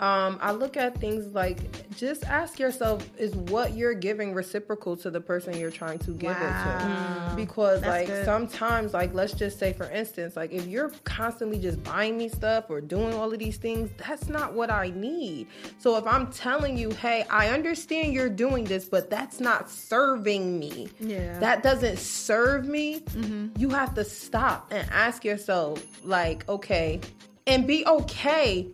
Um, 0.00 0.38
I 0.42 0.50
look 0.50 0.76
at 0.76 0.98
things 0.98 1.32
like 1.34 1.88
just 1.96 2.24
ask 2.24 2.58
yourself: 2.58 3.08
Is 3.16 3.34
what 3.36 3.74
you're 3.74 3.94
giving 3.94 4.34
reciprocal 4.34 4.96
to 4.98 5.10
the 5.10 5.20
person 5.20 5.56
you're 5.56 5.70
trying 5.70 6.00
to 6.00 6.10
give 6.10 6.32
it 6.32 6.36
to? 6.36 7.32
Because 7.36 7.80
That's 7.80 7.90
like 7.90 8.06
good. 8.08 8.24
sometimes, 8.24 8.92
like 8.92 9.14
let's 9.14 9.34
just 9.34 9.56
say 9.58 9.72
for 9.72 9.88
instance, 9.88 10.34
like 10.34 10.50
if 10.52 10.66
you're 10.66 10.90
constantly 11.04 11.60
just 11.60 11.80
buying 11.84 12.18
me 12.18 12.28
stuff 12.28 12.70
or 12.70 12.80
doing 12.80 13.14
all 13.14 13.32
of 13.32 13.38
these 13.38 13.56
things, 13.56 13.88
that's 13.96 14.28
not 14.28 14.52
what 14.52 14.68
I 14.68 14.90
need. 14.90 15.46
So 15.78 15.96
if 15.96 16.06
I'm 16.08 16.30
telling 16.32 16.76
you, 16.76 16.90
hey, 16.90 17.24
I 17.30 17.50
understand 17.50 18.12
you're 18.12 18.28
doing 18.28 18.64
this, 18.64 18.86
but 18.86 19.10
that's 19.10 19.38
not 19.38 19.70
serving 19.70 20.58
me. 20.58 20.88
Yeah. 20.98 21.38
That 21.38 21.62
doesn't 21.62 22.00
serve 22.00 22.66
me. 22.66 23.00
Mm-hmm. 23.00 23.60
You 23.60 23.68
have 23.68 23.94
to 23.94 24.04
stop 24.04 24.72
and 24.72 24.88
ask 24.90 25.24
yourself, 25.24 25.84
like, 26.04 26.48
okay, 26.48 27.00
and 27.46 27.66
be 27.66 27.86
okay. 27.86 28.68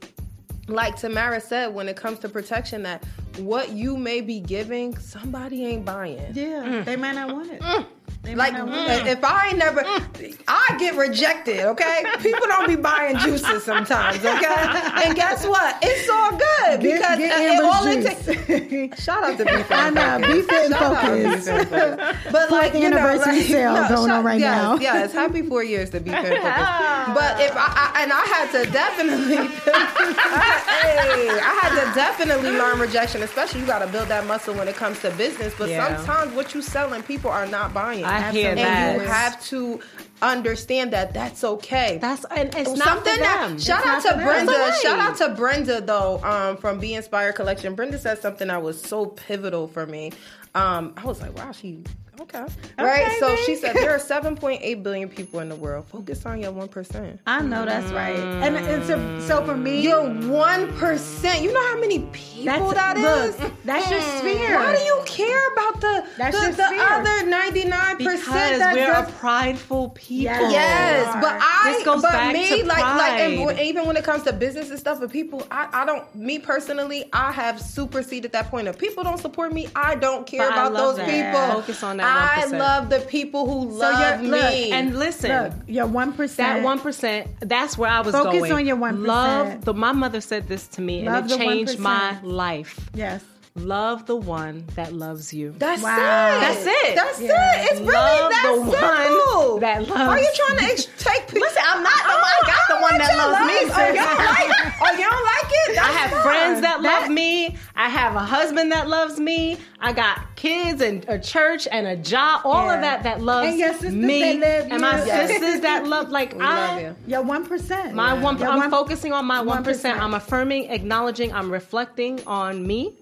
Like 0.71 0.97
Tamara 0.97 1.41
said, 1.41 1.75
when 1.75 1.89
it 1.89 1.97
comes 1.97 2.19
to 2.21 2.29
protection, 2.29 2.83
that 2.85 3.05
what 3.39 3.71
you 3.71 3.97
may 3.97 4.21
be 4.21 4.41
giving, 4.41 4.97
somebody 4.99 5.65
ain't 5.67 5.85
buying. 5.85 6.33
Yeah, 6.35 6.83
they 6.85 6.97
might 6.97 7.15
not 7.15 7.33
want 7.33 7.51
it. 7.51 7.61
Mm. 7.61 7.87
They 8.23 8.35
Like 8.35 8.53
might 8.53 8.59
not 8.59 8.69
want 8.69 8.91
uh, 8.91 8.93
it. 8.93 9.07
if 9.07 9.25
I 9.25 9.49
ain't 9.49 9.57
never, 9.59 9.81
mm. 9.83 10.39
I 10.47 10.77
get 10.79 10.95
rejected. 10.95 11.61
Okay, 11.61 12.05
people 12.21 12.47
don't 12.49 12.69
be 12.69 12.77
buying 12.77 13.17
juices 13.17 13.65
sometimes. 13.65 14.19
Okay, 14.19 14.45
and 15.07 15.17
guess 15.17 15.47
what? 15.47 15.79
It's 15.81 16.09
all 16.11 16.31
good 16.33 16.81
Get- 16.81 17.01
because 17.01 17.19
get 17.19 17.33
uh, 17.33 17.43
it 17.43 17.51
Amber's 17.51 17.67
all 17.67 17.87
it 17.87 18.03
juice. 18.03 18.89
takes. 18.93 19.03
Shout 19.05 19.25
out 19.25 19.39
to 19.39 19.45
Beef 19.47 19.71
I 19.73 19.87
and 19.87 19.95
know, 19.95 20.19
Focus. 20.21 20.35
Beef 20.47 20.53
and 20.53 20.71
Shout 20.75 20.83
out 20.83 21.01
to 21.01 21.07
Focus. 21.09 21.45
Beef 21.47 21.49
and 21.49 21.69
Focus. 21.71 22.17
But 22.31 22.51
like 22.51 22.75
you 22.75 22.91
know, 22.91 22.99
anniversary 22.99 23.39
like, 23.39 23.47
sale 23.47 23.73
no, 23.75 23.89
going 23.89 24.11
on 24.11 24.23
right 24.25 24.39
yes, 24.39 24.63
now. 24.63 24.77
Yes, 24.79 25.13
happy 25.15 25.41
four 25.43 25.65
years 25.65 25.89
to 25.91 26.01
Beef 26.01 26.13
and 26.13 26.27
Focus. 26.27 26.43
Ah. 26.45 27.13
But 27.15 27.41
if 27.41 27.57
I, 27.57 27.93
I 27.97 28.03
and 28.03 28.13
I 28.13 28.25
had 28.27 28.53
to 28.53 28.71
definitely, 28.71 29.37
hey, 29.37 31.31
I 31.41 31.59
had 31.63 31.71
to 31.89 31.95
definitely 31.95 32.51
learn 32.51 32.79
rejection. 32.79 33.23
Especially 33.23 33.61
you 33.61 33.67
got 33.67 33.79
to 33.79 33.87
build 33.87 34.09
that 34.09 34.27
muscle 34.27 34.55
when 34.55 34.69
it 34.69 34.77
comes 34.77 35.01
to 35.01 35.11
business. 35.13 35.55
But 35.57 35.71
Yeah. 35.71 35.97
sometimes 35.97 36.35
what 36.35 36.55
you 36.55 36.61
selling, 36.61 37.03
people 37.03 37.31
are 37.31 37.47
not 37.47 37.73
buying. 37.73 38.05
I 38.11 38.31
hear 38.33 38.51
and 38.51 38.59
that. 38.59 38.95
you 39.01 39.07
have 39.07 39.45
to 39.47 39.81
understand 40.23 40.93
that 40.93 41.15
that's 41.15 41.45
okay. 41.45 41.99
That's 42.01 42.25
and 42.25 42.55
it's 42.55 42.71
not 42.77 42.89
Something 42.89 43.19
that 43.21 43.61
shout 43.61 43.81
It's 43.85 44.07
out 44.07 44.13
to. 44.19 44.23
Brenda. 44.23 44.53
It's 44.57 44.83
Shout 44.83 44.99
out 44.99 45.17
to 45.19 45.35
Brenda 45.35 45.81
though, 45.81 46.23
um, 46.23 46.57
from 46.57 46.79
Be 46.81 46.95
Inspired 46.95 47.35
Collection. 47.35 47.75
Brenda 47.75 47.99
said 47.99 48.19
something 48.19 48.49
that 48.49 48.63
was 48.63 48.81
so 48.81 49.07
pivotal 49.07 49.69
for 49.69 49.87
me. 49.87 50.13
Um, 50.55 50.95
I 50.97 51.05
was 51.05 51.21
like, 51.21 51.37
wow, 51.37 51.53
she 51.53 51.85
Okay. 52.21 52.45
Right. 52.79 53.07
Okay, 53.07 53.17
So 53.19 53.29
babe. 53.29 53.39
she 53.47 53.57
said 53.57 53.77
there 53.77 53.91
are 53.95 53.99
7.8 53.99 54.83
billion 54.83 55.09
people 55.09 55.41
in 55.41 55.49
the 55.49 55.57
world. 55.57 55.87
Focus 55.89 56.27
on 56.27 56.41
your 56.41 56.53
one 56.53 56.69
percent. 56.69 57.19
I 57.27 57.41
know 57.43 57.65
that's 57.65 57.91
right. 57.93 58.17
And, 58.19 58.57
and 58.57 58.85
so, 58.85 59.21
so 59.21 59.45
for 59.47 59.57
me, 59.57 59.81
Your 59.81 60.05
one 60.29 60.71
percent. 60.77 61.43
You 61.43 61.53
know 61.53 61.67
how 61.69 61.81
many 61.81 62.01
people 62.13 62.71
that's 62.71 62.75
that 62.75 62.97
is. 62.99 63.39
look, 63.41 63.53
that's 63.65 63.91
your 63.91 64.01
hmm. 64.01 64.19
sphere. 64.19 64.55
Why 64.57 64.77
do 64.77 64.83
you 64.83 65.03
care 65.07 65.53
about 65.53 65.81
the 65.81 66.05
That's 66.19 66.39
the, 66.39 66.53
the 66.53 66.77
other 66.79 67.27
99 67.27 67.97
Because 67.99 68.21
percent 68.21 68.59
that 68.59 68.75
we're 68.75 68.87
does 68.87 69.09
a 69.09 69.13
prideful 69.13 69.89
people. 69.91 70.25
Yes. 70.25 70.53
Yes, 70.53 71.17
but 71.23 71.39
I 71.41 71.73
This 71.73 71.85
goes 71.85 72.03
but 72.03 72.13
back 72.13 72.35
me 72.35 72.49
to 72.61 72.67
like 72.67 72.83
like 72.85 73.21
and 73.21 73.45
pride. 73.45 73.61
even 73.61 73.87
when 73.87 73.97
it 73.97 74.05
comes 74.05 74.25
to 74.25 74.33
business 74.33 74.71
and 74.71 74.79
stuff 74.79 75.01
with 75.01 75.11
people, 75.11 75.47
I, 75.51 75.69
I 75.73 75.85
don't 75.87 76.15
me 76.15 76.39
personally 76.39 77.05
I 77.13 77.33
have 77.33 77.61
superseded 77.61 78.33
that 78.33 78.51
point. 78.51 78.69
If 78.69 78.79
people 78.79 79.05
don't 79.05 79.19
support 79.19 79.53
me, 79.53 79.69
I 79.75 79.95
don't 79.95 80.27
care 80.27 80.41
But 80.49 80.53
I 80.53 80.61
about 80.67 80.73
love 80.75 80.97
those 80.97 81.07
that. 81.07 81.33
people. 81.33 81.61
Focus 81.61 81.83
on 81.83 81.97
that 81.99 82.10
I 82.11 82.45
love 82.47 82.91
the 82.91 83.01
people 83.01 83.47
who 83.47 83.71
So 83.73 83.79
love 83.79 84.21
you're- 84.23 84.31
look, 84.31 84.51
me. 84.53 84.73
And 84.73 84.99
listen, 84.99 85.31
Look, 85.31 85.53
your 85.67 85.87
one 85.87 86.13
percent. 86.13 86.59
that 86.61 86.63
one 86.65 86.79
percent, 86.81 87.29
that's 87.41 87.77
where 87.79 87.91
I 87.91 88.01
was 88.01 88.15
Focus 88.15 88.41
going. 88.41 88.53
on 88.53 88.67
your 88.67 88.77
1%. 88.77 89.07
Love 89.07 89.65
the 89.65 89.75
my 89.75 89.93
mother 89.93 90.21
said 90.21 90.49
this 90.49 90.67
to 90.69 90.81
me 90.81 91.05
Love 91.05 91.25
and 91.25 91.33
it 91.33 91.39
changed 91.39 91.79
1%. 91.79 91.81
my 91.81 92.21
life. 92.23 92.79
Yes. 92.95 93.23
Love 93.57 94.07
the 94.07 94.15
one 94.17 94.65
that 94.77 94.93
loves 94.93 95.35
you. 95.35 95.53
that's 95.59 95.83
Wow. 95.83 95.91
it. 95.97 96.41
That's 96.41 96.67
it. 96.67 96.95
That's 96.95 97.21
Yeah. 97.21 97.53
it. 97.63 97.71
It's 97.73 97.81
really 97.81 97.93
Love 97.95 98.31
that 98.31 98.43
the 98.43 98.71
simple. 98.71 99.53
one 99.53 99.61
that 99.61 99.91
Are 99.91 100.19
you 100.19 100.29
trying 100.37 100.59
to 100.59 100.65
ex- 100.73 100.87
take 100.99 101.27
people? 101.27 101.41
Listen, 101.49 101.63
I'm 101.67 101.83
not 101.83 102.03
the 102.05 102.09
one. 102.09 102.21
Oh, 102.21 102.41
I 102.43 102.47
got 102.47 102.69
the 102.69 102.77
oh, 102.77 102.81
one 102.81 102.99
that 102.99 103.17
loves 103.17 103.41
me, 103.41 103.55
Oh, 103.75 103.89
you 103.89 103.95
don't 103.95 104.19
like? 104.19 104.75
Oh, 104.83 104.93
you 104.93 105.11
don't 105.11 105.25
like 105.25 105.53
it? 105.69 105.79
I 105.79 105.83
have 105.93 106.11
fine. 106.11 106.23
friends 106.23 106.61
that, 106.61 106.83
That- 106.83 107.01
love 107.03 107.11
me. 107.11 107.57
I 107.75 107.89
have 107.89 108.15
a 108.15 108.21
husband 108.21 108.71
that 108.73 108.89
loves 108.89 109.19
me. 109.19 109.59
I 109.81 109.93
got 109.93 110.37
kids 110.37 110.81
and 110.81 111.05
a 111.09 111.19
church 111.19 111.67
and 111.73 111.87
a 111.89 111.97
job. 111.97 112.43
All 112.45 112.67
Yeah. 112.67 112.75
of 112.77 112.81
that 112.83 113.03
that 113.03 113.21
loves 113.21 113.49
And 113.49 113.59
your 113.59 113.73
sisters 113.73 113.95
me. 113.95 114.39
that 114.39 114.63
love 114.63 114.73
and 114.73 114.81
my. 114.81 115.05
Yes. 115.05 115.29
sisters 115.29 115.61
that 115.61 115.87
love 115.87 116.09
like 116.11 116.35
We 116.35 116.41
I 116.41 116.67
love 116.75 116.81
you. 116.83 116.97
Your 117.09 117.23
one 117.23 117.45
percent. 117.47 117.95
my 117.95 118.15
one 118.15 118.41
I'm 118.43 118.71
focusing 118.71 119.13
on 119.13 119.25
my 119.27 119.43
1%. 119.43 119.99
I'm 120.01 120.15
affirming, 120.15 120.71
acknowledging, 120.71 121.33
I'm 121.35 121.51
reflecting 121.51 122.21
on 122.27 122.65
me. 122.67 122.95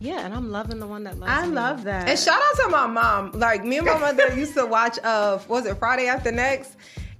Yeah, 0.00 0.24
and 0.24 0.32
I'm 0.32 0.50
loving 0.50 0.78
the 0.78 0.86
one 0.86 1.02
that 1.04 1.18
loves 1.18 1.32
I 1.32 1.46
me. 1.46 1.54
love 1.54 1.82
that. 1.84 2.08
And 2.08 2.16
shout 2.18 2.40
out 2.40 2.64
to 2.64 2.68
my 2.70 2.86
mom. 2.86 3.32
Like 3.32 3.64
me 3.64 3.78
and 3.78 3.86
my 3.86 3.98
mother 3.98 4.32
used 4.36 4.54
to 4.54 4.64
watch 4.64 4.98
uh 5.02 5.38
was 5.48 5.66
it 5.66 5.76
Friday 5.78 6.06
After 6.06 6.30
Next? 6.30 6.76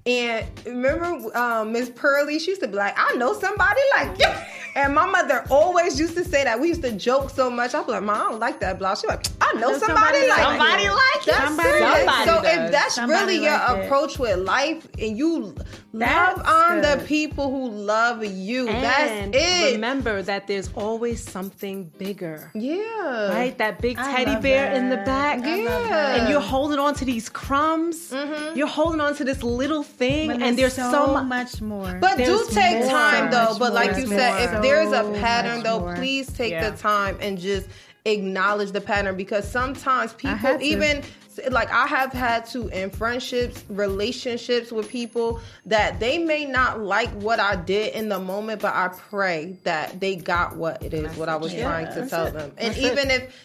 And 0.06 0.46
remember 0.64 1.36
um 1.36 1.72
Miss 1.72 1.90
Pearly, 1.90 2.38
she 2.38 2.52
used 2.52 2.62
to 2.62 2.68
be 2.68 2.74
like, 2.76 2.94
I 2.96 3.14
know 3.16 3.32
somebody 3.38 3.80
like 3.96 4.18
you. 4.18 4.26
And 4.76 4.94
my 4.94 5.06
mother 5.06 5.44
always 5.50 5.98
used 5.98 6.14
to 6.16 6.24
say 6.24 6.44
that. 6.44 6.60
We 6.60 6.68
used 6.68 6.82
to 6.82 6.92
joke 6.92 7.30
so 7.30 7.50
much. 7.50 7.74
I'd 7.74 7.84
be 7.86 7.90
like, 7.92 8.02
Mom, 8.04 8.14
I 8.16 8.30
don't 8.30 8.38
like 8.38 8.60
that 8.60 8.78
blouse. 8.78 9.00
She's 9.00 9.08
like, 9.08 9.26
I 9.40 9.52
know, 9.54 9.70
know 9.70 9.78
somebody, 9.78 10.18
somebody 10.20 10.28
like 10.28 10.38
Somebody 10.38 10.82
you. 10.84 10.90
like 10.90 11.26
you. 11.26 11.32
That's 11.32 11.48
Somebody 11.48 11.68
it. 11.78 12.26
so 12.28 12.42
you. 12.42 12.48
if 12.66 12.70
that's 12.72 12.94
Somebody 12.94 13.20
really 13.32 13.44
your 13.44 13.52
like 13.54 13.76
it. 13.78 13.84
approach 13.86 14.18
with 14.20 14.38
life 14.38 14.86
and 15.00 15.18
you 15.18 15.56
That's 15.94 16.38
love 16.38 16.46
on 16.46 16.80
the 16.82 17.02
people 17.06 17.50
who 17.50 17.70
love 17.70 18.22
you, 18.22 18.68
And 18.68 18.84
that's 18.84 19.34
it. 19.36 19.72
remember 19.74 20.20
that 20.20 20.46
there's 20.46 20.70
always 20.74 21.22
something 21.24 21.84
bigger. 21.96 22.50
yeah. 22.54 23.30
Right? 23.30 23.56
That 23.56 23.80
big 23.80 23.96
teddy 23.96 24.32
love 24.32 24.42
bear 24.42 24.72
in 24.74 24.90
the 24.90 24.98
back. 24.98 25.38
Yeah. 25.44 26.16
And 26.16 26.28
you're 26.28 26.40
holding 26.42 26.78
on 26.78 26.94
to 26.96 27.04
these 27.06 27.30
crumbs. 27.30 28.10
Mm-hmm. 28.10 28.58
You're 28.58 28.66
holding 28.66 29.00
on 29.00 29.14
to 29.16 29.24
this 29.24 29.42
little 29.42 29.82
thing. 29.82 30.28
When 30.28 30.42
and 30.42 30.58
there's 30.58 30.74
so, 30.74 30.90
so 30.90 31.06
much. 31.14 31.26
much 31.26 31.62
more. 31.62 31.98
But 32.00 32.18
do 32.18 32.46
take 32.50 32.80
more. 32.80 32.90
time 32.90 33.30
though. 33.30 33.56
But 33.58 33.72
like 33.72 33.96
you 33.96 34.06
more. 34.06 34.18
said, 34.18 34.44
if 34.44 34.50
So 34.50 34.60
there's 34.60 34.92
a 34.92 35.04
pattern 35.20 35.62
though, 35.62 35.80
more. 35.80 35.94
please 35.96 36.26
take 36.30 36.50
Yeah. 36.52 36.68
the 36.70 36.76
time 36.76 37.16
and 37.20 37.38
just 37.38 37.66
acknowledge 38.04 38.72
the 38.72 38.80
pattern 38.80 39.16
because 39.16 39.50
sometimes 39.50 40.12
people 40.12 40.58
even 40.60 41.02
to. 41.02 41.08
Even 41.40 41.52
like 41.52 41.70
I 41.70 41.86
have 41.86 42.12
had 42.12 42.46
to 42.46 42.68
in 42.68 42.90
friendships, 42.90 43.64
relationships 43.68 44.70
with 44.72 44.88
people 44.88 45.40
that 45.66 46.00
they 46.00 46.18
may 46.18 46.44
not 46.44 46.80
like 46.80 47.10
what 47.10 47.40
I 47.40 47.56
did 47.56 47.94
in 47.94 48.08
the 48.08 48.18
moment, 48.18 48.62
but 48.62 48.74
I 48.74 48.88
pray 48.88 49.56
that 49.64 50.00
they 50.00 50.16
got 50.16 50.56
what 50.56 50.82
it 50.82 50.94
is, 50.94 51.16
what 51.16 51.28
I 51.28 51.36
was 51.36 51.52
Yeah, 51.54 51.62
trying 51.64 51.86
to 51.94 52.08
tell 52.08 52.26
it. 52.26 52.32
them. 52.32 52.52
And 52.58 52.68
That's 52.74 52.78
it. 52.78 52.92
even 52.92 53.10
if 53.10 53.44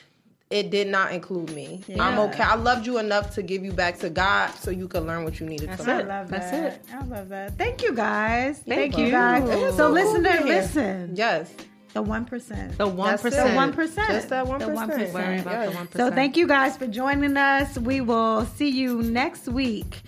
it 0.50 0.70
did 0.70 0.88
not 0.88 1.12
include 1.12 1.52
me. 1.52 1.82
I'm 2.00 2.20
okay. 2.20 2.44
I 2.44 2.54
loved 2.56 2.86
you 2.86 3.00
enough 3.00 3.34
to 3.36 3.42
give 3.42 3.64
you 3.66 3.72
back 3.72 3.98
to 4.00 4.10
God 4.10 4.52
so 4.52 4.70
you 4.70 4.88
could 4.88 5.04
learn 5.04 5.24
what 5.24 5.40
you 5.40 5.48
needed 5.48 5.70
That's 5.70 5.84
to 5.84 5.88
learn. 5.90 6.02
it. 6.02 6.08
love 6.08 6.28
That's 6.30 6.54
it. 6.54 6.86
I 6.94 7.04
love 7.06 7.30
that. 7.30 7.58
Thank 7.58 7.82
you 7.82 7.94
guys. 7.96 8.60
Thank, 8.60 8.94
Thank 8.94 8.98
you 9.00 9.06
you. 9.06 9.12
guys. 9.12 9.50
It 9.50 9.72
So 9.72 9.78
so 9.78 9.90
listen 9.90 10.24
cool 10.24 10.32
to 10.34 10.44
listen. 10.46 11.16
Yes. 11.16 11.52
The 11.94 12.02
one 12.02 12.26
percent. 12.26 12.78
The 12.78 12.88
one 12.88 13.12
That's 13.12 13.22
it. 13.22 13.30
percent. 13.30 13.50
The 13.50 13.56
one 13.56 13.74
percent. 13.74 14.08
Just 14.10 14.30
that 14.30 14.46
1%. 14.46 14.60
The 14.60 14.68
one 14.70 14.90
Worry 14.90 14.98
percent. 14.98 15.42
about 15.42 15.66
the 15.70 15.76
one 15.76 15.92
So 15.92 16.10
thank 16.12 16.36
you 16.38 16.48
guys 16.48 16.76
for 16.76 16.88
joining 16.88 17.38
us. 17.38 17.78
We 17.78 18.02
will 18.02 18.46
see 18.46 18.70
you 18.70 19.04
next 19.04 19.48
week. 19.48 20.02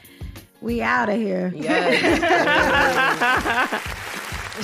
We 0.61 0.81
out 0.95 1.09
of 1.09 1.17
here. 1.17 1.51
Yes. 1.55 2.01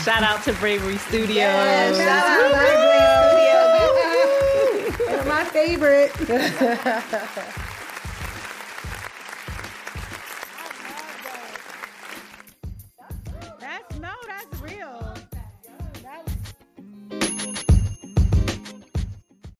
Shout 0.03 0.23
out 0.23 0.41
to 0.45 0.53
Bravery 0.53 0.97
Studios. 0.97 1.97
Shout 1.97 1.99
out 1.99 2.51
Library 2.53 4.91
Studios. 4.93 5.25
my 5.27 5.43
favorite. 5.45 6.11